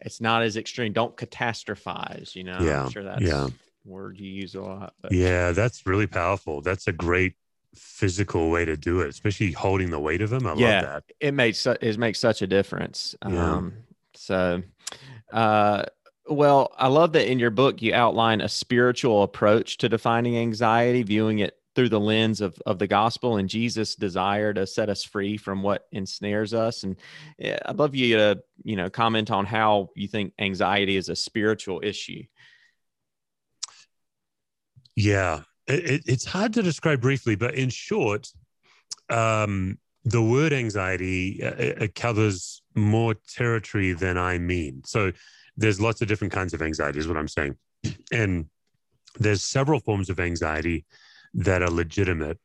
it's 0.00 0.20
not 0.20 0.42
as 0.42 0.56
extreme 0.56 0.92
don't 0.92 1.16
catastrophize 1.16 2.34
you 2.34 2.44
know 2.44 2.64
Yeah, 2.64 2.84
i'm 2.84 2.90
sure 2.90 3.04
that's 3.04 3.22
yeah. 3.22 3.48
Word 3.84 4.18
you 4.18 4.30
use 4.30 4.54
a 4.54 4.60
lot 4.60 4.94
but 5.00 5.12
Yeah, 5.12 5.52
that's 5.52 5.86
really 5.86 6.06
powerful. 6.06 6.60
That's 6.60 6.86
a 6.86 6.92
great 6.92 7.34
physical 7.74 8.50
way 8.50 8.64
to 8.64 8.76
do 8.76 9.00
it, 9.00 9.08
especially 9.08 9.52
holding 9.52 9.90
the 9.90 9.98
weight 10.00 10.20
of 10.22 10.30
them. 10.30 10.46
I 10.46 10.54
Yeah. 10.54 10.80
love 10.80 10.82
that. 10.82 11.04
it 11.20 11.32
makes 11.32 11.58
su- 11.58 11.76
it 11.80 11.98
makes 11.98 12.18
such 12.18 12.42
a 12.42 12.46
difference. 12.46 13.14
Yeah. 13.26 13.54
Um, 13.56 13.74
so, 14.14 14.62
uh, 15.32 15.84
Well, 16.28 16.72
I 16.78 16.86
love 16.88 17.12
that 17.14 17.28
in 17.30 17.38
your 17.40 17.50
book 17.50 17.82
you 17.82 17.92
outline 17.94 18.40
a 18.40 18.48
spiritual 18.48 19.22
approach 19.24 19.78
to 19.78 19.88
defining 19.88 20.36
anxiety, 20.36 21.02
viewing 21.02 21.40
it 21.40 21.56
through 21.74 21.88
the 21.88 21.98
lens 22.00 22.40
of, 22.40 22.60
of 22.66 22.78
the 22.78 22.86
gospel 22.86 23.36
and 23.36 23.48
Jesus' 23.48 23.94
desire 23.96 24.52
to 24.54 24.66
set 24.66 24.88
us 24.88 25.02
free 25.04 25.36
from 25.36 25.62
what 25.62 25.86
ensnares 25.92 26.52
us. 26.54 26.82
And 26.82 26.96
I'd 27.40 27.78
love 27.78 27.94
you 27.94 28.16
to, 28.16 28.42
you 28.64 28.76
know, 28.76 28.90
comment 28.90 29.30
on 29.30 29.46
how 29.46 29.90
you 29.96 30.06
think 30.08 30.32
anxiety 30.38 30.96
is 30.96 31.08
a 31.08 31.16
spiritual 31.16 31.80
issue. 31.82 32.22
Yeah, 35.00 35.42
it, 35.66 36.02
it's 36.06 36.24
hard 36.24 36.52
to 36.54 36.62
describe 36.62 37.00
briefly, 37.00 37.34
but 37.34 37.54
in 37.54 37.70
short, 37.70 38.28
um, 39.08 39.78
the 40.04 40.22
word 40.22 40.52
anxiety 40.52 41.42
uh, 41.42 41.54
it 41.56 41.94
covers 41.94 42.62
more 42.74 43.14
territory 43.34 43.92
than 43.92 44.18
I 44.18 44.38
mean. 44.38 44.82
So 44.84 45.12
there's 45.56 45.80
lots 45.80 46.02
of 46.02 46.08
different 46.08 46.32
kinds 46.32 46.52
of 46.54 46.60
anxiety, 46.60 46.98
is 46.98 47.08
what 47.08 47.16
I'm 47.16 47.28
saying. 47.28 47.56
And 48.12 48.46
there's 49.18 49.42
several 49.42 49.80
forms 49.80 50.10
of 50.10 50.20
anxiety 50.20 50.84
that 51.34 51.62
are 51.62 51.70
legitimate 51.70 52.38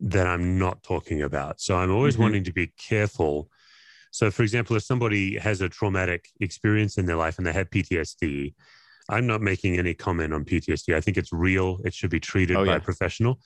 that 0.00 0.26
I'm 0.26 0.58
not 0.58 0.82
talking 0.82 1.20
about. 1.22 1.60
So 1.60 1.76
I'm 1.76 1.90
always 1.90 2.14
mm-hmm. 2.14 2.22
wanting 2.22 2.44
to 2.44 2.52
be 2.52 2.68
careful. 2.78 3.50
So, 4.10 4.30
for 4.30 4.42
example, 4.42 4.74
if 4.76 4.82
somebody 4.84 5.38
has 5.38 5.60
a 5.60 5.68
traumatic 5.68 6.28
experience 6.40 6.96
in 6.96 7.04
their 7.04 7.16
life 7.16 7.36
and 7.36 7.46
they 7.46 7.52
have 7.52 7.68
PTSD, 7.68 8.54
I'm 9.10 9.26
not 9.26 9.42
making 9.42 9.78
any 9.78 9.92
comment 9.92 10.32
on 10.32 10.44
PTSD. 10.44 10.94
I 10.94 11.00
think 11.00 11.16
it's 11.16 11.32
real. 11.32 11.80
It 11.84 11.92
should 11.92 12.10
be 12.10 12.20
treated 12.20 12.56
oh, 12.56 12.64
by 12.64 12.72
yeah. 12.72 12.76
a 12.76 12.80
professional. 12.80 13.40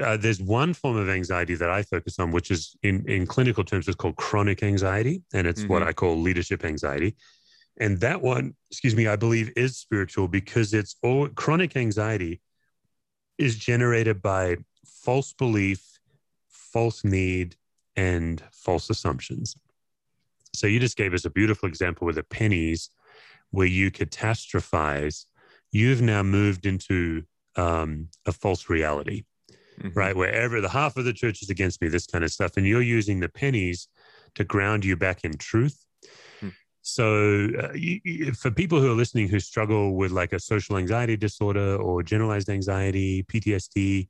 Uh, 0.00 0.16
there's 0.16 0.40
one 0.40 0.74
form 0.74 0.96
of 0.96 1.08
anxiety 1.08 1.54
that 1.54 1.70
I 1.70 1.82
focus 1.82 2.18
on, 2.18 2.30
which 2.30 2.50
is 2.50 2.76
in, 2.82 3.08
in 3.08 3.26
clinical 3.26 3.64
terms, 3.64 3.88
it's 3.88 3.96
called 3.96 4.16
chronic 4.16 4.62
anxiety, 4.62 5.22
and 5.32 5.46
it's 5.46 5.62
mm-hmm. 5.62 5.72
what 5.72 5.82
I 5.82 5.92
call 5.92 6.20
leadership 6.20 6.64
anxiety. 6.64 7.16
And 7.80 8.00
that 8.00 8.20
one, 8.20 8.54
excuse 8.70 8.96
me, 8.96 9.06
I 9.06 9.16
believe 9.16 9.52
is 9.56 9.78
spiritual 9.78 10.28
because 10.28 10.74
it's 10.74 10.96
all 11.02 11.28
chronic 11.28 11.76
anxiety 11.76 12.40
is 13.38 13.56
generated 13.56 14.20
by 14.20 14.56
false 14.84 15.32
belief, 15.32 16.00
false 16.48 17.04
need, 17.04 17.54
and 17.96 18.42
false 18.52 18.90
assumptions. 18.90 19.54
So 20.54 20.66
you 20.66 20.80
just 20.80 20.96
gave 20.96 21.14
us 21.14 21.24
a 21.24 21.30
beautiful 21.30 21.68
example 21.68 22.04
with 22.04 22.16
the 22.16 22.24
pennies 22.24 22.90
where 23.50 23.66
you 23.66 23.90
catastrophize. 23.90 25.24
You've 25.72 26.02
now 26.02 26.22
moved 26.22 26.66
into 26.66 27.24
um, 27.56 28.08
a 28.26 28.32
false 28.32 28.68
reality, 28.68 29.24
mm-hmm. 29.80 29.98
right? 29.98 30.16
Wherever 30.16 30.60
the 30.60 30.68
half 30.68 30.96
of 30.96 31.04
the 31.04 31.12
church 31.12 31.42
is 31.42 31.50
against 31.50 31.80
me, 31.82 31.88
this 31.88 32.06
kind 32.06 32.24
of 32.24 32.32
stuff. 32.32 32.56
And 32.56 32.66
you're 32.66 32.82
using 32.82 33.20
the 33.20 33.28
pennies 33.28 33.88
to 34.34 34.44
ground 34.44 34.84
you 34.84 34.96
back 34.96 35.24
in 35.24 35.36
truth 35.36 35.84
so, 36.88 37.50
uh, 37.62 37.74
you, 37.74 38.32
for 38.32 38.50
people 38.50 38.80
who 38.80 38.90
are 38.90 38.94
listening 38.94 39.28
who 39.28 39.40
struggle 39.40 39.94
with 39.94 40.10
like 40.10 40.32
a 40.32 40.40
social 40.40 40.78
anxiety 40.78 41.18
disorder 41.18 41.76
or 41.76 42.02
generalized 42.02 42.48
anxiety, 42.48 43.24
PTSD, 43.24 44.08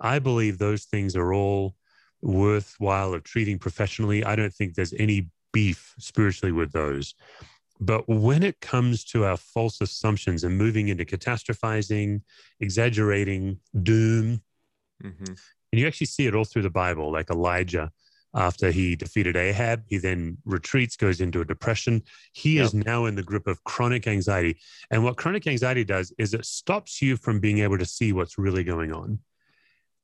I 0.00 0.20
believe 0.20 0.58
those 0.58 0.84
things 0.84 1.16
are 1.16 1.34
all 1.34 1.74
worthwhile 2.22 3.14
of 3.14 3.24
treating 3.24 3.58
professionally. 3.58 4.24
I 4.24 4.36
don't 4.36 4.54
think 4.54 4.74
there's 4.74 4.94
any 4.96 5.28
beef 5.52 5.94
spiritually 5.98 6.52
with 6.52 6.70
those. 6.70 7.16
But 7.84 8.08
when 8.08 8.42
it 8.42 8.60
comes 8.60 9.04
to 9.06 9.24
our 9.24 9.36
false 9.36 9.80
assumptions 9.80 10.44
and 10.44 10.56
moving 10.56 10.88
into 10.88 11.04
catastrophizing, 11.04 12.22
exaggerating, 12.60 13.58
doom, 13.82 14.40
mm-hmm. 15.02 15.24
and 15.24 15.80
you 15.80 15.86
actually 15.86 16.06
see 16.06 16.26
it 16.26 16.34
all 16.34 16.44
through 16.44 16.62
the 16.62 16.70
Bible, 16.70 17.12
like 17.12 17.30
Elijah 17.30 17.90
after 18.34 18.70
he 18.70 18.96
defeated 18.96 19.36
Ahab. 19.36 19.82
He 19.86 19.98
then 19.98 20.38
retreats, 20.44 20.96
goes 20.96 21.20
into 21.20 21.40
a 21.40 21.44
depression. 21.44 22.02
He 22.32 22.56
yep. 22.56 22.64
is 22.64 22.74
now 22.74 23.04
in 23.04 23.14
the 23.14 23.22
grip 23.22 23.46
of 23.46 23.62
chronic 23.64 24.06
anxiety. 24.06 24.58
And 24.90 25.04
what 25.04 25.16
chronic 25.16 25.46
anxiety 25.46 25.84
does 25.84 26.12
is 26.18 26.34
it 26.34 26.44
stops 26.44 27.02
you 27.02 27.16
from 27.16 27.38
being 27.38 27.58
able 27.58 27.78
to 27.78 27.86
see 27.86 28.12
what's 28.12 28.38
really 28.38 28.64
going 28.64 28.92
on. 28.92 29.20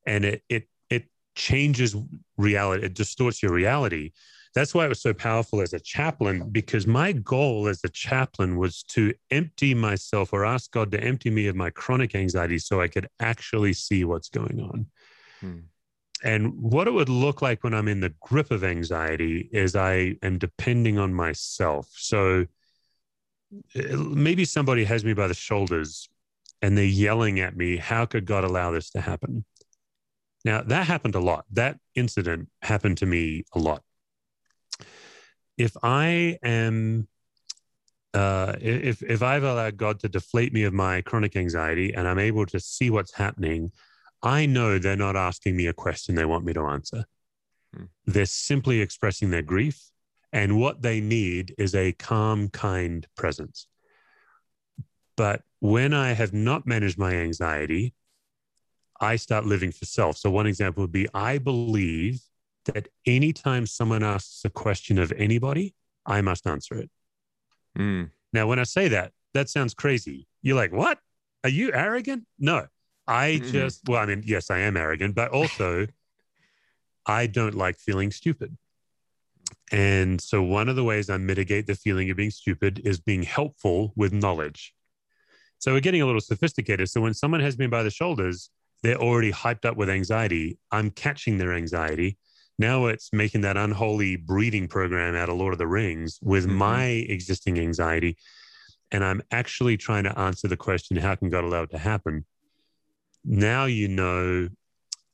And 0.05 0.23
it 0.23 0.43
it 0.49 0.67
it 0.89 1.05
changes 1.35 1.95
reality, 2.37 2.85
it 2.85 2.93
distorts 2.93 3.41
your 3.43 3.53
reality. 3.53 4.11
That's 4.53 4.73
why 4.73 4.85
it 4.85 4.89
was 4.89 5.01
so 5.01 5.13
powerful 5.13 5.61
as 5.61 5.71
a 5.71 5.79
chaplain, 5.79 6.49
because 6.49 6.85
my 6.85 7.13
goal 7.13 7.67
as 7.67 7.81
a 7.85 7.89
chaplain 7.89 8.57
was 8.57 8.83
to 8.89 9.13
empty 9.29 9.73
myself 9.73 10.33
or 10.33 10.43
ask 10.43 10.71
God 10.71 10.91
to 10.91 11.01
empty 11.01 11.29
me 11.29 11.47
of 11.47 11.55
my 11.55 11.69
chronic 11.69 12.15
anxiety 12.15 12.59
so 12.59 12.81
I 12.81 12.89
could 12.89 13.07
actually 13.19 13.73
see 13.73 14.03
what's 14.03 14.27
going 14.29 14.59
on. 14.59 14.85
Hmm. 15.39 15.59
And 16.23 16.53
what 16.61 16.87
it 16.87 16.91
would 16.91 17.09
look 17.09 17.41
like 17.41 17.63
when 17.63 17.73
I'm 17.73 17.87
in 17.87 18.01
the 18.01 18.13
grip 18.19 18.51
of 18.51 18.63
anxiety 18.63 19.49
is 19.51 19.75
I 19.75 20.15
am 20.21 20.37
depending 20.37 20.99
on 20.99 21.13
myself. 21.13 21.89
So 21.93 22.45
eh, 23.73 23.95
maybe 23.95 24.45
somebody 24.45 24.83
has 24.83 25.03
me 25.03 25.13
by 25.13 25.27
the 25.27 25.33
shoulders 25.33 26.09
and 26.61 26.77
they're 26.77 26.85
yelling 26.85 27.39
at 27.39 27.55
me, 27.55 27.77
How 27.77 28.05
could 28.05 28.25
God 28.25 28.43
allow 28.43 28.71
this 28.71 28.91
to 28.91 29.01
happen? 29.01 29.45
Now, 30.43 30.61
that 30.61 30.87
happened 30.87 31.15
a 31.15 31.19
lot. 31.19 31.45
That 31.51 31.77
incident 31.95 32.49
happened 32.61 32.97
to 32.97 33.05
me 33.05 33.45
a 33.53 33.59
lot. 33.59 33.83
If 35.57 35.75
I 35.83 36.37
am 36.43 37.07
uh, 38.13 38.55
if 38.59 39.01
if 39.03 39.23
I've 39.23 39.43
allowed 39.43 39.77
God 39.77 39.99
to 40.01 40.09
deflate 40.09 40.53
me 40.53 40.63
of 40.63 40.73
my 40.73 41.01
chronic 41.01 41.35
anxiety 41.35 41.93
and 41.93 42.07
I'm 42.07 42.19
able 42.19 42.45
to 42.47 42.59
see 42.59 42.89
what's 42.89 43.13
happening, 43.13 43.71
I 44.21 44.45
know 44.45 44.77
they're 44.77 44.95
not 44.95 45.15
asking 45.15 45.55
me 45.55 45.67
a 45.67 45.73
question 45.73 46.15
they 46.15 46.25
want 46.25 46.45
me 46.45 46.53
to 46.53 46.61
answer. 46.61 47.05
Hmm. 47.75 47.85
They're 48.05 48.25
simply 48.25 48.81
expressing 48.81 49.29
their 49.29 49.41
grief. 49.41 49.91
And 50.33 50.57
what 50.59 50.81
they 50.81 51.01
need 51.01 51.53
is 51.57 51.75
a 51.75 51.91
calm, 51.91 52.47
kind 52.49 53.05
presence. 53.17 53.67
But 55.17 55.43
when 55.59 55.93
I 55.93 56.13
have 56.13 56.33
not 56.33 56.65
managed 56.65 56.97
my 56.97 57.13
anxiety, 57.13 57.93
I 58.99 59.17
start 59.17 59.45
living 59.45 59.71
for 59.71 59.85
self. 59.85 60.17
So, 60.17 60.29
one 60.29 60.47
example 60.47 60.83
would 60.83 60.91
be 60.91 61.07
I 61.13 61.37
believe 61.37 62.21
that 62.65 62.87
anytime 63.05 63.65
someone 63.65 64.03
asks 64.03 64.41
a 64.45 64.49
question 64.49 64.97
of 64.97 65.11
anybody, 65.13 65.75
I 66.05 66.21
must 66.21 66.47
answer 66.47 66.75
it. 66.75 66.89
Mm. 67.77 68.11
Now, 68.33 68.47
when 68.47 68.59
I 68.59 68.63
say 68.63 68.87
that, 68.89 69.11
that 69.33 69.49
sounds 69.49 69.73
crazy. 69.73 70.27
You're 70.41 70.55
like, 70.55 70.71
what? 70.71 70.99
Are 71.43 71.49
you 71.49 71.71
arrogant? 71.73 72.25
No, 72.39 72.67
I 73.07 73.39
mm-hmm. 73.41 73.51
just, 73.51 73.81
well, 73.87 74.01
I 74.01 74.05
mean, 74.05 74.23
yes, 74.25 74.49
I 74.49 74.59
am 74.59 74.77
arrogant, 74.77 75.15
but 75.15 75.31
also 75.31 75.87
I 77.05 77.27
don't 77.27 77.55
like 77.55 77.77
feeling 77.77 78.11
stupid. 78.11 78.57
And 79.71 80.19
so 80.19 80.43
one 80.43 80.69
of 80.69 80.75
the 80.75 80.83
ways 80.83 81.09
I 81.09 81.17
mitigate 81.17 81.65
the 81.65 81.75
feeling 81.75 82.09
of 82.09 82.17
being 82.17 82.31
stupid 82.31 82.81
is 82.83 82.99
being 82.99 83.23
helpful 83.23 83.93
with 83.95 84.13
knowledge. 84.13 84.73
So 85.59 85.73
we're 85.73 85.79
getting 85.79 86.01
a 86.01 86.05
little 86.05 86.21
sophisticated. 86.21 86.89
So 86.89 87.01
when 87.01 87.13
someone 87.13 87.39
has 87.39 87.57
me 87.57 87.67
by 87.67 87.83
the 87.83 87.89
shoulders, 87.89 88.49
they're 88.83 88.97
already 88.97 89.31
hyped 89.31 89.65
up 89.65 89.77
with 89.77 89.89
anxiety. 89.89 90.57
I'm 90.71 90.89
catching 90.89 91.37
their 91.37 91.53
anxiety. 91.53 92.17
Now 92.59 92.85
it's 92.87 93.11
making 93.11 93.41
that 93.41 93.57
unholy 93.57 94.15
breeding 94.17 94.67
program 94.67 95.15
out 95.15 95.29
of 95.29 95.35
Lord 95.35 95.53
of 95.53 95.59
the 95.59 95.67
Rings 95.67 96.19
with 96.21 96.45
mm-hmm. 96.45 96.57
my 96.57 96.83
existing 96.85 97.59
anxiety. 97.59 98.17
And 98.91 99.03
I'm 99.03 99.21
actually 99.31 99.77
trying 99.77 100.03
to 100.03 100.19
answer 100.19 100.47
the 100.47 100.57
question 100.57 100.97
how 100.97 101.15
can 101.15 101.29
God 101.29 101.43
allow 101.43 101.63
it 101.63 101.71
to 101.71 101.77
happen? 101.77 102.25
now 103.23 103.65
you 103.65 103.87
know 103.87 104.49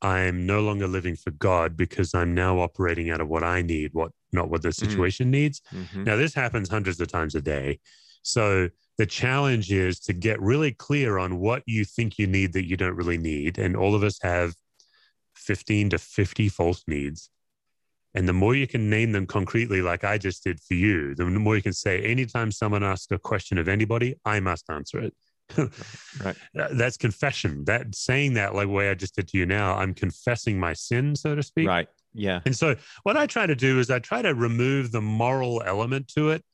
I'm 0.00 0.46
no 0.46 0.60
longer 0.60 0.86
living 0.86 1.16
for 1.16 1.32
God 1.32 1.76
because 1.76 2.14
I'm 2.14 2.32
now 2.32 2.60
operating 2.60 3.10
out 3.10 3.20
of 3.20 3.28
what 3.28 3.42
I 3.42 3.62
need, 3.62 3.94
what 3.94 4.12
not 4.32 4.48
what 4.48 4.62
the 4.62 4.68
mm. 4.68 4.74
situation 4.74 5.26
mm. 5.26 5.30
needs. 5.30 5.60
Mm-hmm. 5.74 6.04
Now 6.04 6.16
this 6.16 6.34
happens 6.34 6.68
hundreds 6.68 7.00
of 7.00 7.08
times 7.08 7.34
a 7.34 7.40
day. 7.40 7.80
So 8.22 8.68
the 8.96 9.06
challenge 9.06 9.72
is 9.72 9.98
to 10.00 10.12
get 10.12 10.40
really 10.40 10.72
clear 10.72 11.18
on 11.18 11.38
what 11.38 11.62
you 11.66 11.84
think 11.84 12.18
you 12.18 12.28
need 12.28 12.52
that 12.52 12.66
you 12.66 12.76
don't 12.76 12.94
really 12.94 13.18
need. 13.18 13.58
And 13.58 13.76
all 13.76 13.94
of 13.94 14.04
us 14.04 14.18
have 14.22 14.54
15 15.48 15.90
to 15.90 15.98
50 15.98 16.48
false 16.50 16.84
needs. 16.86 17.30
And 18.14 18.28
the 18.28 18.34
more 18.34 18.54
you 18.54 18.66
can 18.66 18.90
name 18.90 19.12
them 19.12 19.26
concretely, 19.26 19.80
like 19.80 20.04
I 20.04 20.18
just 20.18 20.44
did 20.44 20.60
for 20.60 20.74
you, 20.74 21.14
the 21.14 21.24
more 21.24 21.56
you 21.56 21.62
can 21.62 21.72
say, 21.72 22.02
anytime 22.02 22.52
someone 22.52 22.84
asks 22.84 23.10
a 23.10 23.18
question 23.18 23.56
of 23.56 23.66
anybody, 23.66 24.14
I 24.26 24.40
must 24.40 24.68
answer 24.68 25.00
it. 25.00 25.14
right. 26.22 26.36
That's 26.54 26.98
confession. 26.98 27.64
That 27.64 27.94
saying 27.94 28.34
that 28.34 28.54
like 28.54 28.66
the 28.66 28.72
way 28.72 28.90
I 28.90 28.94
just 28.94 29.14
did 29.16 29.28
to 29.28 29.38
you 29.38 29.46
now, 29.46 29.74
I'm 29.76 29.94
confessing 29.94 30.60
my 30.60 30.74
sin, 30.74 31.16
so 31.16 31.34
to 31.34 31.42
speak. 31.42 31.66
Right. 31.66 31.88
Yeah. 32.12 32.40
And 32.44 32.54
so 32.54 32.76
what 33.04 33.16
I 33.16 33.26
try 33.26 33.46
to 33.46 33.54
do 33.54 33.78
is 33.78 33.90
I 33.90 34.00
try 34.00 34.20
to 34.20 34.34
remove 34.34 34.92
the 34.92 35.00
moral 35.00 35.62
element 35.64 36.08
to 36.08 36.30
it. 36.30 36.44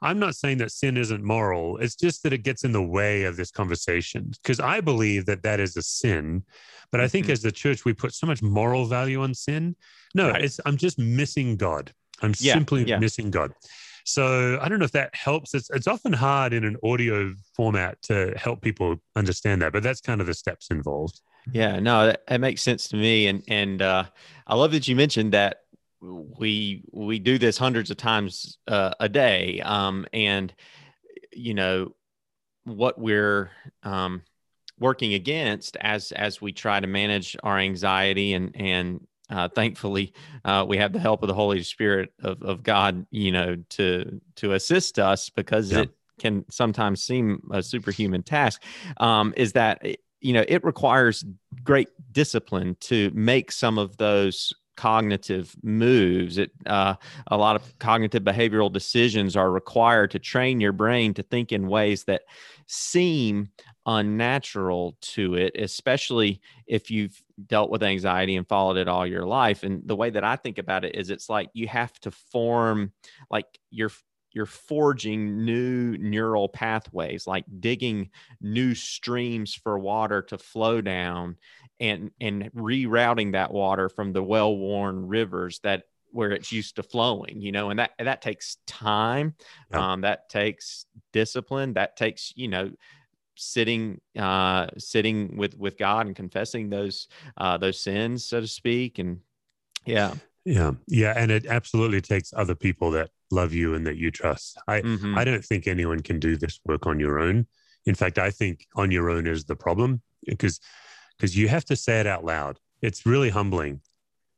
I'm 0.00 0.20
not 0.20 0.36
saying 0.36 0.58
that 0.58 0.70
sin 0.70 0.96
isn't 0.96 1.24
moral. 1.24 1.78
It's 1.78 1.96
just 1.96 2.22
that 2.22 2.32
it 2.32 2.44
gets 2.44 2.62
in 2.62 2.72
the 2.72 2.82
way 2.82 3.24
of 3.24 3.36
this 3.36 3.50
conversation 3.50 4.30
because 4.42 4.60
I 4.60 4.80
believe 4.80 5.26
that 5.26 5.42
that 5.42 5.58
is 5.58 5.76
a 5.76 5.82
sin. 5.82 6.44
But 6.90 7.00
I 7.00 7.08
think 7.08 7.26
mm-hmm. 7.26 7.32
as 7.32 7.42
the 7.42 7.52
church, 7.52 7.84
we 7.84 7.92
put 7.92 8.14
so 8.14 8.26
much 8.26 8.42
moral 8.42 8.86
value 8.86 9.22
on 9.22 9.34
sin. 9.34 9.76
No, 10.14 10.30
right. 10.30 10.42
it's 10.42 10.60
I'm 10.64 10.76
just 10.76 10.98
missing 10.98 11.56
God. 11.56 11.92
I'm 12.22 12.34
yeah, 12.38 12.54
simply 12.54 12.84
yeah. 12.84 12.98
missing 12.98 13.30
God. 13.30 13.52
So 14.04 14.58
I 14.62 14.68
don't 14.68 14.78
know 14.78 14.86
if 14.86 14.92
that 14.92 15.14
helps. 15.14 15.54
It's 15.54 15.68
it's 15.70 15.86
often 15.86 16.14
hard 16.14 16.54
in 16.54 16.64
an 16.64 16.76
audio 16.82 17.34
format 17.54 18.00
to 18.02 18.32
help 18.38 18.62
people 18.62 18.96
understand 19.14 19.60
that, 19.60 19.72
but 19.72 19.82
that's 19.82 20.00
kind 20.00 20.20
of 20.22 20.26
the 20.26 20.34
steps 20.34 20.68
involved. 20.70 21.20
Yeah, 21.52 21.78
no, 21.78 22.06
that, 22.06 22.26
that 22.26 22.40
makes 22.40 22.62
sense 22.62 22.88
to 22.88 22.96
me, 22.96 23.26
and 23.26 23.42
and 23.48 23.82
uh, 23.82 24.04
I 24.46 24.54
love 24.54 24.72
that 24.72 24.88
you 24.88 24.96
mentioned 24.96 25.32
that 25.32 25.58
we 26.00 26.84
we 26.90 27.18
do 27.18 27.38
this 27.38 27.58
hundreds 27.58 27.90
of 27.90 27.98
times 27.98 28.56
uh, 28.66 28.92
a 28.98 29.10
day, 29.10 29.60
um, 29.60 30.06
and 30.14 30.54
you 31.32 31.52
know 31.52 31.94
what 32.64 32.98
we're 32.98 33.50
um, 33.82 34.22
working 34.80 35.14
against 35.14 35.76
as 35.80 36.12
as 36.12 36.40
we 36.40 36.52
try 36.52 36.80
to 36.80 36.86
manage 36.86 37.36
our 37.42 37.58
anxiety 37.58 38.34
and 38.34 38.54
and 38.54 39.06
uh, 39.30 39.48
thankfully 39.48 40.12
uh, 40.44 40.64
we 40.66 40.78
have 40.78 40.92
the 40.92 40.98
help 40.98 41.22
of 41.22 41.28
the 41.28 41.34
Holy 41.34 41.62
Spirit 41.62 42.12
of, 42.22 42.42
of 42.42 42.62
God, 42.62 43.06
you 43.10 43.32
know, 43.32 43.56
to 43.70 44.20
to 44.36 44.54
assist 44.54 44.98
us 44.98 45.28
because 45.28 45.70
yeah. 45.70 45.80
it 45.80 45.90
can 46.18 46.44
sometimes 46.50 47.02
seem 47.02 47.42
a 47.52 47.62
superhuman 47.62 48.22
task. 48.22 48.62
Um, 48.98 49.34
is 49.36 49.52
that 49.52 49.84
you 50.20 50.32
know 50.32 50.44
it 50.48 50.64
requires 50.64 51.24
great 51.62 51.88
discipline 52.12 52.76
to 52.80 53.10
make 53.14 53.52
some 53.52 53.78
of 53.78 53.96
those 53.98 54.52
cognitive 54.76 55.56
moves. 55.62 56.38
It 56.38 56.52
uh, 56.66 56.94
a 57.26 57.36
lot 57.36 57.56
of 57.56 57.78
cognitive 57.78 58.22
behavioral 58.22 58.72
decisions 58.72 59.36
are 59.36 59.50
required 59.50 60.12
to 60.12 60.18
train 60.18 60.60
your 60.60 60.72
brain 60.72 61.14
to 61.14 61.22
think 61.22 61.52
in 61.52 61.68
ways 61.68 62.04
that 62.04 62.22
seem 62.66 63.50
unnatural 63.88 64.98
to 65.00 65.34
it, 65.34 65.56
especially 65.58 66.42
if 66.66 66.90
you've 66.90 67.20
dealt 67.46 67.70
with 67.70 67.82
anxiety 67.82 68.36
and 68.36 68.46
followed 68.46 68.76
it 68.76 68.86
all 68.86 69.06
your 69.06 69.24
life. 69.24 69.62
And 69.62 69.82
the 69.86 69.96
way 69.96 70.10
that 70.10 70.22
I 70.22 70.36
think 70.36 70.58
about 70.58 70.84
it 70.84 70.94
is, 70.94 71.08
it's 71.08 71.30
like 71.30 71.48
you 71.54 71.66
have 71.68 71.98
to 72.00 72.10
form 72.10 72.92
like 73.30 73.46
your 73.70 73.90
you're 74.32 74.44
forging 74.44 75.46
new 75.46 75.96
neural 75.96 76.50
pathways 76.50 77.26
like 77.26 77.46
digging 77.60 78.10
new 78.42 78.74
streams 78.74 79.54
for 79.54 79.78
water 79.78 80.20
to 80.20 80.36
flow 80.36 80.82
down 80.82 81.34
and 81.80 82.10
and 82.20 82.50
rerouting 82.54 83.32
that 83.32 83.50
water 83.50 83.88
from 83.88 84.12
the 84.12 84.22
well-worn 84.22 85.08
rivers 85.08 85.60
that 85.60 85.84
where 86.10 86.30
it's 86.30 86.52
used 86.52 86.76
to 86.76 86.82
flowing 86.82 87.40
you 87.40 87.52
know 87.52 87.70
and 87.70 87.78
that 87.78 87.92
that 87.98 88.20
takes 88.20 88.58
time 88.66 89.34
yeah. 89.72 89.92
um, 89.92 90.02
that 90.02 90.28
takes 90.28 90.84
discipline 91.12 91.72
that 91.72 91.96
takes 91.96 92.32
you 92.36 92.48
know 92.48 92.70
sitting 93.38 94.00
uh 94.18 94.66
sitting 94.76 95.36
with 95.36 95.56
with 95.58 95.78
god 95.78 96.06
and 96.06 96.16
confessing 96.16 96.70
those 96.70 97.08
uh 97.36 97.56
those 97.56 97.80
sins 97.80 98.24
so 98.24 98.40
to 98.40 98.46
speak 98.46 98.98
and 98.98 99.18
yeah 99.86 100.14
yeah 100.44 100.72
yeah 100.86 101.14
and 101.16 101.30
it 101.30 101.46
absolutely 101.46 102.00
takes 102.00 102.32
other 102.36 102.54
people 102.54 102.90
that 102.90 103.10
love 103.30 103.52
you 103.52 103.74
and 103.74 103.86
that 103.86 103.96
you 103.96 104.10
trust 104.10 104.58
i 104.66 104.80
mm-hmm. 104.80 105.16
i 105.18 105.24
don't 105.24 105.44
think 105.44 105.66
anyone 105.66 106.00
can 106.00 106.18
do 106.18 106.36
this 106.36 106.60
work 106.64 106.86
on 106.86 106.98
your 106.98 107.18
own 107.18 107.46
in 107.86 107.94
fact 107.94 108.18
i 108.18 108.30
think 108.30 108.66
on 108.76 108.90
your 108.90 109.10
own 109.10 109.26
is 109.26 109.44
the 109.44 109.56
problem 109.56 110.00
because 110.26 110.60
because 111.18 111.36
you 111.36 111.48
have 111.48 111.64
to 111.66 111.76
say 111.76 112.00
it 112.00 112.06
out 112.06 112.24
loud. 112.24 112.58
It's 112.80 113.04
really 113.04 113.30
humbling. 113.30 113.80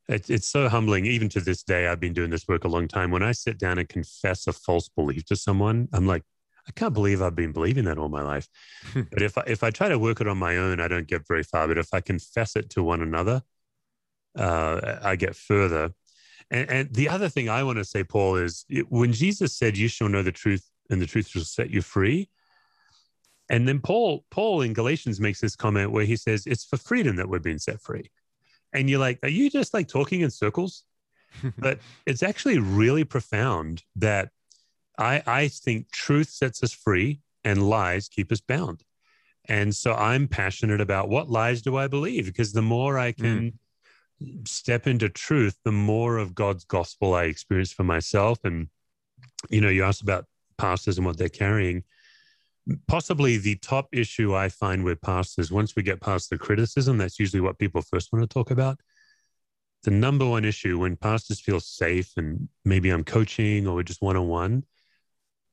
It's, 0.07 0.29
it's 0.29 0.47
so 0.47 0.67
humbling. 0.67 1.05
Even 1.05 1.29
to 1.29 1.41
this 1.41 1.63
day, 1.63 1.87
I've 1.87 1.99
been 1.99 2.13
doing 2.13 2.31
this 2.31 2.47
work 2.47 2.63
a 2.63 2.67
long 2.67 2.87
time. 2.87 3.11
When 3.11 3.23
I 3.23 3.31
sit 3.33 3.57
down 3.57 3.77
and 3.77 3.87
confess 3.87 4.47
a 4.47 4.53
false 4.53 4.89
belief 4.89 5.25
to 5.25 5.35
someone, 5.35 5.87
I'm 5.93 6.07
like, 6.07 6.23
I 6.67 6.71
can't 6.71 6.93
believe 6.93 7.21
I've 7.21 7.35
been 7.35 7.51
believing 7.51 7.85
that 7.85 7.97
all 7.97 8.09
my 8.09 8.21
life. 8.21 8.47
but 8.93 9.21
if 9.21 9.37
I, 9.37 9.43
if 9.47 9.63
I 9.63 9.71
try 9.71 9.89
to 9.89 9.99
work 9.99 10.21
it 10.21 10.27
on 10.27 10.37
my 10.37 10.57
own, 10.57 10.79
I 10.79 10.87
don't 10.87 11.07
get 11.07 11.27
very 11.27 11.43
far. 11.43 11.67
But 11.67 11.77
if 11.77 11.93
I 11.93 12.01
confess 12.01 12.55
it 12.55 12.69
to 12.71 12.83
one 12.83 13.01
another, 13.01 13.41
uh, 14.37 14.99
I 15.01 15.15
get 15.15 15.35
further. 15.35 15.93
And, 16.49 16.69
and 16.69 16.93
the 16.93 17.09
other 17.09 17.29
thing 17.29 17.49
I 17.49 17.63
want 17.63 17.77
to 17.77 17.85
say, 17.85 18.03
Paul, 18.03 18.35
is 18.35 18.65
when 18.89 19.13
Jesus 19.13 19.55
said, 19.55 19.77
"You 19.77 19.87
shall 19.87 20.09
know 20.09 20.23
the 20.23 20.31
truth, 20.31 20.69
and 20.89 21.01
the 21.01 21.07
truth 21.07 21.27
shall 21.27 21.43
set 21.43 21.69
you 21.69 21.81
free," 21.81 22.29
And 23.51 23.67
then 23.67 23.81
Paul, 23.81 24.23
Paul 24.31 24.61
in 24.61 24.71
Galatians 24.71 25.19
makes 25.19 25.41
this 25.41 25.57
comment 25.57 25.91
where 25.91 26.05
he 26.05 26.15
says, 26.15 26.47
It's 26.47 26.63
for 26.63 26.77
freedom 26.77 27.17
that 27.17 27.27
we're 27.27 27.39
being 27.39 27.57
set 27.57 27.81
free. 27.81 28.09
And 28.71 28.89
you're 28.89 28.99
like, 28.99 29.19
Are 29.23 29.29
you 29.29 29.49
just 29.49 29.73
like 29.73 29.89
talking 29.89 30.21
in 30.21 30.31
circles? 30.31 30.83
but 31.57 31.79
it's 32.05 32.23
actually 32.23 32.59
really 32.59 33.03
profound 33.03 33.83
that 33.97 34.29
I, 34.97 35.23
I 35.25 35.47
think 35.47 35.91
truth 35.91 36.29
sets 36.29 36.63
us 36.63 36.73
free 36.73 37.21
and 37.43 37.67
lies 37.67 38.07
keep 38.07 38.31
us 38.31 38.41
bound. 38.41 38.83
And 39.45 39.73
so 39.75 39.93
I'm 39.93 40.27
passionate 40.27 40.81
about 40.81 41.09
what 41.09 41.29
lies 41.29 41.61
do 41.61 41.75
I 41.77 41.87
believe? 41.87 42.25
Because 42.25 42.53
the 42.53 42.61
more 42.61 42.99
I 42.99 43.11
can 43.11 43.53
mm. 44.21 44.47
step 44.47 44.85
into 44.85 45.09
truth, 45.09 45.57
the 45.65 45.71
more 45.71 46.17
of 46.17 46.35
God's 46.35 46.63
gospel 46.63 47.15
I 47.15 47.23
experience 47.23 47.73
for 47.73 47.83
myself. 47.83 48.39
And, 48.43 48.67
you 49.49 49.61
know, 49.61 49.69
you 49.69 49.83
asked 49.83 50.01
about 50.01 50.25
pastors 50.57 50.97
and 50.97 51.05
what 51.05 51.17
they're 51.17 51.29
carrying 51.29 51.83
possibly 52.87 53.37
the 53.37 53.55
top 53.55 53.87
issue 53.91 54.35
I 54.35 54.49
find 54.49 54.83
with 54.83 55.01
pastors, 55.01 55.51
once 55.51 55.75
we 55.75 55.83
get 55.83 56.01
past 56.01 56.29
the 56.29 56.37
criticism, 56.37 56.97
that's 56.97 57.19
usually 57.19 57.41
what 57.41 57.59
people 57.59 57.81
first 57.81 58.11
want 58.11 58.23
to 58.23 58.33
talk 58.33 58.51
about. 58.51 58.79
The 59.83 59.91
number 59.91 60.27
one 60.27 60.45
issue 60.45 60.79
when 60.79 60.95
pastors 60.95 61.39
feel 61.39 61.59
safe 61.59 62.13
and 62.17 62.47
maybe 62.63 62.89
I'm 62.89 63.03
coaching 63.03 63.67
or 63.67 63.75
we're 63.75 63.83
just 63.83 64.01
one 64.01 64.15
on 64.15 64.27
one 64.27 64.63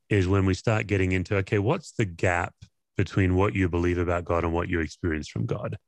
is 0.09 0.29
when 0.29 0.47
we 0.47 0.55
start 0.55 0.87
getting 0.87 1.13
into 1.13 1.37
okay, 1.37 1.59
what's 1.59 1.93
the 1.93 2.05
gap 2.05 2.55
between 2.97 3.35
what 3.35 3.55
you 3.55 3.69
believe 3.69 3.99
about 3.99 4.25
God 4.25 4.45
and 4.45 4.53
what 4.53 4.69
you 4.69 4.81
experience 4.81 5.29
from 5.29 5.47
God? 5.47 5.79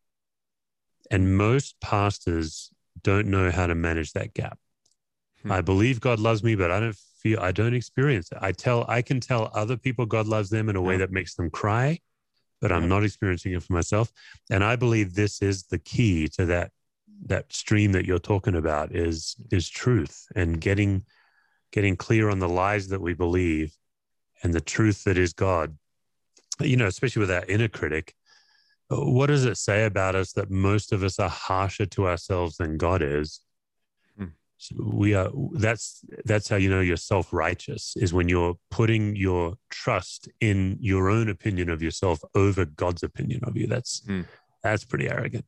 And 1.11 1.37
most 1.37 1.75
pastors 1.81 2.71
don't 3.03 3.27
know 3.29 3.51
how 3.51 3.67
to 3.67 3.75
manage 3.75 4.13
that 4.13 4.35
gap. 4.35 4.59
Hmm. 5.43 5.53
I 5.53 5.61
believe 5.61 6.01
God 6.01 6.21
loves 6.21 6.43
me, 6.43 6.55
but 6.55 6.71
I 6.71 6.81
don't 6.81 6.97
feel 7.21 7.41
I 7.41 7.53
don't 7.53 7.75
experience 7.75 8.31
it. 8.33 8.39
I 8.41 8.53
tell 8.53 8.85
I 8.89 9.03
can 9.03 9.21
tell 9.21 9.51
other 9.55 9.77
people 9.77 10.07
God 10.07 10.27
loves 10.27 10.51
them 10.51 10.69
in 10.69 10.77
a 10.77 10.83
way 10.83 10.97
that 10.99 11.11
makes 11.11 11.35
them 11.35 11.51
cry, 11.51 11.99
but 12.61 12.73
I'm 12.73 12.89
not 12.89 13.05
experiencing 13.05 13.53
it 13.53 13.63
for 13.63 13.73
myself. 13.73 14.13
And 14.51 14.65
I 14.65 14.77
believe 14.77 15.15
this 15.15 15.43
is 15.43 15.65
the 15.65 15.79
key 15.79 16.29
to 16.29 16.47
that 16.47 16.71
that 17.27 17.53
stream 17.53 17.93
that 17.93 18.07
you're 18.07 18.19
talking 18.19 18.55
about 18.55 18.95
is 18.95 19.37
is 19.51 19.69
truth 19.69 20.27
and 20.35 20.61
getting 20.61 21.05
getting 21.73 21.97
clear 21.97 22.31
on 22.31 22.39
the 22.39 22.49
lies 22.49 22.89
that 22.89 23.01
we 23.01 23.15
believe 23.15 23.77
and 24.43 24.53
the 24.53 24.61
truth 24.61 25.05
that 25.05 25.19
is 25.19 25.33
God. 25.33 25.77
You 26.61 26.77
know, 26.77 26.87
especially 26.87 27.21
with 27.21 27.31
our 27.31 27.45
inner 27.47 27.69
critic, 27.69 28.15
what 28.89 29.27
does 29.27 29.45
it 29.45 29.57
say 29.57 29.85
about 29.85 30.15
us 30.15 30.33
that 30.33 30.51
most 30.51 30.93
of 30.93 31.03
us 31.03 31.19
are 31.19 31.29
harsher 31.29 31.87
to 31.87 32.07
ourselves 32.07 32.57
than 32.57 32.77
God 32.77 33.03
is? 33.03 33.41
So 34.63 34.77
we 34.79 35.15
are 35.15 35.31
that's 35.55 36.05
that's 36.27 36.47
how 36.51 36.57
you 36.57 36.69
know 36.69 36.83
you're 36.83 36.99
self-righteous 36.99 37.95
is 37.97 38.13
when 38.13 38.29
you're 38.29 38.59
putting 38.71 39.17
your 39.17 39.55
trust 39.71 40.29
in 40.39 40.77
your 40.81 41.09
own 41.09 41.31
opinion 41.31 41.71
of 41.71 41.81
yourself 41.81 42.21
over 42.35 42.67
God's 42.67 43.03
opinion 43.03 43.41
of 43.45 43.57
you. 43.57 43.67
That's 43.67 44.03
mm. 44.03 44.27
that's 44.63 44.85
pretty 44.85 45.09
arrogant. 45.09 45.47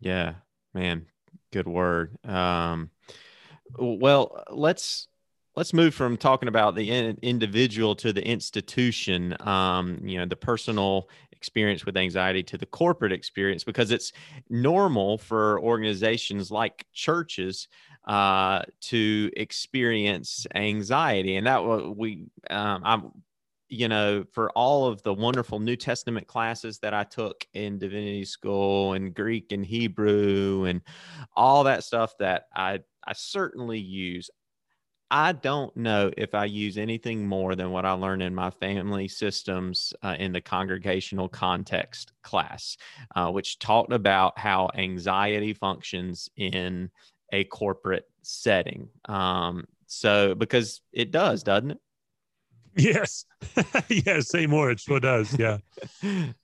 Yeah, 0.00 0.36
man, 0.72 1.04
good 1.52 1.68
word. 1.68 2.16
Um, 2.24 2.88
well, 3.78 4.42
let's 4.50 5.08
let's 5.56 5.72
move 5.72 5.94
from 5.94 6.16
talking 6.16 6.48
about 6.48 6.74
the 6.74 6.90
in, 6.90 7.18
individual 7.22 7.94
to 7.96 8.12
the 8.12 8.26
institution. 8.26 9.36
Um, 9.40 10.00
you 10.02 10.18
know, 10.18 10.26
the 10.26 10.36
personal 10.36 11.08
experience 11.32 11.84
with 11.84 11.96
anxiety 11.96 12.42
to 12.42 12.56
the 12.56 12.66
corporate 12.66 13.12
experience 13.12 13.64
because 13.64 13.90
it's 13.90 14.12
normal 14.48 15.18
for 15.18 15.60
organizations 15.60 16.50
like 16.50 16.86
churches 16.92 17.68
uh, 18.06 18.62
to 18.80 19.30
experience 19.36 20.46
anxiety, 20.54 21.36
and 21.36 21.46
that 21.46 21.62
we 21.96 22.24
um, 22.50 22.82
I'm 22.84 23.10
you 23.68 23.88
know 23.88 24.24
for 24.32 24.50
all 24.50 24.86
of 24.86 25.02
the 25.02 25.14
wonderful 25.14 25.58
New 25.58 25.76
Testament 25.76 26.26
classes 26.26 26.78
that 26.80 26.94
I 26.94 27.04
took 27.04 27.46
in 27.54 27.78
divinity 27.78 28.24
school 28.24 28.94
and 28.94 29.14
Greek 29.14 29.52
and 29.52 29.64
Hebrew 29.64 30.64
and 30.64 30.80
all 31.34 31.64
that 31.64 31.84
stuff 31.84 32.14
that 32.18 32.46
I 32.54 32.80
I 33.06 33.12
certainly 33.12 33.78
use. 33.78 34.30
I 35.14 35.30
don't 35.30 35.74
know 35.76 36.10
if 36.16 36.34
I 36.34 36.46
use 36.46 36.76
anything 36.76 37.28
more 37.28 37.54
than 37.54 37.70
what 37.70 37.86
I 37.86 37.92
learned 37.92 38.20
in 38.20 38.34
my 38.34 38.50
family 38.50 39.06
systems 39.06 39.94
uh, 40.02 40.16
in 40.18 40.32
the 40.32 40.40
congregational 40.40 41.28
context 41.28 42.10
class, 42.24 42.76
uh, 43.14 43.30
which 43.30 43.60
talked 43.60 43.92
about 43.92 44.36
how 44.36 44.70
anxiety 44.74 45.52
functions 45.52 46.28
in 46.36 46.90
a 47.32 47.44
corporate 47.44 48.10
setting. 48.22 48.88
Um, 49.04 49.68
so 49.86 50.34
because 50.34 50.80
it 50.92 51.12
does, 51.12 51.44
doesn't 51.44 51.70
it? 51.70 51.78
Yes. 52.76 53.24
yes. 53.88 54.30
say 54.30 54.48
more. 54.48 54.72
It 54.72 54.80
sure 54.80 54.98
does. 54.98 55.38
Yeah. 55.38 55.58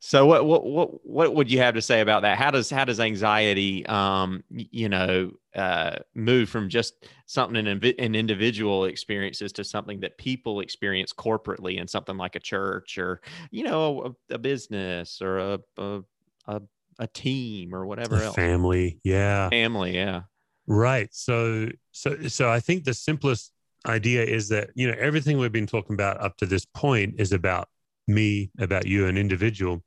so 0.00 0.26
what 0.26 0.44
what 0.46 0.64
what 0.64 1.06
what 1.06 1.34
would 1.34 1.50
you 1.50 1.58
have 1.58 1.74
to 1.74 1.82
say 1.82 2.00
about 2.00 2.22
that? 2.22 2.38
How 2.38 2.50
does 2.50 2.70
how 2.70 2.84
does 2.84 3.00
anxiety 3.00 3.84
um 3.86 4.44
you 4.50 4.88
know 4.88 5.32
uh 5.54 5.96
move 6.14 6.48
from 6.48 6.68
just 6.68 7.06
something 7.26 7.56
in 7.56 7.66
an 7.98 8.14
individual 8.14 8.84
experiences 8.84 9.52
to 9.52 9.64
something 9.64 10.00
that 10.00 10.16
people 10.18 10.60
experience 10.60 11.12
corporately 11.12 11.78
in 11.78 11.88
something 11.88 12.16
like 12.16 12.36
a 12.36 12.40
church 12.40 12.98
or 12.98 13.20
you 13.50 13.64
know 13.64 14.14
a, 14.30 14.34
a 14.34 14.38
business 14.38 15.20
or 15.20 15.38
a, 15.38 15.58
a 15.78 16.00
a 16.46 16.62
a 16.98 17.06
team 17.06 17.74
or 17.74 17.86
whatever 17.86 18.16
a 18.16 18.26
else. 18.26 18.34
Family, 18.34 18.98
yeah. 19.04 19.48
Family, 19.50 19.94
yeah. 19.94 20.22
Right. 20.66 21.08
So 21.12 21.68
so 21.92 22.28
so 22.28 22.50
I 22.50 22.60
think 22.60 22.84
the 22.84 22.94
simplest 22.94 23.52
idea 23.86 24.24
is 24.24 24.48
that, 24.48 24.70
you 24.74 24.88
know, 24.88 24.96
everything 24.98 25.38
we've 25.38 25.52
been 25.52 25.66
talking 25.66 25.94
about 25.94 26.20
up 26.20 26.36
to 26.38 26.46
this 26.46 26.64
point 26.64 27.14
is 27.18 27.32
about 27.32 27.68
me, 28.08 28.50
about 28.58 28.86
you, 28.86 29.06
an 29.06 29.18
individual. 29.18 29.84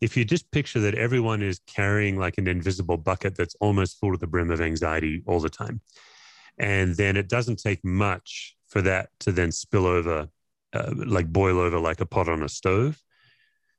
If 0.00 0.16
you 0.16 0.24
just 0.24 0.50
picture 0.50 0.80
that 0.80 0.94
everyone 0.94 1.42
is 1.42 1.60
carrying 1.66 2.18
like 2.18 2.38
an 2.38 2.48
invisible 2.48 2.96
bucket 2.98 3.36
that's 3.36 3.56
almost 3.60 3.98
full 4.00 4.12
to 4.12 4.18
the 4.18 4.26
brim 4.26 4.50
of 4.50 4.60
anxiety 4.60 5.22
all 5.26 5.40
the 5.40 5.50
time. 5.50 5.80
And 6.58 6.96
then 6.96 7.16
it 7.16 7.28
doesn't 7.28 7.60
take 7.62 7.84
much 7.84 8.56
for 8.68 8.82
that 8.82 9.10
to 9.20 9.32
then 9.32 9.52
spill 9.52 9.86
over, 9.86 10.28
uh, 10.72 10.92
like 11.06 11.32
boil 11.32 11.58
over 11.58 11.78
like 11.80 12.00
a 12.00 12.06
pot 12.06 12.28
on 12.28 12.42
a 12.42 12.48
stove 12.48 13.00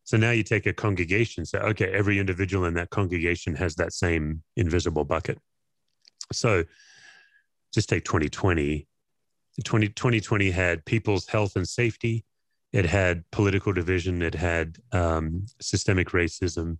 So 0.03 0.17
now 0.17 0.31
you 0.31 0.43
take 0.43 0.65
a 0.67 0.73
congregation, 0.73 1.45
say, 1.45 1.59
okay, 1.59 1.91
every 1.91 2.19
individual 2.19 2.65
in 2.65 2.75
that 2.75 2.89
congregation 2.91 3.55
has 3.55 3.75
that 3.75 3.93
same 3.93 4.43
invisible 4.55 5.05
bucket. 5.05 5.39
So 6.31 6.65
just 7.73 7.89
take 7.89 8.05
2020. 8.05 8.87
20, 9.63 9.89
2020 9.89 10.51
had 10.51 10.85
people's 10.85 11.27
health 11.27 11.55
and 11.55 11.67
safety, 11.67 12.25
it 12.75 12.85
had 12.85 13.23
political 13.31 13.73
division, 13.73 14.21
it 14.21 14.35
had 14.35 14.77
um, 14.91 15.45
systemic 15.61 16.09
racism. 16.09 16.77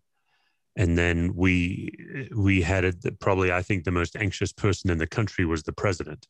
And 0.75 0.97
then 0.97 1.33
we 1.35 2.27
we 2.35 2.61
had 2.61 2.83
it 2.83 3.19
probably 3.19 3.49
I 3.51 3.61
think 3.61 3.85
the 3.85 3.91
most 3.91 4.17
anxious 4.17 4.51
person 4.51 4.89
in 4.89 4.97
the 4.97 5.07
country 5.07 5.45
was 5.45 5.63
the 5.63 5.71
president. 5.71 6.27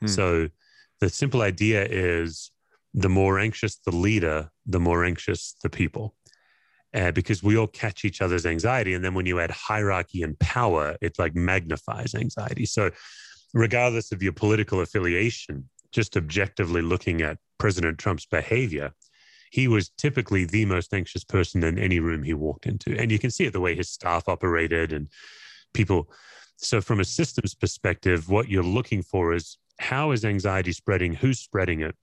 Hmm. 0.00 0.06
So 0.06 0.48
the 1.00 1.08
simple 1.08 1.42
idea 1.42 1.84
is 1.84 2.52
the 2.94 3.08
more 3.08 3.40
anxious 3.40 3.76
the 3.84 3.94
leader, 3.94 4.50
the 4.66 4.80
more 4.80 5.04
anxious 5.04 5.56
the 5.62 5.70
people 5.70 6.14
uh, 6.94 7.10
because 7.10 7.42
we 7.42 7.56
all 7.56 7.66
catch 7.66 8.04
each 8.04 8.22
other's 8.22 8.46
anxiety. 8.46 8.94
And 8.94 9.04
then 9.04 9.14
when 9.14 9.26
you 9.26 9.40
add 9.40 9.50
hierarchy 9.50 10.22
and 10.22 10.38
power, 10.38 10.96
it 11.00 11.18
like 11.18 11.34
magnifies 11.34 12.14
anxiety. 12.14 12.66
So, 12.66 12.90
regardless 13.54 14.12
of 14.12 14.22
your 14.22 14.32
political 14.32 14.80
affiliation, 14.80 15.68
just 15.92 16.16
objectively 16.16 16.82
looking 16.82 17.22
at 17.22 17.38
President 17.58 17.98
Trump's 17.98 18.26
behavior, 18.26 18.92
he 19.50 19.68
was 19.68 19.90
typically 19.90 20.44
the 20.44 20.64
most 20.64 20.92
anxious 20.92 21.24
person 21.24 21.62
in 21.64 21.78
any 21.78 22.00
room 22.00 22.22
he 22.22 22.34
walked 22.34 22.66
into. 22.66 22.98
And 22.98 23.10
you 23.10 23.18
can 23.18 23.30
see 23.30 23.44
it 23.44 23.52
the 23.52 23.60
way 23.60 23.74
his 23.74 23.90
staff 23.90 24.28
operated 24.28 24.92
and 24.92 25.08
people. 25.74 26.10
So, 26.56 26.80
from 26.80 27.00
a 27.00 27.04
systems 27.04 27.54
perspective, 27.54 28.28
what 28.28 28.48
you're 28.48 28.62
looking 28.62 29.02
for 29.02 29.32
is 29.32 29.58
how 29.78 30.10
is 30.10 30.24
anxiety 30.24 30.72
spreading? 30.72 31.14
Who's 31.14 31.38
spreading 31.38 31.80
it? 31.80 31.94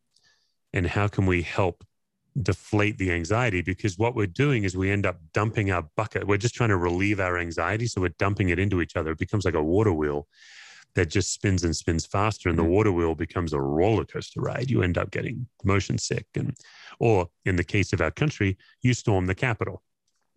And 0.73 0.87
how 0.87 1.07
can 1.07 1.25
we 1.25 1.41
help 1.41 1.83
deflate 2.41 2.97
the 2.97 3.11
anxiety 3.11 3.61
because 3.61 3.97
what 3.97 4.15
we're 4.15 4.27
doing 4.27 4.63
is 4.63 4.75
we 4.75 4.91
end 4.91 5.05
up 5.05 5.17
dumping 5.33 5.71
our 5.71 5.87
bucket. 5.95 6.27
We're 6.27 6.37
just 6.37 6.55
trying 6.55 6.69
to 6.69 6.77
relieve 6.77 7.19
our 7.19 7.37
anxiety. 7.37 7.87
So 7.87 8.01
we're 8.01 8.15
dumping 8.19 8.49
it 8.49 8.59
into 8.59 8.81
each 8.81 8.95
other. 8.95 9.11
It 9.11 9.17
becomes 9.17 9.45
like 9.45 9.53
a 9.53 9.63
water 9.63 9.93
wheel 9.93 10.27
that 10.95 11.09
just 11.09 11.33
spins 11.33 11.63
and 11.63 11.75
spins 11.75 12.05
faster. 12.05 12.49
And 12.49 12.57
the 12.57 12.63
mm-hmm. 12.63 12.71
water 12.71 12.91
wheel 12.91 13.15
becomes 13.15 13.53
a 13.53 13.61
roller 13.61 14.05
coaster 14.05 14.41
ride. 14.41 14.69
You 14.69 14.81
end 14.81 14.97
up 14.97 15.11
getting 15.11 15.47
motion 15.63 15.97
sick. 15.97 16.25
And, 16.35 16.55
or 16.99 17.27
in 17.45 17.55
the 17.55 17.63
case 17.63 17.93
of 17.93 18.01
our 18.01 18.11
country, 18.11 18.57
you 18.81 18.93
storm 18.93 19.25
the 19.25 19.35
Capitol. 19.35 19.83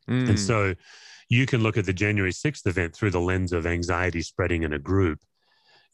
Mm. 0.08 0.30
And 0.30 0.40
so 0.40 0.74
you 1.28 1.46
can 1.46 1.62
look 1.62 1.76
at 1.76 1.86
the 1.86 1.92
January 1.92 2.32
6th 2.32 2.66
event 2.66 2.94
through 2.94 3.10
the 3.10 3.20
lens 3.20 3.52
of 3.52 3.66
anxiety 3.66 4.22
spreading 4.22 4.62
in 4.62 4.72
a 4.72 4.78
group 4.78 5.20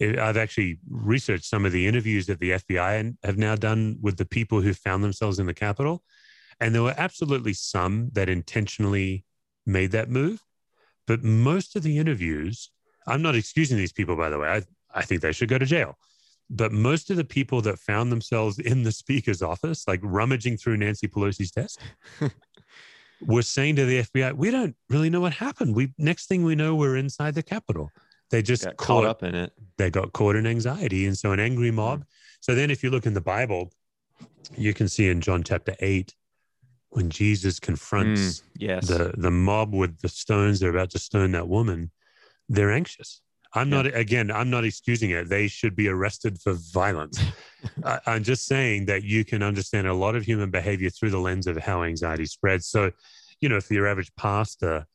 I've 0.00 0.36
actually 0.36 0.80
researched 0.88 1.44
some 1.44 1.64
of 1.64 1.72
the 1.72 1.86
interviews 1.86 2.26
that 2.26 2.40
the 2.40 2.50
FBI 2.50 3.16
have 3.22 3.38
now 3.38 3.54
done 3.54 3.98
with 4.00 4.16
the 4.16 4.24
people 4.24 4.60
who 4.60 4.74
found 4.74 5.04
themselves 5.04 5.38
in 5.38 5.46
the 5.46 5.54
Capitol. 5.54 6.02
And 6.60 6.74
there 6.74 6.82
were 6.82 6.94
absolutely 6.96 7.54
some 7.54 8.10
that 8.12 8.28
intentionally 8.28 9.24
made 9.66 9.92
that 9.92 10.10
move. 10.10 10.42
But 11.06 11.22
most 11.22 11.76
of 11.76 11.82
the 11.82 11.98
interviews, 11.98 12.70
I'm 13.07 13.22
not 13.22 13.34
excusing 13.34 13.76
these 13.76 13.92
people, 13.92 14.16
by 14.16 14.30
the 14.30 14.38
way, 14.38 14.48
I, 14.48 14.62
I 14.94 15.02
think 15.02 15.20
they 15.20 15.32
should 15.32 15.48
go 15.48 15.59
to 15.59 15.66
jail. 15.66 15.98
But 16.50 16.72
most 16.72 17.11
of 17.11 17.16
the 17.16 17.24
people 17.24 17.61
that 17.62 17.78
found 17.78 18.12
themselves 18.12 18.59
in 18.59 18.82
the 18.82 18.92
speaker's 18.92 19.42
office, 19.42 19.88
like 19.88 20.00
rummaging 20.02 20.59
through 20.59 20.76
Nancy 20.76 21.09
Pelosi's 21.09 21.50
desk, 21.50 21.80
were 23.26 23.42
saying 23.42 23.76
to 23.76 23.86
the 23.86 24.02
FBI, 24.02 24.34
"We 24.34 24.50
don't 24.50 24.76
really 24.90 25.09
know 25.09 25.20
what 25.20 25.32
happened. 25.32 25.74
We 25.74 25.92
next 25.96 26.26
thing 26.26 26.44
we 26.44 26.55
know, 26.55 26.74
we're 26.74 26.96
inside 26.96 27.34
the 27.34 27.42
Capitol." 27.42 27.90
They 28.30 28.42
just 28.42 28.64
got 28.64 28.76
caught, 28.76 28.86
caught 28.86 29.05
up 29.05 29.22
in 29.22 29.34
it. 29.34 29.52
They 29.78 29.90
got 29.90 30.12
caught 30.12 30.36
in 30.36 30.46
anxiety. 30.46 31.07
And 31.07 31.16
so 31.16 31.32
an 31.32 31.40
angry 31.40 31.70
mob. 31.70 32.00
Mm. 32.00 32.07
So 32.40 32.55
then 32.55 32.70
if 32.70 32.82
you 32.82 32.90
look 32.90 33.07
in 33.07 33.14
the 33.14 33.20
Bible, 33.20 33.72
you 34.57 34.74
can 34.74 34.88
see 34.88 35.09
in 35.09 35.20
John 35.20 35.42
chapter 35.42 35.74
8, 35.78 36.14
when 36.90 37.11
Jesus 37.11 37.59
confronts 37.59 38.20
mm, 38.20 38.42
yes. 38.57 38.88
the, 38.88 39.14
the 39.16 39.30
mob 39.30 39.74
with 39.74 40.00
the 40.00 40.09
stones, 40.09 40.61
they're 40.61 40.70
about 40.70 40.90
to 40.90 40.98
stone 40.98 41.32
that 41.32 41.48
woman, 41.48 41.90
they're 42.49 42.72
anxious. 42.72 43.20
I'm 43.57 43.70
yeah. 43.70 43.82
not, 43.82 43.95
again, 43.95 44.30
I'm 44.30 44.51
not 44.51 44.64
excusing 44.64 45.11
it. 45.11 45.28
They 45.28 45.47
should 45.47 45.76
be 45.76 45.88
arrested 45.88 46.40
for 46.40 46.55
violence. 46.72 47.20
I, 47.84 48.01
I'm 48.07 48.24
just 48.24 48.47
saying 48.47 48.86
that 48.86 49.05
you 49.05 49.24
can 49.24 49.42
understand 49.42 49.86
a 49.86 49.95
lot 49.95 50.16
of 50.16 50.24
human 50.24 50.51
behavior 50.51 50.90
through 50.90 51.11
the 51.11 51.20
lens 51.20 51.47
of 51.47 51.57
how 51.57 51.84
anxiety 51.84 52.26
spreads. 52.26 52.66
So, 52.66 52.90
you 53.40 53.49
know, 53.49 53.61
for 53.61 53.74
your 53.74 53.86
average 53.86 54.11
pastor, 54.16 54.86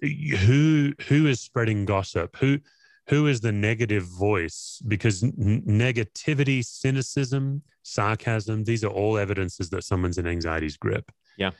who 0.00 0.92
who 1.08 1.26
is 1.26 1.40
spreading 1.40 1.84
gossip? 1.84 2.36
Who 2.36 2.60
who 3.08 3.26
is 3.26 3.40
the 3.40 3.52
negative 3.52 4.04
voice 4.04 4.80
because 4.86 5.22
n- 5.22 5.62
negativity 5.66 6.64
cynicism 6.64 7.62
sarcasm 7.82 8.64
these 8.64 8.84
are 8.84 8.90
all 8.90 9.16
evidences 9.16 9.70
that 9.70 9.82
someone's 9.82 10.18
in 10.18 10.26
anxiety's 10.26 10.76
grip 10.76 11.10
yeah 11.38 11.50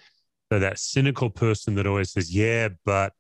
so 0.53 0.59
that 0.59 0.79
cynical 0.79 1.31
person 1.31 1.75
that 1.75 1.87
always 1.87 2.13
says 2.13 2.35
yeah 2.35 2.69
but 2.85 3.13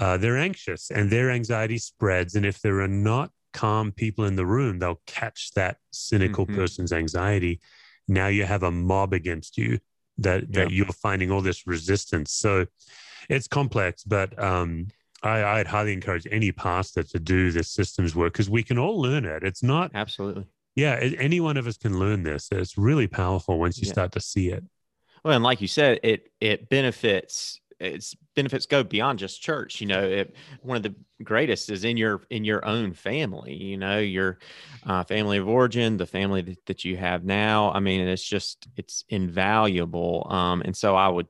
uh, 0.00 0.16
they're 0.16 0.38
anxious 0.38 0.90
and 0.90 1.10
their 1.10 1.30
anxiety 1.30 1.78
spreads 1.78 2.34
and 2.34 2.44
if 2.44 2.60
there 2.60 2.80
are 2.80 2.88
not 2.88 3.30
calm 3.52 3.92
people 3.92 4.24
in 4.24 4.36
the 4.36 4.46
room 4.46 4.78
they'll 4.78 5.00
catch 5.06 5.50
that 5.54 5.76
cynical 5.92 6.46
mm-hmm. 6.46 6.56
person's 6.56 6.92
anxiety 6.92 7.60
now 8.08 8.26
you 8.26 8.44
have 8.44 8.62
a 8.62 8.70
mob 8.70 9.12
against 9.12 9.58
you 9.58 9.78
that 10.18 10.52
that 10.52 10.70
you're 10.70 10.86
finding 10.86 11.30
all 11.30 11.40
this 11.40 11.66
resistance 11.66 12.32
so 12.32 12.66
it's 13.28 13.46
complex 13.46 14.02
but 14.04 14.40
um 14.42 14.86
I, 15.22 15.42
I'd 15.44 15.66
highly 15.66 15.92
encourage 15.92 16.26
any 16.30 16.52
pastor 16.52 17.02
to 17.02 17.18
do 17.18 17.50
this 17.50 17.70
systems 17.70 18.16
work 18.16 18.32
because 18.32 18.48
we 18.48 18.62
can 18.62 18.78
all 18.78 19.00
learn 19.00 19.24
it. 19.24 19.42
It's 19.42 19.62
not 19.62 19.90
absolutely. 19.94 20.46
Yeah, 20.76 20.94
any 20.94 21.40
one 21.40 21.56
of 21.56 21.66
us 21.66 21.76
can 21.76 21.98
learn 21.98 22.22
this. 22.22 22.48
It's 22.52 22.78
really 22.78 23.06
powerful 23.06 23.58
once 23.58 23.76
you 23.78 23.86
yeah. 23.86 23.92
start 23.92 24.12
to 24.12 24.20
see 24.20 24.48
it. 24.50 24.64
Well, 25.24 25.34
and 25.34 25.44
like 25.44 25.60
you 25.60 25.68
said, 25.68 26.00
it 26.02 26.32
it 26.40 26.68
benefits 26.68 27.60
its 27.80 28.14
benefits 28.36 28.66
go 28.66 28.84
beyond 28.84 29.18
just 29.18 29.42
church. 29.42 29.80
You 29.80 29.86
know, 29.86 30.02
it, 30.02 30.34
one 30.62 30.76
of 30.76 30.82
the 30.82 30.94
greatest 31.22 31.70
is 31.70 31.84
in 31.84 31.96
your 31.96 32.22
in 32.30 32.44
your 32.44 32.64
own 32.64 32.92
family. 32.92 33.54
You 33.54 33.76
know, 33.76 33.98
your 33.98 34.38
uh, 34.84 35.04
family 35.04 35.38
of 35.38 35.48
origin, 35.48 35.96
the 35.96 36.06
family 36.06 36.42
that, 36.42 36.66
that 36.66 36.84
you 36.84 36.96
have 36.96 37.24
now. 37.24 37.72
I 37.72 37.80
mean, 37.80 38.00
it's 38.00 38.24
just 38.24 38.68
it's 38.76 39.04
invaluable. 39.08 40.26
Um, 40.30 40.62
and 40.64 40.76
so 40.76 40.94
I 40.94 41.08
would 41.08 41.26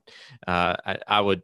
uh, 0.46 0.76
I, 0.84 0.98
I 1.06 1.20
would 1.20 1.42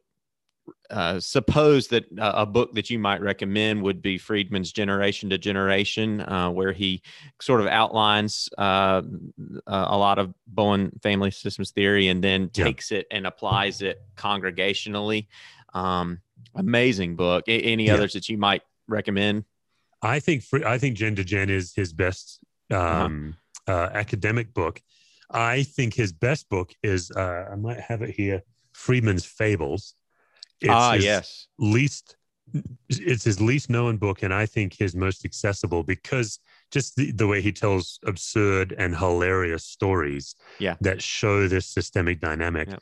uh, 0.90 1.20
suppose 1.20 1.88
that 1.88 2.04
uh, 2.18 2.32
a 2.34 2.46
book 2.46 2.74
that 2.74 2.90
you 2.90 2.98
might 2.98 3.20
recommend 3.20 3.82
would 3.82 4.00
be 4.00 4.18
Friedman's 4.18 4.72
Generation 4.72 5.30
to 5.30 5.38
Generation, 5.38 6.20
uh, 6.20 6.50
where 6.50 6.72
he 6.72 7.02
sort 7.40 7.60
of 7.60 7.66
outlines 7.66 8.48
uh, 8.58 9.02
a 9.66 9.98
lot 9.98 10.18
of 10.18 10.32
Bowen 10.46 10.92
family 11.02 11.30
systems 11.30 11.70
theory 11.70 12.08
and 12.08 12.22
then 12.22 12.50
takes 12.50 12.90
yeah. 12.90 12.98
it 12.98 13.06
and 13.10 13.26
applies 13.26 13.82
it 13.82 14.00
congregationally. 14.16 15.26
Um, 15.74 16.20
amazing 16.54 17.16
book. 17.16 17.44
A- 17.48 17.60
any 17.60 17.86
yeah. 17.86 17.94
others 17.94 18.12
that 18.12 18.28
you 18.28 18.38
might 18.38 18.62
recommend? 18.88 19.44
I 20.02 20.20
think 20.20 20.44
I 20.64 20.78
think 20.78 20.96
Gen 20.96 21.16
to 21.16 21.24
Gen 21.24 21.50
is 21.50 21.74
his 21.74 21.92
best 21.92 22.38
uh-huh. 22.70 23.04
um, 23.04 23.36
uh-huh. 23.66 23.90
academic 23.92 24.54
book. 24.54 24.80
I 25.28 25.64
think 25.64 25.94
his 25.94 26.12
best 26.12 26.48
book 26.48 26.72
is 26.82 27.10
I 27.10 27.56
might 27.58 27.80
have 27.80 28.02
it 28.02 28.10
here. 28.10 28.42
Friedman's 28.72 29.24
Fables 29.24 29.95
it's 30.60 30.70
ah, 30.70 30.94
yes. 30.94 31.48
Least, 31.58 32.16
it's 32.88 33.24
his 33.24 33.40
least 33.40 33.70
known 33.70 33.96
book, 33.96 34.22
and 34.22 34.32
I 34.32 34.46
think 34.46 34.74
his 34.74 34.94
most 34.94 35.24
accessible 35.24 35.82
because 35.82 36.38
just 36.70 36.96
the, 36.96 37.12
the 37.12 37.26
way 37.26 37.40
he 37.40 37.52
tells 37.52 37.98
absurd 38.04 38.74
and 38.76 38.96
hilarious 38.96 39.64
stories 39.64 40.34
yeah. 40.58 40.76
that 40.80 41.02
show 41.02 41.48
this 41.48 41.66
systemic 41.66 42.20
dynamic. 42.20 42.68
Yeah. 42.68 42.76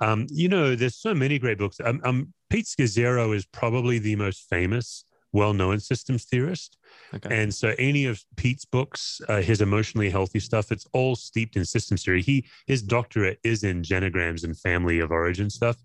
Um, 0.00 0.26
you 0.30 0.48
know, 0.48 0.74
there's 0.74 0.96
so 0.96 1.14
many 1.14 1.38
great 1.38 1.58
books. 1.58 1.80
Um, 1.82 2.00
um, 2.04 2.32
Pete 2.50 2.66
Scazzero 2.66 3.34
is 3.34 3.46
probably 3.46 3.98
the 3.98 4.16
most 4.16 4.48
famous 4.48 5.04
well-known 5.34 5.80
systems 5.80 6.24
theorist. 6.24 6.78
Okay. 7.12 7.42
And 7.42 7.52
so 7.52 7.74
any 7.78 8.06
of 8.06 8.22
Pete's 8.36 8.64
books, 8.64 9.20
uh, 9.28 9.42
his 9.42 9.60
emotionally 9.60 10.08
healthy 10.08 10.40
stuff, 10.40 10.72
it's 10.72 10.86
all 10.92 11.16
steeped 11.16 11.56
in 11.56 11.64
systems 11.64 12.04
theory. 12.04 12.22
He 12.22 12.46
his 12.66 12.82
doctorate 12.82 13.40
is 13.44 13.64
in 13.64 13.82
genograms 13.82 14.44
and 14.44 14.56
family 14.56 15.00
of 15.00 15.10
origin 15.10 15.50
stuff. 15.50 15.76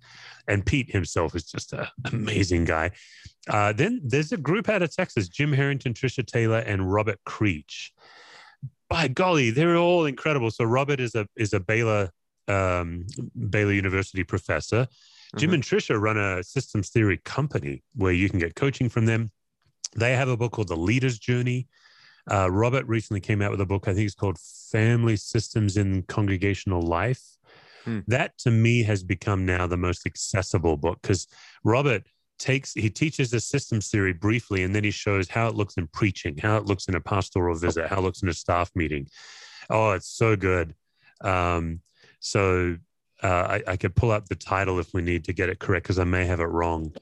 And 0.47 0.65
Pete 0.65 0.91
himself 0.91 1.35
is 1.35 1.43
just 1.43 1.73
an 1.73 1.87
amazing 2.05 2.65
guy. 2.65 2.91
Uh, 3.49 3.73
then 3.73 4.01
there's 4.03 4.31
a 4.31 4.37
group 4.37 4.69
out 4.69 4.81
of 4.81 4.95
Texas, 4.95 5.27
Jim 5.27 5.51
Herrington, 5.51 5.93
Trisha 5.93 6.25
Taylor, 6.25 6.59
and 6.59 6.91
Robert 6.91 7.19
Creech. 7.25 7.91
By 8.89 9.07
golly, 9.07 9.51
they're 9.51 9.77
all 9.77 10.05
incredible. 10.05 10.51
So 10.51 10.63
Robert 10.63 10.99
is 10.99 11.15
a 11.15 11.27
is 11.35 11.53
a 11.53 11.59
Baylor 11.59 12.11
um, 12.47 13.05
Baylor 13.49 13.73
University 13.73 14.23
professor. 14.23 14.87
Jim 15.35 15.49
mm-hmm. 15.49 15.55
and 15.55 15.63
Trisha 15.63 15.99
run 15.99 16.17
a 16.17 16.43
systems 16.43 16.89
theory 16.89 17.17
company 17.17 17.83
where 17.95 18.11
you 18.11 18.29
can 18.29 18.39
get 18.39 18.55
coaching 18.55 18.89
from 18.89 19.05
them. 19.05 19.31
They 19.95 20.15
have 20.15 20.29
a 20.29 20.37
book 20.37 20.51
called 20.51 20.67
The 20.67 20.75
Leader's 20.75 21.19
Journey. 21.19 21.67
Uh, 22.29 22.49
Robert 22.51 22.85
recently 22.87 23.21
came 23.21 23.41
out 23.41 23.51
with 23.51 23.61
a 23.61 23.65
book, 23.65 23.87
I 23.87 23.93
think 23.93 24.05
it's 24.05 24.15
called 24.15 24.37
Family 24.71 25.15
Systems 25.15 25.77
in 25.77 26.03
Congregational 26.03 26.81
Life. 26.81 27.23
Hmm. 27.85 27.99
That 28.07 28.37
to 28.39 28.51
me 28.51 28.83
has 28.83 29.03
become 29.03 29.45
now 29.45 29.65
the 29.67 29.77
most 29.77 30.05
accessible 30.05 30.77
book 30.77 30.99
because 31.01 31.27
Robert 31.63 32.03
takes, 32.37 32.73
he 32.73 32.89
teaches 32.89 33.31
the 33.31 33.39
systems 33.39 33.89
theory 33.89 34.13
briefly 34.13 34.63
and 34.63 34.75
then 34.75 34.83
he 34.83 34.91
shows 34.91 35.27
how 35.29 35.47
it 35.47 35.55
looks 35.55 35.75
in 35.77 35.87
preaching, 35.87 36.37
how 36.37 36.57
it 36.57 36.65
looks 36.65 36.87
in 36.87 36.95
a 36.95 37.01
pastoral 37.01 37.55
visit, 37.55 37.87
how 37.87 37.97
it 37.97 38.03
looks 38.03 38.21
in 38.21 38.29
a 38.29 38.33
staff 38.33 38.69
meeting. 38.75 39.07
Oh, 39.69 39.91
it's 39.91 40.09
so 40.09 40.35
good. 40.35 40.75
Um, 41.21 41.81
so 42.19 42.77
Uh, 43.21 43.59
I, 43.59 43.73
I 43.73 43.77
could 43.77 43.95
pull 43.95 44.11
up 44.11 44.29
the 44.29 44.35
title 44.35 44.79
if 44.79 44.93
we 44.93 45.01
need 45.01 45.25
to 45.25 45.33
get 45.33 45.49
it 45.49 45.59
correct 45.59 45.83
because 45.83 45.99
I 45.99 46.05
may 46.05 46.25
have 46.25 46.39
it 46.39 46.45
wrong. 46.45 46.93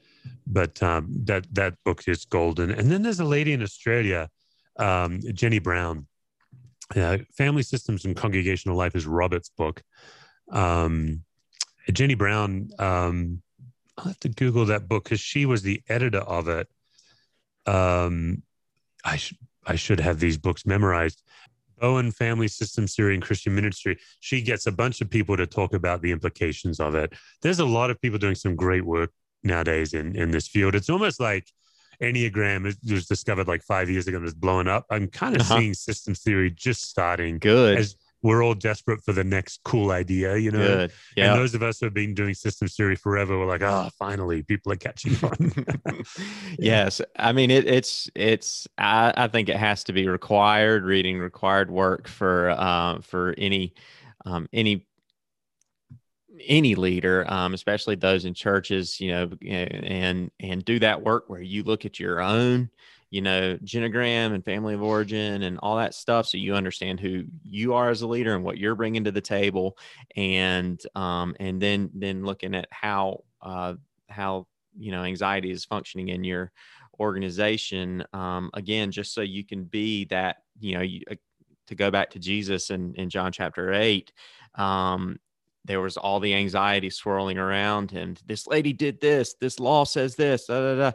But 0.50 0.82
um, 0.82 1.08
that 1.24 1.46
that 1.54 1.74
book 1.84 2.08
is 2.08 2.24
golden. 2.24 2.70
And 2.70 2.90
then 2.90 3.02
there's 3.02 3.20
a 3.20 3.24
lady 3.24 3.52
in 3.52 3.62
Australia, 3.62 4.28
um, 4.76 5.20
Jenny 5.32 5.58
Brown. 5.58 6.06
Uh, 6.96 7.18
Family 7.36 7.62
Systems 7.62 8.06
and 8.06 8.16
Congregational 8.16 8.76
Life 8.76 8.96
is 8.96 9.06
Robert's 9.06 9.50
book. 9.50 9.82
Um, 10.50 11.22
Jenny 11.92 12.14
Brown, 12.14 12.70
um, 12.78 13.42
I'll 13.98 14.06
have 14.06 14.20
to 14.20 14.30
Google 14.30 14.64
that 14.66 14.88
book 14.88 15.04
because 15.04 15.20
she 15.20 15.44
was 15.44 15.62
the 15.62 15.82
editor 15.88 16.20
of 16.20 16.48
it. 16.48 16.68
Um, 17.66 18.42
I 19.04 19.16
should 19.16 19.38
I 19.66 19.76
should 19.76 20.00
have 20.00 20.18
these 20.18 20.38
books 20.38 20.64
memorized. 20.64 21.22
Bowen 21.78 22.10
Family 22.10 22.48
Systems 22.48 22.94
Theory 22.94 23.14
and 23.14 23.22
Christian 23.22 23.54
Ministry. 23.54 23.98
She 24.20 24.42
gets 24.42 24.66
a 24.66 24.72
bunch 24.72 25.00
of 25.00 25.10
people 25.10 25.36
to 25.36 25.46
talk 25.46 25.74
about 25.74 26.02
the 26.02 26.10
implications 26.10 26.80
of 26.80 26.94
it. 26.94 27.12
There's 27.42 27.60
a 27.60 27.64
lot 27.64 27.90
of 27.90 28.00
people 28.00 28.18
doing 28.18 28.34
some 28.34 28.56
great 28.56 28.84
work 28.84 29.12
nowadays 29.48 29.94
in 29.94 30.14
in 30.14 30.30
this 30.30 30.46
field. 30.46 30.74
It's 30.76 30.88
almost 30.90 31.18
like 31.18 31.48
Enneagram 32.00 32.64
was 32.88 33.06
discovered 33.06 33.48
like 33.48 33.62
five 33.62 33.90
years 33.90 34.06
ago 34.06 34.18
and 34.18 34.26
is 34.26 34.34
blowing 34.34 34.68
up. 34.68 34.86
I'm 34.90 35.08
kind 35.08 35.34
of 35.34 35.42
uh-huh. 35.42 35.58
seeing 35.58 35.74
systems 35.74 36.22
theory 36.22 36.50
just 36.50 36.88
starting. 36.88 37.38
Good. 37.38 37.78
As 37.78 37.96
we're 38.22 38.42
all 38.42 38.54
desperate 38.54 39.02
for 39.04 39.12
the 39.12 39.22
next 39.22 39.60
cool 39.64 39.92
idea, 39.92 40.36
you 40.36 40.50
know. 40.50 40.58
Good. 40.58 40.92
Yeah. 41.16 41.32
And 41.32 41.40
those 41.40 41.54
of 41.54 41.62
us 41.62 41.78
who 41.78 41.86
have 41.86 41.94
been 41.94 42.14
doing 42.14 42.34
systems 42.34 42.74
theory 42.74 42.96
forever, 42.96 43.38
we're 43.38 43.46
like, 43.46 43.62
oh, 43.62 43.90
finally, 43.98 44.42
people 44.42 44.72
are 44.72 44.76
catching 44.76 45.16
on. 45.22 45.52
yes, 46.58 47.00
I 47.16 47.32
mean 47.32 47.50
it, 47.50 47.66
it's 47.66 48.10
it's. 48.14 48.66
I, 48.76 49.12
I 49.16 49.28
think 49.28 49.48
it 49.48 49.56
has 49.56 49.84
to 49.84 49.92
be 49.92 50.08
required 50.08 50.84
reading, 50.84 51.18
required 51.18 51.70
work 51.70 52.08
for 52.08 52.50
uh, 52.50 53.00
for 53.00 53.34
any 53.38 53.74
um, 54.24 54.48
any 54.52 54.86
any 56.46 56.74
leader, 56.74 57.24
um, 57.28 57.54
especially 57.54 57.96
those 57.96 58.24
in 58.24 58.34
churches, 58.34 59.00
you 59.00 59.10
know, 59.10 59.30
and 59.46 60.30
and 60.40 60.64
do 60.64 60.78
that 60.78 61.02
work 61.02 61.24
where 61.28 61.42
you 61.42 61.62
look 61.62 61.84
at 61.84 61.98
your 61.98 62.20
own 62.20 62.70
you 63.10 63.22
know, 63.22 63.56
genogram 63.64 64.34
and 64.34 64.44
family 64.44 64.74
of 64.74 64.82
origin 64.82 65.42
and 65.42 65.58
all 65.60 65.76
that 65.76 65.94
stuff. 65.94 66.26
So 66.26 66.36
you 66.36 66.54
understand 66.54 67.00
who 67.00 67.24
you 67.42 67.72
are 67.74 67.88
as 67.88 68.02
a 68.02 68.06
leader 68.06 68.34
and 68.34 68.44
what 68.44 68.58
you're 68.58 68.74
bringing 68.74 69.04
to 69.04 69.10
the 69.10 69.20
table. 69.20 69.78
And, 70.16 70.80
um, 70.94 71.34
and 71.40 71.60
then, 71.60 71.90
then 71.94 72.24
looking 72.24 72.54
at 72.54 72.68
how, 72.70 73.24
uh, 73.40 73.74
how, 74.10 74.46
you 74.78 74.92
know, 74.92 75.04
anxiety 75.04 75.50
is 75.50 75.64
functioning 75.64 76.08
in 76.08 76.22
your 76.22 76.52
organization. 77.00 78.04
Um, 78.12 78.50
again, 78.52 78.90
just 78.90 79.14
so 79.14 79.22
you 79.22 79.44
can 79.44 79.64
be 79.64 80.04
that, 80.06 80.36
you 80.60 80.76
know, 80.76 80.82
you, 80.82 81.00
uh, 81.10 81.14
to 81.68 81.74
go 81.74 81.90
back 81.90 82.10
to 82.10 82.18
Jesus 82.18 82.70
in, 82.70 82.94
in 82.94 83.10
John 83.10 83.32
chapter 83.32 83.72
eight, 83.72 84.12
um, 84.54 85.18
there 85.68 85.80
was 85.80 85.96
all 85.96 86.18
the 86.18 86.34
anxiety 86.34 86.90
swirling 86.90 87.38
around 87.38 87.92
him. 87.92 88.16
This 88.26 88.48
lady 88.48 88.72
did 88.72 89.00
this. 89.00 89.34
This 89.40 89.60
law 89.60 89.84
says 89.84 90.16
this. 90.16 90.46
Da, 90.46 90.60
da, 90.60 90.74
da. 90.74 90.92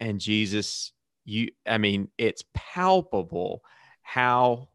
And 0.00 0.18
Jesus 0.18 0.92
you 1.24 1.48
i 1.66 1.78
mean 1.78 2.08
it's 2.18 2.44
palpable 2.54 3.62
how 4.02 4.68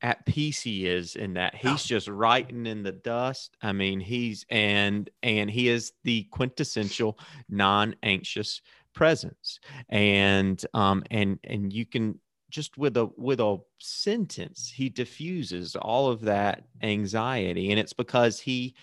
at 0.00 0.24
peace 0.26 0.60
he 0.60 0.86
is 0.86 1.16
in 1.16 1.34
that 1.34 1.54
he's 1.54 1.84
just 1.84 2.08
writing 2.08 2.66
in 2.66 2.82
the 2.82 2.92
dust 2.92 3.56
i 3.62 3.72
mean 3.72 4.00
he's 4.00 4.44
and 4.50 5.10
and 5.22 5.50
he 5.50 5.68
is 5.68 5.92
the 6.04 6.24
quintessential 6.24 7.18
non-anxious 7.48 8.62
presence 8.94 9.58
and 9.88 10.64
um 10.74 11.02
and 11.10 11.38
and 11.44 11.72
you 11.72 11.86
can 11.86 12.18
just 12.52 12.78
with 12.78 12.96
a 12.96 13.10
with 13.16 13.40
a 13.40 13.56
sentence 13.78 14.70
he 14.72 14.88
diffuses 14.88 15.74
all 15.74 16.08
of 16.08 16.20
that 16.20 16.64
anxiety 16.82 17.70
and 17.70 17.80
it's 17.80 17.94
because 17.94 18.38
he 18.38 18.74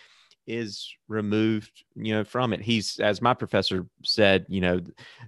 is 0.50 0.92
removed 1.08 1.84
you 1.96 2.14
know 2.14 2.24
from 2.24 2.52
it. 2.52 2.62
He's 2.62 3.00
as 3.00 3.22
my 3.22 3.34
professor 3.34 3.86
said 4.04 4.46
you 4.50 4.60
know 4.60 4.82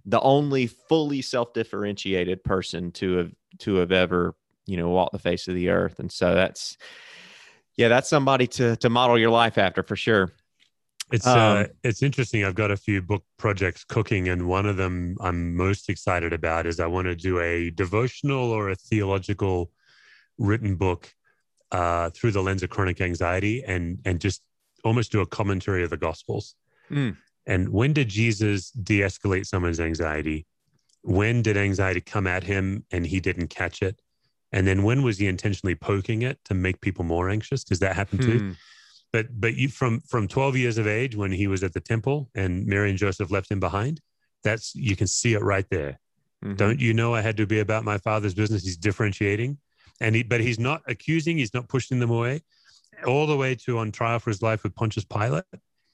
the 0.06 0.20
only 0.20 0.68
fully 0.68 1.22
self-differentiated 1.22 2.44
person 2.44 2.92
to 2.94 3.18
have 3.18 3.32
to 3.60 3.76
have 3.76 3.92
ever 3.92 4.36
you 4.66 4.78
know 4.78 4.90
walked 4.90 5.14
the 5.14 5.20
face 5.20 5.48
of 5.48 5.56
the 5.56 5.70
earth. 5.70 6.00
And 6.00 6.12
so 6.12 6.34
that's 6.34 6.78
yeah 7.78 7.88
that's 7.88 8.10
somebody 8.10 8.48
to 8.48 8.76
to 8.78 8.90
model 8.90 9.18
your 9.18 9.30
life 9.30 9.60
after 9.60 9.84
for 9.84 9.96
sure 9.96 10.32
it's 11.12 11.28
uh, 11.28 11.38
um, 11.38 11.58
uh, 11.58 11.64
it's 11.84 12.02
interesting 12.02 12.44
i've 12.44 12.56
got 12.56 12.72
a 12.72 12.78
few 12.78 13.02
book 13.02 13.24
projects 13.38 13.84
cooking 13.84 14.30
and 14.30 14.48
one 14.48 14.66
of 14.66 14.78
them 14.78 15.18
i'm 15.22 15.56
most 15.56 15.90
excited 15.90 16.34
about 16.34 16.66
is 16.66 16.80
i 16.80 16.86
want 16.88 17.06
to 17.06 17.16
do 17.16 17.40
a 17.40 17.70
devotional 17.72 18.52
or 18.52 18.70
a 18.70 18.76
theological 18.76 19.72
written 20.38 20.76
book 20.76 21.14
uh, 21.72 22.10
through 22.10 22.32
the 22.32 22.42
lens 22.42 22.64
of 22.64 22.70
chronic 22.70 23.00
anxiety 23.02 23.64
and 23.64 24.00
and 24.06 24.20
just 24.20 24.42
almost 24.84 25.12
do 25.12 25.22
a 25.22 25.26
commentary 25.26 25.84
of 25.84 25.90
the 25.90 25.98
Gospels. 25.98 26.56
Mm. 26.90 27.18
And 27.46 27.70
when 27.70 27.94
did 27.94 28.10
Jesus 28.10 28.72
de 28.72 29.00
escalate 29.00 29.46
someone's 29.46 29.80
anxiety? 29.80 30.46
When 31.04 31.42
did 31.42 31.58
anxiety 31.58 32.02
come 32.02 32.28
at 32.28 32.44
him 32.44 32.86
and 32.92 33.06
he 33.06 33.20
didn't 33.20 33.48
catch 33.48 33.82
it? 33.82 34.02
And 34.52 34.68
then 34.68 34.84
when 34.84 35.02
was 35.02 35.18
he 35.18 35.28
intentionally 35.28 35.76
poking 35.76 36.22
it 36.22 36.40
to 36.46 36.54
make 36.54 36.82
people 36.82 37.06
more 37.06 37.30
anxious? 37.30 37.64
Does 37.64 37.80
that 37.80 37.96
happen 37.96 38.20
too? 38.20 38.56
But 39.14 39.40
but 39.40 39.56
you 39.56 39.68
from 39.68 40.02
from 40.02 40.28
12 40.28 40.58
years 40.58 40.78
of 40.78 40.88
age 40.88 41.16
when 41.16 41.32
he 41.32 41.48
was 41.48 41.64
at 41.64 41.74
the 41.74 41.82
temple 41.82 42.30
and 42.34 42.66
Mary 42.66 42.90
and 42.90 42.98
Joseph 42.98 43.32
left 43.32 43.52
him 43.52 43.60
behind, 43.60 44.00
that's 44.44 44.74
you 44.76 44.96
can 44.96 45.08
see 45.08 45.34
it 45.34 45.42
right 45.42 45.66
there. 45.70 46.00
Mm-hmm. 46.44 46.56
Don't 46.56 46.80
you 46.80 46.94
know 46.94 47.14
I 47.14 47.22
had 47.22 47.38
to 47.38 47.46
be 47.46 47.60
about 47.60 47.84
my 47.84 47.98
father's 47.98 48.34
business? 48.34 48.64
He's 48.64 48.78
differentiating. 48.78 49.58
And 50.00 50.16
he 50.16 50.24
but 50.24 50.42
he's 50.42 50.60
not 50.60 50.82
accusing, 50.88 51.38
he's 51.38 51.54
not 51.54 51.68
pushing 51.68 52.00
them 52.00 52.10
away 52.10 52.42
all 53.06 53.28
the 53.28 53.38
way 53.38 53.56
to 53.56 53.78
on 53.78 53.92
trial 53.92 54.20
for 54.20 54.30
his 54.30 54.42
life 54.42 54.64
with 54.64 54.76
Pontius 54.76 55.06
Pilate, 55.06 55.44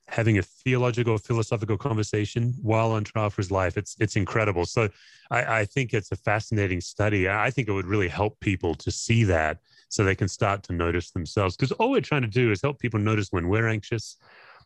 having 0.08 0.38
a 0.38 0.42
theological, 0.42 1.18
philosophical 1.18 1.78
conversation 1.78 2.54
while 2.62 2.92
on 2.92 3.04
trial 3.04 3.30
for 3.30 3.42
his 3.42 3.52
life. 3.52 3.78
It's 3.78 3.96
it's 4.00 4.16
incredible. 4.16 4.66
So 4.66 4.90
I, 5.32 5.60
I 5.60 5.66
think 5.66 5.94
it's 5.94 6.12
a 6.12 6.16
fascinating 6.16 6.82
study. 6.82 7.30
I 7.30 7.52
think 7.52 7.68
it 7.68 7.74
would 7.74 7.88
really 7.88 8.08
help 8.08 8.40
people 8.40 8.76
to 8.76 8.92
see 8.92 9.24
that 9.26 9.60
so 9.90 10.04
they 10.04 10.16
can 10.16 10.28
start 10.28 10.64
to 10.64 10.74
notice 10.74 11.12
themselves. 11.12 11.56
Because 11.56 11.72
all 11.74 11.92
we're 11.92 12.02
trying 12.02 12.24
to 12.24 12.28
do 12.28 12.52
is 12.52 12.62
help 12.62 12.80
people 12.80 13.00
notice 13.00 13.32
when 13.32 13.48
we're 13.48 13.68
anxious 13.68 14.18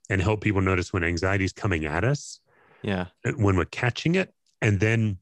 and 0.09 0.21
help 0.21 0.41
people 0.41 0.61
notice 0.61 0.91
when 0.91 1.03
anxiety 1.03 1.45
is 1.45 1.53
coming 1.53 1.85
at 1.85 2.03
us. 2.03 2.39
Yeah. 2.81 3.05
When 3.35 3.55
we're 3.55 3.65
catching 3.65 4.15
it. 4.15 4.33
And 4.61 4.79
then 4.79 5.17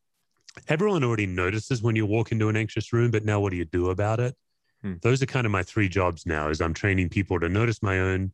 everyone 0.68 1.04
already 1.04 1.26
notices 1.26 1.82
when 1.82 1.96
you 1.96 2.06
walk 2.06 2.32
into 2.32 2.50
an 2.50 2.56
anxious 2.56 2.92
room, 2.94 3.12
but 3.12 3.26
now 3.26 3.40
what 3.40 3.52
do 3.52 3.58
you 3.58 3.66
do 3.66 3.90
about 3.90 4.20
it? 4.20 4.36
Hmm. 4.82 4.96
Those 5.02 5.22
are 5.22 5.26
kind 5.26 5.46
of 5.46 5.52
my 5.52 5.64
three 5.64 5.90
jobs 5.90 6.26
now 6.26 6.50
is 6.50 6.62
I'm 6.62 6.74
training 6.74 7.10
people 7.10 7.40
to 7.40 7.50
notice 7.50 7.84
my 7.84 8.00
own, 8.00 8.32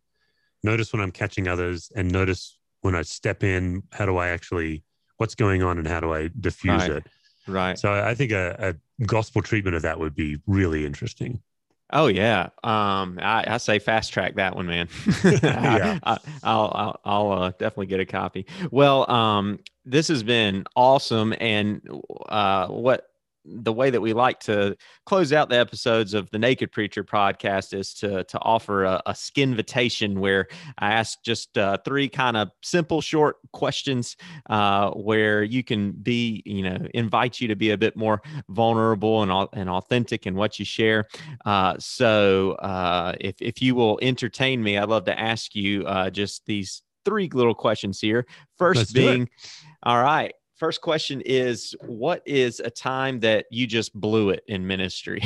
notice 0.63 0.93
when 0.93 1.01
I'm 1.01 1.11
catching 1.11 1.47
others 1.47 1.91
and 1.95 2.11
notice 2.11 2.57
when 2.81 2.95
I 2.95 3.01
step 3.01 3.43
in, 3.43 3.83
how 3.91 4.05
do 4.05 4.17
I 4.17 4.29
actually, 4.29 4.83
what's 5.17 5.33
going 5.33 5.63
on 5.63 5.79
and 5.79 5.87
how 5.87 5.99
do 5.99 6.13
I 6.13 6.29
diffuse 6.39 6.81
right. 6.81 6.91
it? 6.91 7.07
Right. 7.47 7.77
So 7.77 7.91
I 7.91 8.13
think 8.15 8.31
a, 8.31 8.75
a 8.99 9.05
gospel 9.05 9.41
treatment 9.41 9.75
of 9.75 9.81
that 9.81 9.99
would 9.99 10.15
be 10.15 10.39
really 10.47 10.85
interesting. 10.85 11.41
Oh 11.91 12.07
yeah, 12.07 12.49
um, 12.63 13.19
I, 13.21 13.43
I, 13.47 13.57
say 13.57 13.77
fast 13.77 14.11
track 14.11 14.35
that 14.35 14.55
one, 14.55 14.65
man. 14.65 14.89
yeah, 15.23 15.99
I, 16.03 16.13
will 16.13 16.19
I'll, 16.43 17.01
I'll 17.05 17.31
uh, 17.31 17.49
definitely 17.51 17.85
get 17.85 17.99
a 17.99 18.05
copy. 18.05 18.47
Well, 18.71 19.09
um, 19.09 19.59
this 19.85 20.07
has 20.07 20.23
been 20.23 20.65
awesome, 20.75 21.33
and 21.39 21.87
uh, 22.27 22.67
what 22.67 23.09
the 23.45 23.73
way 23.73 23.89
that 23.89 24.01
we 24.01 24.13
like 24.13 24.39
to 24.41 24.75
close 25.05 25.31
out 25.33 25.49
the 25.49 25.59
episodes 25.59 26.13
of 26.13 26.29
the 26.31 26.39
Naked 26.39 26.71
Preacher 26.71 27.03
podcast 27.03 27.73
is 27.73 27.93
to 27.95 28.23
to 28.25 28.39
offer 28.39 28.83
a, 28.83 29.01
a 29.05 29.13
skinvitation 29.13 30.17
where 30.17 30.47
I 30.77 30.93
ask 30.93 31.21
just 31.23 31.57
uh, 31.57 31.77
three 31.85 32.09
kind 32.09 32.37
of 32.37 32.51
simple, 32.61 33.01
short 33.01 33.37
questions 33.53 34.17
uh, 34.49 34.91
where 34.91 35.43
you 35.43 35.63
can 35.63 35.91
be, 35.91 36.41
you 36.45 36.63
know, 36.63 36.87
invite 36.93 37.39
you 37.39 37.47
to 37.49 37.55
be 37.55 37.71
a 37.71 37.77
bit 37.77 37.95
more 37.95 38.21
vulnerable 38.49 39.23
and 39.23 39.49
and 39.53 39.69
authentic 39.69 40.25
in 40.25 40.35
what 40.35 40.59
you 40.59 40.65
share. 40.65 41.05
Uh, 41.45 41.75
so 41.79 42.53
uh, 42.53 43.13
if 43.19 43.35
if 43.39 43.61
you 43.61 43.75
will 43.75 43.99
entertain 44.01 44.61
me, 44.63 44.77
I'd 44.77 44.89
love 44.89 45.05
to 45.05 45.19
ask 45.19 45.55
you 45.55 45.85
uh, 45.85 46.09
just 46.09 46.45
these 46.45 46.81
three 47.03 47.29
little 47.31 47.53
questions 47.53 47.99
here. 47.99 48.25
1st 48.59 48.93
being, 48.93 49.29
all 49.83 50.01
right 50.01 50.33
First 50.57 50.81
question 50.81 51.21
is 51.21 51.75
What 51.81 52.21
is 52.25 52.59
a 52.59 52.69
time 52.69 53.19
that 53.21 53.45
you 53.51 53.67
just 53.67 53.93
blew 53.93 54.29
it 54.29 54.43
in 54.47 54.65
ministry? 54.65 55.21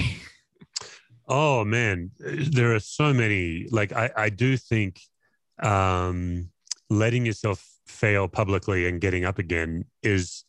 oh, 1.28 1.64
man. 1.64 2.12
There 2.20 2.74
are 2.74 2.80
so 2.80 3.14
many. 3.14 3.68
Like, 3.72 3.94
I, 3.94 4.10
I 4.16 4.30
do 4.30 4.58
think 4.58 5.00
um, 5.62 6.50
letting 6.90 7.26
yourself 7.26 7.66
fail 7.86 8.28
publicly 8.28 8.88
and 8.88 9.02
getting 9.02 9.26
up 9.26 9.40
again 9.40 9.86
is 10.04 10.46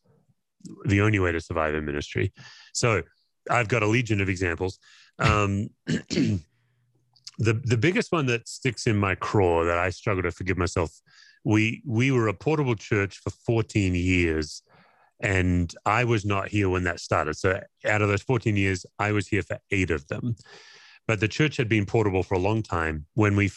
the 0.85 1.01
only 1.01 1.19
way 1.19 1.33
to 1.33 1.41
survive 1.41 1.75
in 1.75 1.85
ministry. 1.85 2.33
So 2.73 3.03
I've 3.51 3.69
got 3.69 3.83
a 3.83 3.87
legion 3.87 4.21
of 4.21 4.29
examples. 4.29 4.79
Um, 5.19 5.69
the 5.87 6.41
the 7.39 7.77
biggest 7.79 8.13
one 8.13 8.27
that 8.27 8.49
sticks 8.49 8.87
in 8.87 8.97
my 8.97 9.15
craw 9.15 9.65
that 9.65 9.79
I 9.79 9.91
struggle 9.91 10.23
to 10.23 10.31
forgive 10.31 10.59
myself. 10.59 11.01
We 11.45 11.83
we 11.87 12.11
were 12.11 12.29
a 12.29 12.35
portable 12.35 12.75
church 12.75 13.19
for 13.19 13.31
14 13.31 13.95
years, 13.95 14.63
and 15.21 15.75
I 15.85 16.05
was 16.05 16.25
not 16.25 16.49
here 16.49 16.69
when 16.69 16.85
that 16.85 17.01
started. 17.01 17.37
So 17.37 17.61
out 17.85 18.03
of 18.03 18.09
those 18.09 18.23
14 18.23 18.57
years, 18.57 18.87
I 18.99 19.13
was 19.13 19.29
here 19.29 19.43
for 19.43 19.59
eight 19.71 19.91
of 19.91 20.07
them. 20.09 20.37
But 21.07 21.21
the 21.21 21.29
church 21.29 21.57
had 21.57 21.69
been 21.69 21.87
portable 21.87 22.23
for 22.23 22.35
a 22.35 22.39
long 22.39 22.63
time. 22.63 23.07
When 23.15 23.37
we 23.37 23.51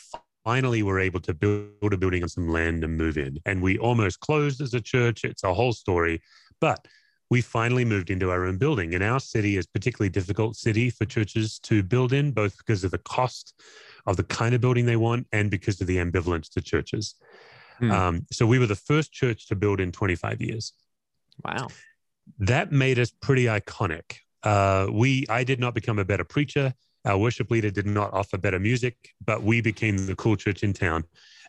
finally 0.44 0.84
were 0.84 1.00
able 1.00 1.22
to 1.22 1.34
build 1.34 1.94
a 1.94 1.98
building 1.98 2.24
on 2.24 2.30
some 2.30 2.50
land 2.50 2.84
and 2.84 2.98
move 2.98 3.18
in. 3.18 3.38
And 3.46 3.62
we 3.62 3.78
almost 3.78 4.20
closed 4.20 4.62
as 4.62 4.74
a 4.74 4.82
church. 4.82 5.24
It's 5.24 5.44
a 5.44 5.54
whole 5.54 5.74
story. 5.74 6.22
But 6.60 6.86
we 7.30 7.42
finally 7.42 7.86
moved 7.86 8.10
into 8.10 8.30
our 8.30 8.46
own 8.46 8.58
building. 8.58 8.94
And 8.94 9.04
our 9.04 9.20
city 9.20 9.58
is 9.58 9.66
particularly 9.66 10.10
difficult 10.10 10.56
city 10.56 10.90
for 10.90 11.06
churches 11.06 11.60
to 11.60 11.82
build 11.82 12.12
in, 12.12 12.32
both 12.32 12.58
because 12.58 12.84
of 12.84 12.92
the 12.92 12.98
cost 13.00 13.54
of 14.06 14.18
the 14.18 14.24
kind 14.24 14.54
of 14.54 14.62
building 14.62 14.86
they 14.86 14.98
want 14.98 15.28
and 15.32 15.50
because 15.50 15.80
of 15.80 15.88
the 15.88 15.98
ambivalence 15.98 16.50
to 16.52 16.62
churches. 16.62 17.16
Hmm. 17.80 17.92
Um, 17.92 18.26
so 18.32 18.46
we 18.46 18.60
were 18.60 18.68
the 18.68 18.76
first 18.76 19.14
church 19.14 19.48
to 19.48 19.56
build 19.56 19.80
in 19.80 19.92
25 19.92 20.42
years. 20.42 20.74
Wow. 21.44 21.68
That 22.40 22.72
made 22.72 23.00
us 23.00 23.12
pretty 23.12 23.46
iconic. 23.46 24.18
Uh, 24.44 24.88
we, 24.92 25.26
I 25.30 25.44
did 25.44 25.60
not 25.60 25.74
become 25.74 26.00
a 26.00 26.06
better 26.06 26.24
preacher. 26.24 26.74
Our 27.06 27.18
worship 27.18 27.52
leader 27.52 27.70
did 27.70 27.86
not 27.86 28.14
offer 28.14 28.38
better 28.38 28.60
music, 28.60 28.96
but 29.26 29.44
we 29.44 29.62
became 29.62 30.06
the 30.06 30.16
cool 30.16 30.36
church 30.36 30.64
in 30.64 30.74
town 30.74 31.04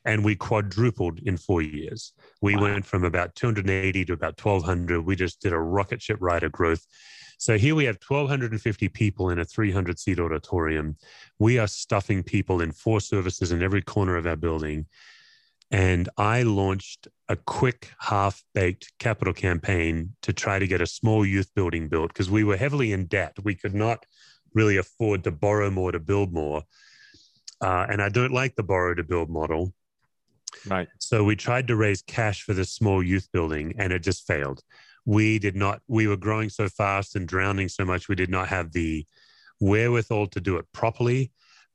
and 0.05 0.25
we 0.25 0.37
quadrupled 0.37 1.21
in 1.21 1.37
four 1.37 1.63
years. 1.63 2.13
We 2.43 2.57
Wow. 2.57 2.63
went 2.63 2.87
from 2.87 3.05
about 3.05 3.35
280 3.37 4.05
to 4.07 4.13
about 4.13 4.37
1,200. 4.37 5.01
We 5.03 5.17
just 5.17 5.41
did 5.41 5.53
a 5.53 5.59
rocket 5.59 6.03
ship 6.03 6.19
ride 6.21 6.43
of 6.43 6.53
growth. 6.53 6.85
So 7.39 7.57
here 7.59 7.75
we 7.75 7.85
have 7.85 7.99
1,250 7.99 8.89
people 8.91 9.31
in 9.31 9.39
a 9.39 9.45
300 9.45 9.99
seat 9.99 10.19
auditorium. 10.21 10.97
We 11.39 11.59
are 11.59 11.67
stuffing 11.67 12.23
people 12.23 12.61
in 12.61 12.73
four 12.73 13.01
services 13.01 13.51
in 13.51 13.63
every 13.63 13.83
corner 13.83 14.17
of 14.17 14.27
our 14.27 14.37
building. 14.37 14.87
And 15.71 16.09
I 16.17 16.43
launched 16.43 17.09
a 17.29 17.37
quick, 17.37 17.91
half 17.99 18.45
baked 18.55 18.93
capital 18.99 19.33
campaign 19.33 20.15
to 20.23 20.33
try 20.33 20.59
to 20.59 20.67
get 20.67 20.81
a 20.81 20.87
small 20.87 21.25
youth 21.25 21.51
building 21.55 21.89
built 21.89 22.09
because 22.09 22.31
we 22.31 22.45
were 22.45 22.57
heavily 22.57 22.93
in 22.93 23.07
debt. 23.07 23.37
We 23.43 23.55
could 23.55 23.75
not 23.75 24.05
really 24.55 24.77
afford 24.77 25.25
to 25.25 25.31
borrow 25.31 25.71
more 25.71 25.93
to 25.93 25.99
build 25.99 26.33
more. 26.33 26.63
Uh, 27.61 27.87
and 27.89 28.03
I 28.03 28.09
don't 28.09 28.33
like 28.33 28.57
the 28.57 28.63
borrow 28.63 28.95
to 28.95 29.03
build 29.03 29.31
model. 29.31 29.73
Right. 30.67 30.89
So 30.99 31.25
we 31.25 31.37
tried 31.37 31.67
to 31.69 31.77
raise 31.77 32.03
cash 32.03 32.43
for 32.43 32.55
this 32.55 32.73
small 32.73 33.03
youth 33.03 33.29
building 33.33 33.75
and 33.79 33.93
it 33.93 34.01
just 34.01 34.27
failed. 34.27 34.63
We 35.05 35.39
did 35.39 35.57
not, 35.57 35.83
we 35.89 36.07
were 36.07 36.17
growing 36.17 36.49
so 36.49 36.69
fast 36.69 37.17
and 37.17 37.29
drowning 37.29 37.69
so 37.69 37.85
much, 37.85 38.09
we 38.09 38.15
did 38.15 38.31
not 38.31 38.49
have 38.49 38.73
the 38.73 39.07
wherewithal 39.61 40.29
to 40.29 40.41
do 40.41 40.57
it 40.57 40.67
properly. 40.73 41.33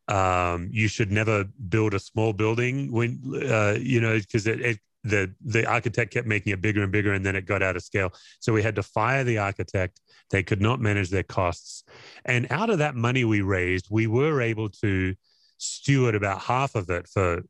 Um, 0.10 0.70
you 0.72 0.88
should 0.88 1.12
never 1.12 1.46
build 1.70 1.94
a 1.94 2.00
small 2.00 2.34
building 2.34 2.92
when, 2.92 3.22
uh, 3.50 3.76
you 3.80 4.02
know, 4.02 4.18
because 4.18 4.48
it, 4.48 4.60
it, 4.60 4.80
the, 5.04 5.34
the 5.46 5.66
architect 5.66 6.12
kept 6.14 6.28
making 6.28 6.52
it 6.52 6.62
bigger 6.62 6.82
and 6.84 6.92
bigger 6.92 7.14
and 7.14 7.26
then 7.26 7.36
it 7.36 7.46
got 7.46 7.62
out 7.62 7.76
of 7.76 7.84
scale. 7.84 8.12
So 8.40 8.52
we 8.52 8.64
had 8.64 8.76
to 8.76 8.84
fire 8.84 9.24
the 9.24 9.38
architect. 9.38 10.02
They 10.32 10.44
could 10.44 10.62
not 10.62 10.82
manage 10.82 11.10
their 11.10 11.24
costs. 11.24 11.84
And 12.26 12.48
out 12.50 12.70
of 12.70 12.80
that 12.80 12.96
money 12.96 13.24
we 13.24 13.42
raised, 13.42 13.88
we 13.90 14.08
were 14.08 14.42
able 14.42 14.70
to 14.84 15.16
steward 15.58 16.16
about 16.16 16.42
half 16.42 16.76
of 16.76 16.90
it 16.90 17.08
for 17.08 17.44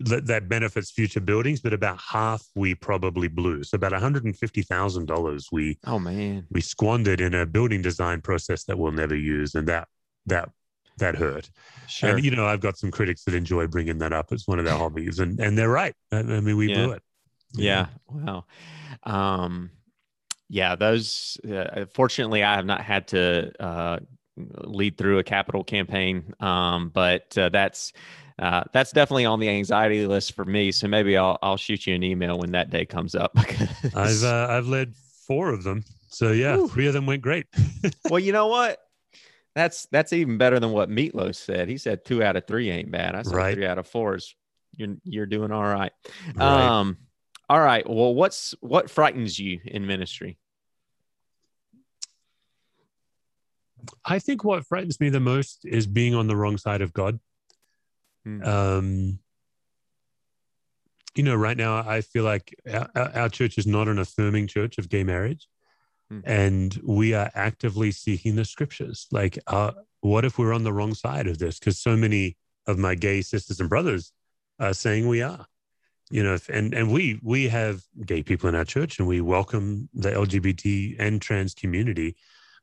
that, 0.00 0.26
that 0.26 0.48
benefits 0.48 0.90
future 0.90 1.20
buildings, 1.20 1.60
but 1.60 1.74
about 1.74 1.98
half 2.00 2.42
we 2.54 2.74
probably 2.74 3.28
blew. 3.28 3.62
So 3.62 3.76
about 3.76 3.92
$150,000 3.92 5.44
we 5.52 5.78
Oh 5.86 5.98
man. 5.98 6.46
we 6.50 6.60
squandered 6.62 7.20
in 7.20 7.34
a 7.34 7.44
building 7.46 7.82
design 7.82 8.20
process 8.22 8.64
that 8.64 8.78
we'll 8.78 8.92
never 8.92 9.14
use, 9.14 9.54
and 9.54 9.68
that 9.68 9.88
that 10.26 10.48
that 10.98 11.16
hurt. 11.16 11.50
Sure. 11.88 12.16
And 12.16 12.24
you 12.24 12.30
know, 12.30 12.46
I've 12.46 12.60
got 12.60 12.78
some 12.78 12.90
critics 12.90 13.24
that 13.24 13.34
enjoy 13.34 13.66
bringing 13.66 13.98
that 13.98 14.12
up 14.12 14.32
as 14.32 14.46
one 14.46 14.58
of 14.58 14.64
their 14.64 14.76
hobbies, 14.78 15.18
and 15.18 15.38
and 15.40 15.56
they're 15.56 15.68
right. 15.70 15.94
I, 16.12 16.22
mean, 16.22 16.56
we 16.56 16.68
Yeah. 16.68 16.74
blew 16.84 16.92
it. 16.92 17.02
Yeah. 17.54 17.86
Wow. 18.08 18.44
Um, 19.04 19.70
yeah. 20.48 20.76
Those. 20.76 21.38
Uh, 21.44 21.86
fortunately, 21.92 22.42
I 22.42 22.54
have 22.54 22.66
not 22.66 22.80
had 22.80 23.08
to 23.08 23.52
uh, 23.60 23.98
lead 24.64 24.96
through 24.96 25.18
a 25.18 25.24
capital 25.24 25.64
campaign, 25.64 26.32
um, 26.40 26.90
but 26.90 27.36
uh, 27.36 27.48
that's 27.48 27.92
uh, 28.38 28.64
that's 28.72 28.92
definitely 28.92 29.26
on 29.26 29.40
the 29.40 29.48
anxiety 29.48 30.06
list 30.06 30.34
for 30.34 30.44
me. 30.44 30.72
So 30.72 30.86
maybe 30.88 31.16
I'll 31.16 31.38
I'll 31.42 31.56
shoot 31.56 31.86
you 31.86 31.94
an 31.94 32.02
email 32.02 32.38
when 32.38 32.52
that 32.52 32.70
day 32.70 32.86
comes 32.86 33.14
up. 33.14 33.32
I've 33.94 34.22
uh, 34.24 34.46
I've 34.48 34.66
led 34.68 34.94
four 35.26 35.52
of 35.52 35.62
them, 35.64 35.84
so 36.08 36.32
yeah, 36.32 36.56
Whew. 36.56 36.68
three 36.68 36.86
of 36.86 36.94
them 36.94 37.06
went 37.06 37.22
great. 37.22 37.46
well, 38.10 38.20
you 38.20 38.32
know 38.32 38.46
what? 38.46 38.78
That's 39.60 39.84
that's 39.92 40.14
even 40.14 40.38
better 40.38 40.58
than 40.58 40.72
what 40.72 40.88
Meat 40.88 41.14
Loaf 41.14 41.36
said. 41.36 41.68
He 41.68 41.76
said 41.76 42.02
two 42.02 42.22
out 42.22 42.34
of 42.34 42.46
three 42.46 42.70
ain't 42.70 42.90
bad. 42.90 43.14
I 43.14 43.20
said 43.20 43.34
Right. 43.34 43.54
three 43.54 43.66
out 43.66 43.76
of 43.76 43.86
four 43.86 44.14
is 44.14 44.34
you're 44.74 44.96
you're 45.04 45.26
doing 45.26 45.52
all 45.52 45.62
right. 45.62 45.92
Right. 46.34 46.80
Um, 46.80 46.96
all 47.46 47.60
right. 47.60 47.86
Well, 47.86 48.14
what's 48.14 48.54
what 48.62 48.88
frightens 48.88 49.38
you 49.38 49.60
in 49.62 49.86
ministry? 49.86 50.38
I 54.02 54.18
think 54.18 54.44
what 54.44 54.64
frightens 54.64 54.98
me 54.98 55.10
the 55.10 55.20
most 55.20 55.66
is 55.66 55.86
being 55.86 56.14
on 56.14 56.26
the 56.26 56.36
wrong 56.36 56.56
side 56.56 56.80
of 56.80 56.94
God. 56.94 57.20
Hmm. 58.24 58.42
Um, 58.42 59.18
you 61.14 61.22
know, 61.22 61.34
right 61.34 61.56
now 61.56 61.86
I 61.86 62.00
feel 62.00 62.24
like 62.24 62.54
our, 62.66 62.88
our 62.94 63.08
our 63.14 63.28
church 63.28 63.58
is 63.58 63.66
not 63.66 63.88
an 63.88 63.98
affirming 63.98 64.46
church 64.46 64.78
of 64.78 64.88
gay 64.88 65.04
marriage, 65.04 65.48
Hmm. 66.10 66.20
and 66.24 66.80
we 66.82 67.14
are 67.14 67.30
actively 67.34 67.92
seeking 67.92 68.34
the 68.34 68.44
scriptures. 68.44 69.06
Like, 69.12 69.38
uh, 69.46 69.72
what 70.00 70.24
if 70.24 70.38
we're 70.38 70.52
on 70.52 70.64
the 70.64 70.72
wrong 70.72 70.92
side 70.94 71.28
of 71.28 71.38
this? 71.38 71.60
Because 71.60 71.78
so 71.78 71.96
many 71.96 72.36
of 72.66 72.78
my 72.78 72.96
gay 72.96 73.22
sisters 73.22 73.60
and 73.60 73.68
brothers 73.68 74.12
are 74.58 74.74
saying 74.74 75.06
we 75.06 75.22
are. 75.22 75.46
You 76.10 76.24
know, 76.24 76.34
if, 76.34 76.48
and 76.48 76.74
and 76.74 76.90
we 76.90 77.20
we 77.22 77.46
have 77.48 77.82
gay 78.04 78.24
people 78.24 78.48
in 78.48 78.56
our 78.56 78.64
church, 78.64 78.98
and 78.98 79.06
we 79.06 79.20
welcome 79.20 79.88
the 79.94 80.10
LGBT 80.10 80.96
and 80.98 81.22
trans 81.22 81.54
community, 81.54 82.16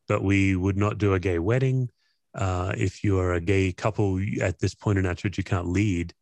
but 0.10 0.22
we 0.22 0.58
would 0.58 0.76
not 0.76 0.98
do 0.98 1.14
a 1.14 1.20
gay 1.20 1.40
wedding. 1.40 1.90
Uh, 2.36 2.74
if 2.78 3.02
you 3.06 3.18
are 3.20 3.34
a 3.34 3.40
gay 3.40 3.72
couple 3.72 4.20
at 4.42 4.60
this 4.60 4.76
point 4.76 5.00
in 5.00 5.06
our 5.06 5.16
church, 5.16 5.38
you 5.38 5.46
can't 5.46 5.70
lead. 5.70 6.14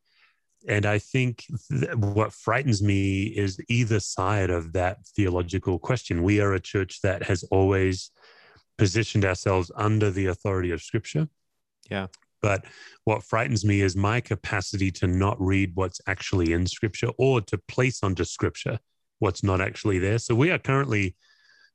And 0.68 0.86
I 0.86 0.99
think 0.99 1.45
th- 1.70 1.95
what 1.95 2.34
frightens 2.34 2.82
me 2.82 3.24
is 3.26 3.59
either 3.70 3.99
side 3.99 4.49
of 4.49 4.74
that 4.74 5.05
theological 5.16 5.80
question. 5.80 6.24
We 6.24 6.39
are 6.39 6.53
a 6.53 6.59
church 6.59 7.01
that 7.01 7.24
has 7.24 7.43
always 7.51 8.11
positioned 8.78 9.26
ourselves 9.26 9.72
under 9.76 10.11
the 10.11 10.28
authority 10.28 10.72
of 10.72 10.82
Scripture. 10.82 11.28
Yeah. 11.89 12.07
But 12.41 12.66
what 13.05 13.24
frightens 13.24 13.63
me 13.63 13.82
is 13.82 13.95
my 13.95 14.22
capacity 14.22 14.91
to 14.91 15.07
not 15.07 15.39
read 15.39 15.72
what's 15.76 16.01
actually 16.07 16.53
in 16.53 16.68
Scripture 16.68 17.09
or 17.18 17.41
to 17.41 17.57
place 17.68 18.03
onto 18.03 18.24
Scripture 18.24 18.80
what's 19.20 19.43
not 19.43 19.61
actually 19.61 19.99
there. 19.99 20.20
So 20.20 20.36
we 20.36 20.51
are 20.51 20.59
currently 20.59 21.16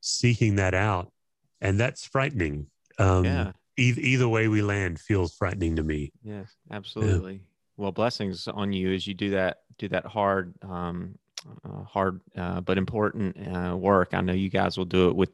seeking 0.01 0.55
that 0.55 0.73
out, 0.73 1.11
and 1.59 1.79
that's 1.79 2.05
frightening. 2.05 2.67
Um, 2.99 3.25
yeah. 3.25 3.51
Either, 3.77 4.01
either 4.01 4.29
way 4.29 4.47
we 4.47 4.61
land 4.61 4.99
feels 4.99 5.33
frightening 5.35 5.77
to 5.77 5.83
me. 5.83 6.11
Yeah. 6.23 6.43
Absolutely. 6.69 7.41
Well, 7.81 7.91
blessings 7.91 8.47
on 8.47 8.73
you 8.73 8.93
as 8.93 9.07
you 9.07 9.15
do 9.15 9.31
that 9.31 9.61
do 9.79 9.89
that 9.89 10.05
hard, 10.05 10.53
um, 10.61 11.17
uh, 11.65 11.81
hard 11.81 12.21
uh, 12.37 12.61
but 12.61 12.77
important 12.77 13.35
uh, 13.35 13.75
work. 13.75 14.13
I 14.13 14.21
know 14.21 14.33
you 14.33 14.51
guys 14.51 14.77
will 14.77 14.85
do 14.85 15.09
it 15.09 15.15
with 15.15 15.31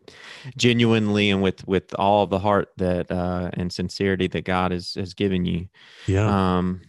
genuinely 0.55 1.29
and 1.29 1.43
with 1.43 1.67
with 1.67 1.93
all 1.95 2.25
the 2.25 2.39
heart 2.39 2.69
that 2.77 3.11
uh, 3.11 3.49
and 3.51 3.69
sincerity 3.73 4.27
that 4.27 4.45
God 4.45 4.71
has 4.71 4.93
has 4.93 5.13
given 5.13 5.43
you. 5.43 5.67
Yeah. 6.05 6.57
Um, 6.57 6.83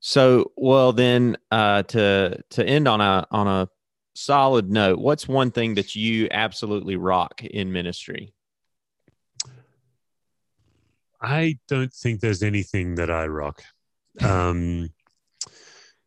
so 0.00 0.52
well 0.54 0.92
then 0.92 1.38
uh, 1.50 1.84
to 1.84 2.42
to 2.50 2.66
end 2.66 2.86
on 2.86 3.00
a 3.00 3.26
on 3.30 3.48
a 3.48 3.70
solid 4.14 4.70
note, 4.70 4.98
what's 4.98 5.26
one 5.26 5.50
thing 5.50 5.76
that 5.76 5.94
you 5.94 6.28
absolutely 6.30 6.96
rock 6.96 7.42
in 7.42 7.72
ministry? 7.72 8.34
I 11.22 11.58
don't 11.68 11.90
think 11.90 12.20
there's 12.20 12.42
anything 12.42 12.96
that 12.96 13.10
I 13.10 13.28
rock. 13.28 13.62
Um, 14.22 14.90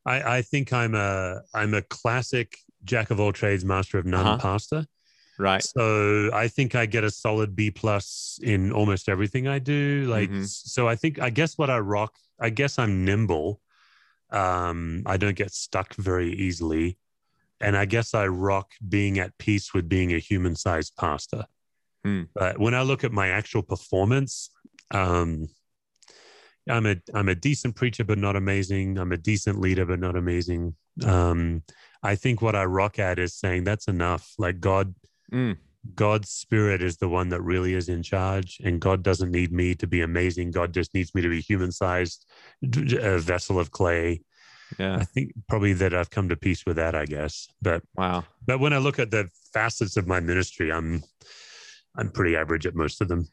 I, 0.06 0.38
I 0.38 0.42
think 0.42 0.72
I'm 0.72 0.96
a 0.96 1.42
I'm 1.54 1.74
a 1.74 1.82
classic 1.82 2.58
jack 2.84 3.12
of 3.12 3.20
all 3.20 3.34
trades, 3.34 3.66
master 3.66 3.98
of 3.98 4.06
none 4.06 4.26
Uh-huh. 4.26 4.38
pastor. 4.38 4.86
Right. 5.40 5.62
So 5.64 6.32
I 6.34 6.48
think 6.48 6.74
I 6.76 6.86
get 6.88 7.04
a 7.04 7.12
solid 7.12 7.56
B 7.56 7.70
plus 7.70 8.40
in 8.42 8.72
almost 8.72 9.08
everything 9.10 9.48
I 9.48 9.60
do. 9.60 10.06
Like 10.10 10.30
Mhm. 10.30 10.48
so, 10.48 10.88
I 10.88 10.96
think 10.96 11.20
I 11.20 11.30
guess 11.30 11.58
what 11.58 11.70
I 11.70 11.80
rock. 11.80 12.16
I 12.40 12.50
guess 12.50 12.80
I'm 12.80 13.04
nimble. 13.06 13.62
Um, 14.32 15.04
I 15.06 15.18
don't 15.18 15.36
get 15.38 15.52
stuck 15.54 15.94
very 15.96 16.34
easily, 16.34 16.98
and 17.62 17.78
I 17.78 17.86
guess 17.86 18.14
I 18.14 18.28
rock 18.28 18.72
being 18.88 19.20
at 19.20 19.38
peace 19.38 19.74
with 19.74 19.88
being 19.88 20.14
a 20.14 20.20
human 20.20 20.56
sized 20.56 20.96
pastor. 20.98 21.46
Hmm. 22.04 22.24
But 22.34 22.60
when 22.60 22.74
I 22.74 22.82
look 22.82 23.04
at 23.04 23.12
my 23.12 23.30
actual 23.30 23.64
performance, 23.64 24.50
um, 24.92 25.48
I'm 26.70 26.86
a 26.86 26.96
I'm 27.14 27.30
a 27.30 27.36
decent 27.36 27.76
preacher, 27.76 28.04
but 28.04 28.18
not 28.18 28.36
amazing. 28.36 28.98
I'm 28.98 29.12
a 29.12 29.18
decent 29.18 29.60
leader, 29.60 29.86
but 29.86 30.00
not 30.00 30.16
amazing. 30.16 30.76
Um, 31.06 31.64
I 32.04 32.16
think 32.16 32.42
what 32.42 32.56
I 32.56 32.66
rock 32.66 33.00
at 33.00 33.20
is 33.20 33.34
saying 33.36 33.64
that's 33.64 33.88
enough. 33.88 34.34
Like 34.38 34.60
God, 34.60 34.94
Mm. 35.32 35.58
God's 35.94 36.30
spirit 36.30 36.82
is 36.82 36.98
the 36.98 37.10
one 37.10 37.30
that 37.30 37.42
really 37.42 37.74
is 37.74 37.90
in 37.90 38.02
charge, 38.04 38.60
and 38.64 38.80
God 38.80 39.04
doesn't 39.04 39.32
need 39.32 39.52
me 39.52 39.76
to 39.76 39.88
be 39.88 40.02
amazing. 40.02 40.52
God 40.52 40.74
just 40.74 40.94
needs 40.94 41.14
me 41.14 41.22
to 41.22 41.30
be 41.30 41.42
human 41.42 41.72
sized, 41.72 42.26
a 42.64 43.20
vessel 43.20 43.60
of 43.60 43.72
clay. 43.72 44.22
Yeah. 44.80 44.98
I 44.98 45.04
think 45.06 45.32
probably 45.48 45.74
that 45.74 45.94
I've 45.94 46.10
come 46.10 46.30
to 46.30 46.36
peace 46.36 46.66
with 46.66 46.76
that. 46.78 46.96
I 46.96 47.06
guess, 47.06 47.48
but 47.62 47.84
Wow. 47.96 48.26
but 48.46 48.60
when 48.60 48.74
I 48.74 48.78
look 48.80 49.00
at 49.00 49.12
the 49.12 49.30
facets 49.54 49.98
of 49.98 50.08
my 50.08 50.20
ministry, 50.20 50.72
I'm 50.72 51.04
I'm 51.96 52.10
pretty 52.12 52.36
average 52.36 52.66
at 52.66 52.76
most 52.76 53.02
of 53.02 53.08
them. 53.08 53.28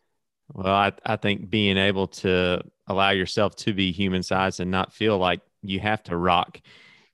Well, 0.53 0.73
I, 0.75 0.93
I 1.05 1.17
think 1.17 1.51
being 1.51 1.77
able 1.77 2.09
to 2.09 2.63
allow 2.87 3.11
yourself 3.11 3.57
to 3.57 3.73
be 3.73 3.93
human 3.93 4.23
sized 4.23 4.61
and 4.61 4.71
not 4.71 4.93
feel 4.93 5.19
like 5.19 5.41
you 5.63 5.81
have 5.81 6.03
to 6.05 6.17
rock 6.17 6.61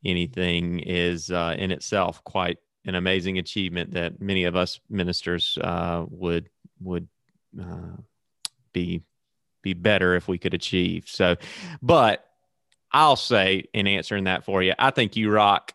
anything 0.04 0.80
is 0.80 1.30
uh, 1.30 1.54
in 1.58 1.70
itself 1.70 2.22
quite 2.24 2.58
an 2.86 2.94
amazing 2.94 3.38
achievement 3.38 3.92
that 3.92 4.20
many 4.20 4.44
of 4.44 4.56
us 4.56 4.80
ministers 4.88 5.58
uh, 5.62 6.04
would 6.08 6.48
would 6.80 7.06
uh, 7.60 7.96
be 8.72 9.02
be 9.62 9.74
better 9.74 10.16
if 10.16 10.26
we 10.26 10.38
could 10.38 10.54
achieve. 10.54 11.04
So, 11.06 11.36
but 11.82 12.24
I'll 12.92 13.16
say 13.16 13.64
in 13.74 13.86
answering 13.86 14.24
that 14.24 14.44
for 14.44 14.62
you, 14.62 14.74
I 14.78 14.90
think 14.90 15.16
you 15.16 15.30
rock 15.30 15.74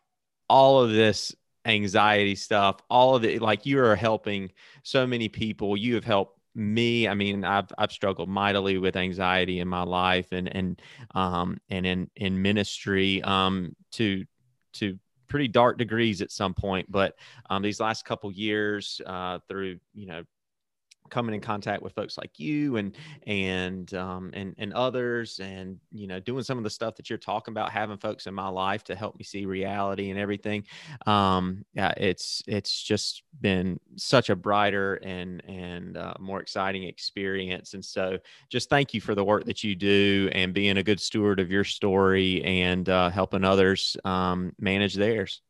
all 0.50 0.82
of 0.82 0.92
this 0.92 1.36
anxiety 1.66 2.36
stuff, 2.36 2.78
all 2.90 3.16
of 3.16 3.24
it. 3.24 3.42
Like 3.42 3.66
you 3.66 3.80
are 3.84 3.96
helping 3.96 4.52
so 4.84 5.06
many 5.08 5.30
people. 5.30 5.78
You 5.78 5.96
have 5.96 6.04
helped 6.04 6.35
me. 6.56 7.08
I 7.08 7.14
mean, 7.14 7.44
I've 7.44 7.72
I've 7.78 7.92
struggled 7.92 8.30
mightily 8.30 8.78
with 8.78 8.96
anxiety 8.96 9.60
in 9.60 9.68
my 9.68 9.84
life 9.84 10.32
and 10.32 10.54
and 10.54 10.82
um 11.14 11.58
and 11.70 11.86
in 11.86 12.10
in 12.16 12.42
ministry 12.42 13.22
um 13.24 13.76
to 13.94 14.24
to 14.74 14.98
pretty 15.28 15.48
dark 15.48 15.78
degrees 15.78 16.22
at 16.22 16.32
some 16.32 16.54
point. 16.54 16.92
But 16.92 17.16
um, 17.50 17.62
these 17.62 17.80
last 17.80 18.06
couple 18.06 18.32
years, 18.32 19.02
uh, 19.06 19.40
through 19.48 19.80
you 19.94 20.08
know 20.08 20.24
coming 21.10 21.36
in 21.36 21.42
contact 21.42 21.82
with 21.82 21.94
folks 21.94 22.18
like 22.18 22.40
you 22.40 22.78
and 22.78 22.96
and 23.28 23.94
um, 23.94 24.32
and 24.34 24.56
and 24.58 24.74
others 24.74 25.40
and 25.40 25.80
you 25.92 26.08
know 26.08 26.20
doing 26.20 26.44
some 26.44 26.58
of 26.58 26.64
the 26.64 26.70
stuff 26.70 26.96
that 26.96 27.10
you're 27.10 27.18
talking 27.18 27.52
about 27.52 27.72
having 27.72 27.98
folks 27.98 28.28
in 28.28 28.34
my 28.34 28.48
life 28.48 28.84
to 28.84 28.96
help 28.96 29.18
me 29.18 29.24
see 29.24 29.46
reality 29.46 30.10
and 30.10 30.20
everything 30.20 30.64
um, 31.06 31.66
yeah 31.74 31.94
it's 31.98 32.44
it's 32.48 32.82
just 32.82 33.24
been 33.42 33.80
such 33.96 34.30
a 34.30 34.36
brighter 34.36 34.96
and 34.96 35.44
and 35.48 35.98
uh, 35.98 36.14
more 36.20 36.40
exciting 36.40 36.84
experience. 36.84 37.74
And 37.74 37.84
so 37.84 38.18
just 38.50 38.70
thank 38.70 38.94
you 38.94 39.02
for 39.02 39.16
the 39.16 39.24
work 39.24 39.46
that 39.46 39.64
you 39.64 39.76
do 39.76 40.30
and 40.34 40.54
being 40.54 40.78
a 40.78 40.84
good 40.84 41.00
steward 41.00 41.40
of 41.40 41.52
your 41.52 41.64
story 41.64 42.44
and 42.44 42.88
uh, 42.90 43.10
helping 43.10 43.44
others 43.44 43.98
um, 44.06 44.54
manage 44.60 44.96
theirs. 44.96 45.42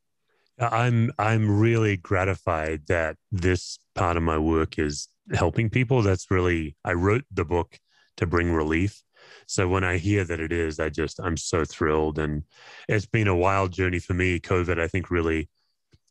I'm 0.58 1.12
I'm 1.18 1.60
really 1.60 1.98
gratified 1.98 2.86
that 2.86 3.16
this 3.30 3.78
part 3.94 4.16
of 4.16 4.22
my 4.22 4.38
work 4.38 4.78
is 4.78 5.08
helping 5.32 5.70
people. 5.70 6.02
That's 6.02 6.30
really 6.30 6.76
I 6.84 6.92
wrote 6.92 7.24
the 7.30 7.44
book 7.44 7.78
to 8.18 8.26
bring 8.26 8.52
relief. 8.52 9.02
So 9.46 9.68
when 9.68 9.84
I 9.84 9.98
hear 9.98 10.24
that 10.24 10.40
it 10.40 10.52
is, 10.52 10.80
I 10.80 10.88
just 10.88 11.20
I'm 11.20 11.36
so 11.36 11.64
thrilled. 11.64 12.18
And 12.18 12.42
it's 12.88 13.06
been 13.06 13.28
a 13.28 13.36
wild 13.36 13.72
journey 13.72 13.98
for 13.98 14.14
me. 14.14 14.40
COVID, 14.40 14.80
I 14.80 14.88
think, 14.88 15.10
really 15.10 15.48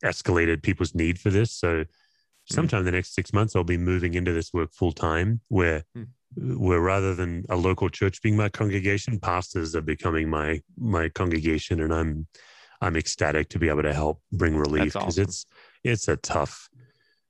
escalated 0.04 0.62
people's 0.62 0.94
need 0.94 1.18
for 1.18 1.30
this. 1.30 1.52
So 1.52 1.84
sometime 2.50 2.82
mm. 2.82 2.86
the 2.86 2.92
next 2.92 3.14
six 3.14 3.32
months, 3.32 3.56
I'll 3.56 3.64
be 3.64 3.76
moving 3.76 4.14
into 4.14 4.32
this 4.32 4.52
work 4.52 4.72
full 4.72 4.92
time, 4.92 5.40
where 5.48 5.84
mm. 5.96 6.06
where 6.36 6.80
rather 6.80 7.14
than 7.14 7.44
a 7.48 7.56
local 7.56 7.88
church 7.88 8.22
being 8.22 8.36
my 8.36 8.48
congregation, 8.48 9.18
pastors 9.18 9.74
are 9.74 9.82
becoming 9.82 10.28
my 10.28 10.60
my 10.78 11.08
congregation, 11.08 11.80
and 11.80 11.92
I'm 11.92 12.26
I'm 12.80 12.96
ecstatic 12.96 13.48
to 13.50 13.58
be 13.58 13.68
able 13.68 13.82
to 13.82 13.94
help 13.94 14.20
bring 14.32 14.56
relief 14.56 14.92
because 14.92 15.18
awesome. 15.18 15.24
it's 15.24 15.46
it's 15.84 16.08
a 16.08 16.16
tough. 16.16 16.68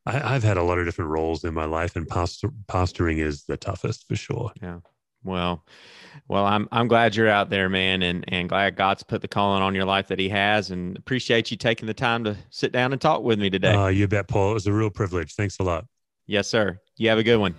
I, 0.07 0.35
have 0.35 0.45
had 0.45 0.57
a 0.57 0.63
lot 0.63 0.79
of 0.79 0.85
different 0.85 1.11
roles 1.11 1.45
in 1.45 1.53
my 1.53 1.65
life, 1.65 1.97
and 1.97 2.07
pastor, 2.07 2.51
pastoring 2.69 3.19
is 3.19 3.45
the 3.45 3.57
toughest 3.57 4.07
for 4.07 4.15
sure. 4.15 4.53
Yeah. 4.63 4.79
Well, 5.25 5.65
well, 6.29 6.47
I'm 6.47 6.69
I'm 6.71 6.87
glad 6.87 7.17
you're 7.17 7.29
out 7.29 7.51
there, 7.51 7.69
man, 7.69 8.03
and 8.03 8.25
and 8.29 8.49
glad 8.49 8.77
God's 8.77 9.03
put 9.03 9.23
the 9.23 9.29
calling 9.29 9.63
on 9.63 9.75
your 9.75 9.85
life 9.85 10.07
that 10.09 10.21
He 10.21 10.29
has, 10.29 10.71
and 10.71 10.97
appreciate 10.97 11.51
you 11.51 11.57
taking 11.57 11.87
the 11.87 11.95
time 11.95 12.23
to 12.25 12.37
sit 12.51 12.71
down 12.71 12.93
and 12.93 13.01
talk 13.01 13.23
with 13.23 13.41
me 13.41 13.51
today. 13.51 13.73
Uh, 13.73 13.89
you 13.89 14.07
bet, 14.07 14.29
Paul. 14.29 14.53
It 14.53 14.55
was 14.55 14.67
a 14.69 14.73
real 14.73 14.91
privilege. 14.91 15.35
Thanks 15.35 15.59
a 15.59 15.65
lot. 15.65 15.87
Yes, 16.27 16.47
sir. 16.49 16.79
You 16.97 17.09
have 17.09 17.19
a 17.19 17.25
good 17.25 17.39
one. 17.39 17.55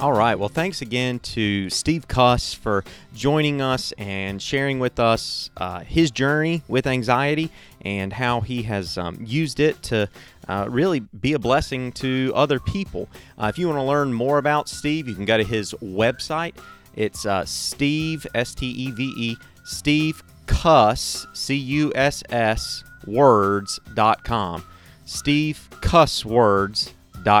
All 0.00 0.12
right. 0.12 0.38
Well, 0.38 0.48
thanks 0.48 0.80
again 0.80 1.18
to 1.20 1.68
Steve 1.70 2.06
Cuss 2.06 2.54
for 2.54 2.84
joining 3.16 3.60
us 3.60 3.92
and 3.98 4.40
sharing 4.40 4.78
with 4.78 5.00
us 5.00 5.50
uh, 5.56 5.80
his 5.80 6.12
journey 6.12 6.62
with 6.68 6.86
anxiety 6.86 7.50
and 7.80 8.12
how 8.12 8.40
he 8.40 8.62
has 8.62 8.96
um, 8.96 9.18
used 9.26 9.58
it 9.58 9.82
to 9.82 10.08
uh, 10.46 10.66
really 10.70 11.00
be 11.00 11.32
a 11.32 11.38
blessing 11.40 11.90
to 11.92 12.30
other 12.36 12.60
people. 12.60 13.08
Uh, 13.36 13.46
if 13.46 13.58
you 13.58 13.66
want 13.66 13.76
to 13.76 13.82
learn 13.82 14.12
more 14.12 14.38
about 14.38 14.68
Steve, 14.68 15.08
you 15.08 15.16
can 15.16 15.24
go 15.24 15.36
to 15.36 15.42
his 15.42 15.74
website. 15.82 16.54
It's 16.94 17.26
uh, 17.26 17.44
Steve, 17.44 18.24
S 18.36 18.54
T 18.54 18.68
E 18.68 18.92
V 18.92 19.12
E, 19.16 19.36
Steve 19.64 20.22
Cuss, 20.46 21.26
C 21.32 21.56
U 21.56 21.92
S 21.96 22.22
S, 22.28 22.84
words.com. 23.04 24.64
Steve 25.04 25.68
Cuss 25.80 26.24
Words 26.24 26.94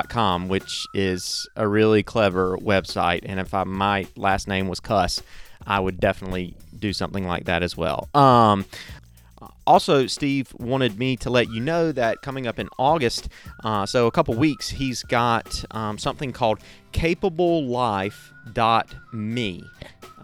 com, 0.08 0.48
which 0.48 0.86
is 0.94 1.48
a 1.56 1.66
really 1.66 2.02
clever 2.02 2.56
website. 2.58 3.20
And 3.24 3.40
if 3.40 3.54
I, 3.54 3.64
my 3.64 4.06
last 4.16 4.48
name 4.48 4.68
was 4.68 4.80
Cuss, 4.80 5.22
I 5.66 5.80
would 5.80 6.00
definitely 6.00 6.54
do 6.78 6.92
something 6.92 7.26
like 7.26 7.44
that 7.44 7.62
as 7.62 7.76
well. 7.76 8.08
Um, 8.14 8.64
also, 9.66 10.06
Steve 10.06 10.54
wanted 10.58 10.98
me 10.98 11.16
to 11.18 11.28
let 11.30 11.50
you 11.50 11.60
know 11.60 11.92
that 11.92 12.22
coming 12.22 12.46
up 12.46 12.58
in 12.58 12.70
August, 12.78 13.28
uh, 13.62 13.84
so 13.84 14.06
a 14.06 14.10
couple 14.10 14.32
weeks, 14.34 14.70
he's 14.70 15.02
got 15.02 15.62
um, 15.72 15.98
something 15.98 16.32
called 16.32 16.60
CapableLife.me. 16.92 19.64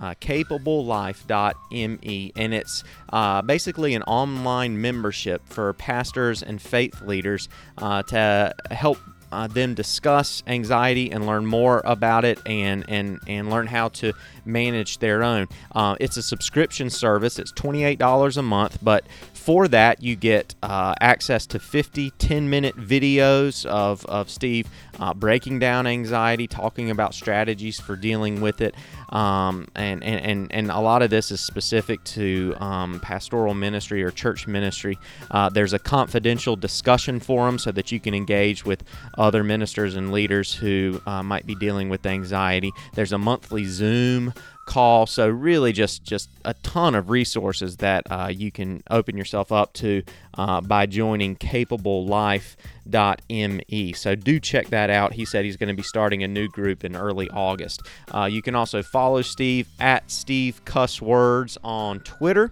Uh, 0.01 0.15
capablelife.me, 0.21 2.33
and 2.35 2.55
it's 2.55 2.83
uh, 3.13 3.41
basically 3.43 3.95
an 3.95 4.03
online 4.03 4.81
membership 4.81 5.47
for 5.47 5.73
pastors 5.75 6.43
and 6.43 6.61
faith 6.61 7.01
leaders 7.03 7.49
uh, 7.79 8.03
to 8.03 8.53
help 8.73 8.99
uh, 9.35 9.47
them 9.49 9.75
discuss 9.75 10.43
anxiety 10.47 11.11
and 11.11 11.27
learn 11.27 11.45
more 11.47 11.83
about 11.85 12.25
it 12.25 12.39
and 12.47 12.85
and 12.89 13.21
and 13.27 13.51
learn 13.51 13.67
how 13.67 13.89
to 13.89 14.13
manage 14.45 14.99
their 14.99 15.23
own. 15.23 15.49
Uh, 15.75 15.97
it's 16.01 16.17
a 16.17 16.23
subscription 16.23 16.91
service. 16.91 17.39
It's 17.39 17.53
twenty 17.53 17.85
eight 17.85 17.99
dollars 17.99 18.37
a 18.37 18.43
month, 18.43 18.79
but 18.83 19.05
for 19.45 19.69
that 19.69 20.03
you 20.03 20.17
get 20.17 20.55
uh, 20.63 20.95
access 21.03 21.45
to 21.45 21.59
50 21.59 22.13
10 22.13 22.49
minute 22.49 22.75
videos 22.79 23.67
of, 23.67 24.07
of 24.07 24.31
Steve 24.31 24.67
uh, 24.99 25.13
breaking 25.13 25.59
down 25.59 25.87
anxiety, 25.87 26.47
talking 26.47 26.91
about 26.91 27.13
strategies 27.13 27.79
for 27.79 27.95
dealing 27.95 28.41
with 28.41 28.63
it. 28.63 28.75
Um, 29.11 29.69
and, 29.75 30.03
and, 30.03 30.25
and, 30.25 30.53
and 30.53 30.71
a 30.71 30.81
lot 30.81 31.03
of 31.03 31.11
this 31.11 31.31
is 31.31 31.43
specific 31.43 32.03
to 32.05 32.55
um, 32.59 33.01
pastoral 33.01 33.53
ministry 33.53 34.03
or 34.03 34.11
church 34.11 34.47
ministry. 34.47 34.99
Uh, 35.31 35.51
there's 35.51 35.75
a 35.75 35.79
confidential 35.79 36.57
discussion 36.57 37.21
forum 37.21 37.59
so 37.59 37.71
that 37.71 37.93
you 37.93 38.01
can 38.01 38.15
engage 38.15 38.65
with 38.65 38.83
other 39.19 39.45
ministers 39.45 39.95
and 39.95 40.11
leaders 40.11 40.55
who 40.55 41.03
uh, 41.07 41.23
might 41.23 41.45
be 41.45 41.55
dealing 41.55 41.91
with 41.91 42.07
anxiety. 42.07 42.73
There's 42.95 43.13
a 43.13 43.19
monthly 43.19 43.67
Zoom 43.67 44.33
call. 44.65 45.07
So 45.07 45.29
really, 45.29 45.73
just 45.73 46.05
just 46.05 46.31
a 46.45 46.55
ton 46.55 46.95
of 46.95 47.11
resources 47.11 47.77
that 47.79 48.05
uh, 48.11 48.31
you 48.33 48.51
can 48.51 48.83
open 48.91 49.17
yourself 49.17 49.53
up 49.53 49.73
to 49.75 50.03
uh, 50.37 50.61
by 50.61 50.87
joining 50.87 51.37
CapableLife.me. 51.37 53.93
So 53.93 54.15
do 54.15 54.41
check 54.41 54.69
that 54.69 54.91
out. 54.91 55.15
He 55.15 55.25
said 55.25 55.45
he's 55.45 55.57
going 55.57 55.69
to 55.69 55.75
be 55.75 55.83
starting 55.83 56.23
a 56.23 56.29
new 56.29 56.49
group 56.49 56.85
in 56.85 56.97
early 56.97 57.31
August. 57.31 57.83
Uh, 58.13 58.29
you 58.31 58.43
can 58.43 58.55
also 58.55 58.83
follow 58.83 59.23
Steve 59.23 59.69
at 59.81 60.11
Steve 60.11 60.65
Cuss 60.65 61.01
Words 61.01 61.57
on 61.63 62.01
Twitter. 62.01 62.51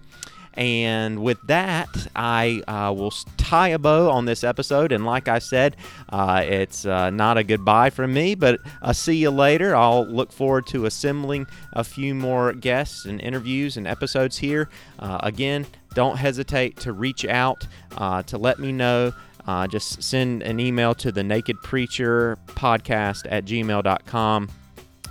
And 0.55 1.23
with 1.23 1.41
that, 1.47 1.89
I 2.15 2.63
uh, 2.69 2.93
will 2.93 3.13
tie 3.37 3.69
a 3.69 3.79
bow 3.79 4.11
on 4.11 4.27
this 4.27 4.45
episode. 4.45 4.93
And 4.93 5.07
like 5.07 5.29
I 5.29 5.39
said, 5.39 5.77
uh, 6.11 6.43
it's 6.45 6.85
uh, 6.85 7.11
not 7.11 7.39
a 7.39 7.45
goodbye 7.45 7.91
from 7.91 8.13
me, 8.13 8.35
but 8.35 8.61
I'll 8.83 8.95
see 8.95 9.17
you 9.17 9.31
later. 9.31 9.75
I'll 9.75 10.07
look 10.07 10.33
forward 10.33 10.67
to 10.69 10.85
assembling 10.85 11.47
a 11.73 11.85
few 11.85 12.15
more 12.15 12.53
guests 12.53 13.07
and 13.07 13.21
interviews 13.21 13.77
and 13.77 13.87
episodes 13.87 14.39
here. 14.39 14.69
Uh, 14.99 15.19
again, 15.23 15.67
don't 15.95 16.17
hesitate 16.17 16.77
to 16.81 16.93
reach 16.93 17.25
out 17.25 17.67
uh, 17.97 18.23
to 18.25 18.37
let 18.37 18.59
me 18.59 18.73
know. 18.73 19.13
Uh, 19.47 19.67
just 19.67 20.03
send 20.03 20.43
an 20.43 20.61
email 20.61 20.95
to 20.95 21.11
the 21.11 21.23
naked 21.23 21.57
preacher 21.63 22.39
podcast 22.47 23.27
at 23.29 23.45
gmail.com 23.45 24.49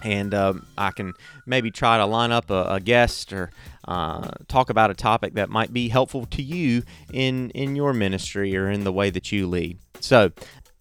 and 0.04 0.34
um, 0.34 0.66
I 0.78 0.92
can 0.92 1.14
maybe 1.46 1.72
try 1.72 1.98
to 1.98 2.06
line 2.06 2.32
up 2.32 2.50
a, 2.50 2.64
a 2.64 2.80
guest 2.80 3.34
or 3.34 3.52
uh, 3.86 4.32
talk 4.48 4.70
about 4.70 4.92
a 4.92 4.94
topic 4.94 5.34
that 5.34 5.50
might 5.50 5.74
be 5.74 5.90
helpful 5.90 6.26
to 6.28 6.42
you 6.42 6.84
in 7.12 7.50
in 7.52 7.76
your 7.76 7.94
ministry 7.94 8.56
or 8.56 8.70
in 8.70 8.84
the 8.84 8.92
way 8.92 9.10
that 9.10 9.32
you 9.32 9.48
lead. 9.48 9.80
So 10.00 10.32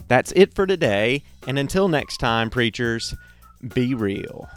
that's 0.09 0.33
it 0.33 0.55
for 0.55 0.67
today, 0.67 1.23
and 1.47 1.59
until 1.59 1.89
next 1.89 2.19
time, 2.19 2.51
preachers, 2.51 3.15
be 3.75 3.95
real. 3.95 4.49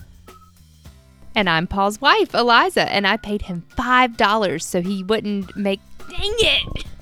And 1.35 1.49
I'm 1.49 1.67
Paul's 1.67 1.99
wife, 1.99 2.33
Eliza, 2.33 2.91
and 2.91 3.07
I 3.07 3.17
paid 3.17 3.43
him 3.43 3.63
five 3.75 4.17
dollars 4.17 4.65
so 4.65 4.81
he 4.81 5.03
wouldn't 5.03 5.55
make. 5.55 5.79
Dang 6.09 6.35
it! 6.39 6.85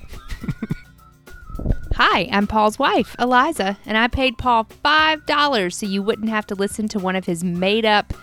Hi, 1.94 2.28
I'm 2.32 2.46
Paul's 2.46 2.78
wife, 2.78 3.14
Eliza, 3.18 3.76
and 3.84 3.98
I 3.98 4.08
paid 4.08 4.38
Paul 4.38 4.64
five 4.64 5.26
dollars 5.26 5.76
so 5.76 5.86
you 5.86 6.02
wouldn't 6.02 6.30
have 6.30 6.46
to 6.46 6.54
listen 6.54 6.88
to 6.88 6.98
one 6.98 7.16
of 7.16 7.26
his 7.26 7.44
made 7.44 7.84
up. 7.84 8.14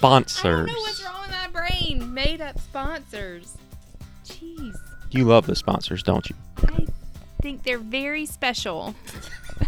Sponsors. 0.00 0.44
I 0.44 0.48
don't 0.48 0.66
know 0.66 0.72
what's 0.80 1.04
wrong 1.04 1.20
with 1.20 1.30
my 1.30 1.48
brain. 1.48 2.14
Made 2.14 2.40
up 2.40 2.58
sponsors. 2.58 3.58
Jeez. 4.24 4.74
You 5.10 5.24
love 5.24 5.46
the 5.46 5.54
sponsors, 5.54 6.02
don't 6.02 6.28
you? 6.30 6.36
I 6.66 6.86
think 7.42 7.64
they're 7.64 7.78
very 7.78 8.24
special. 8.24 8.94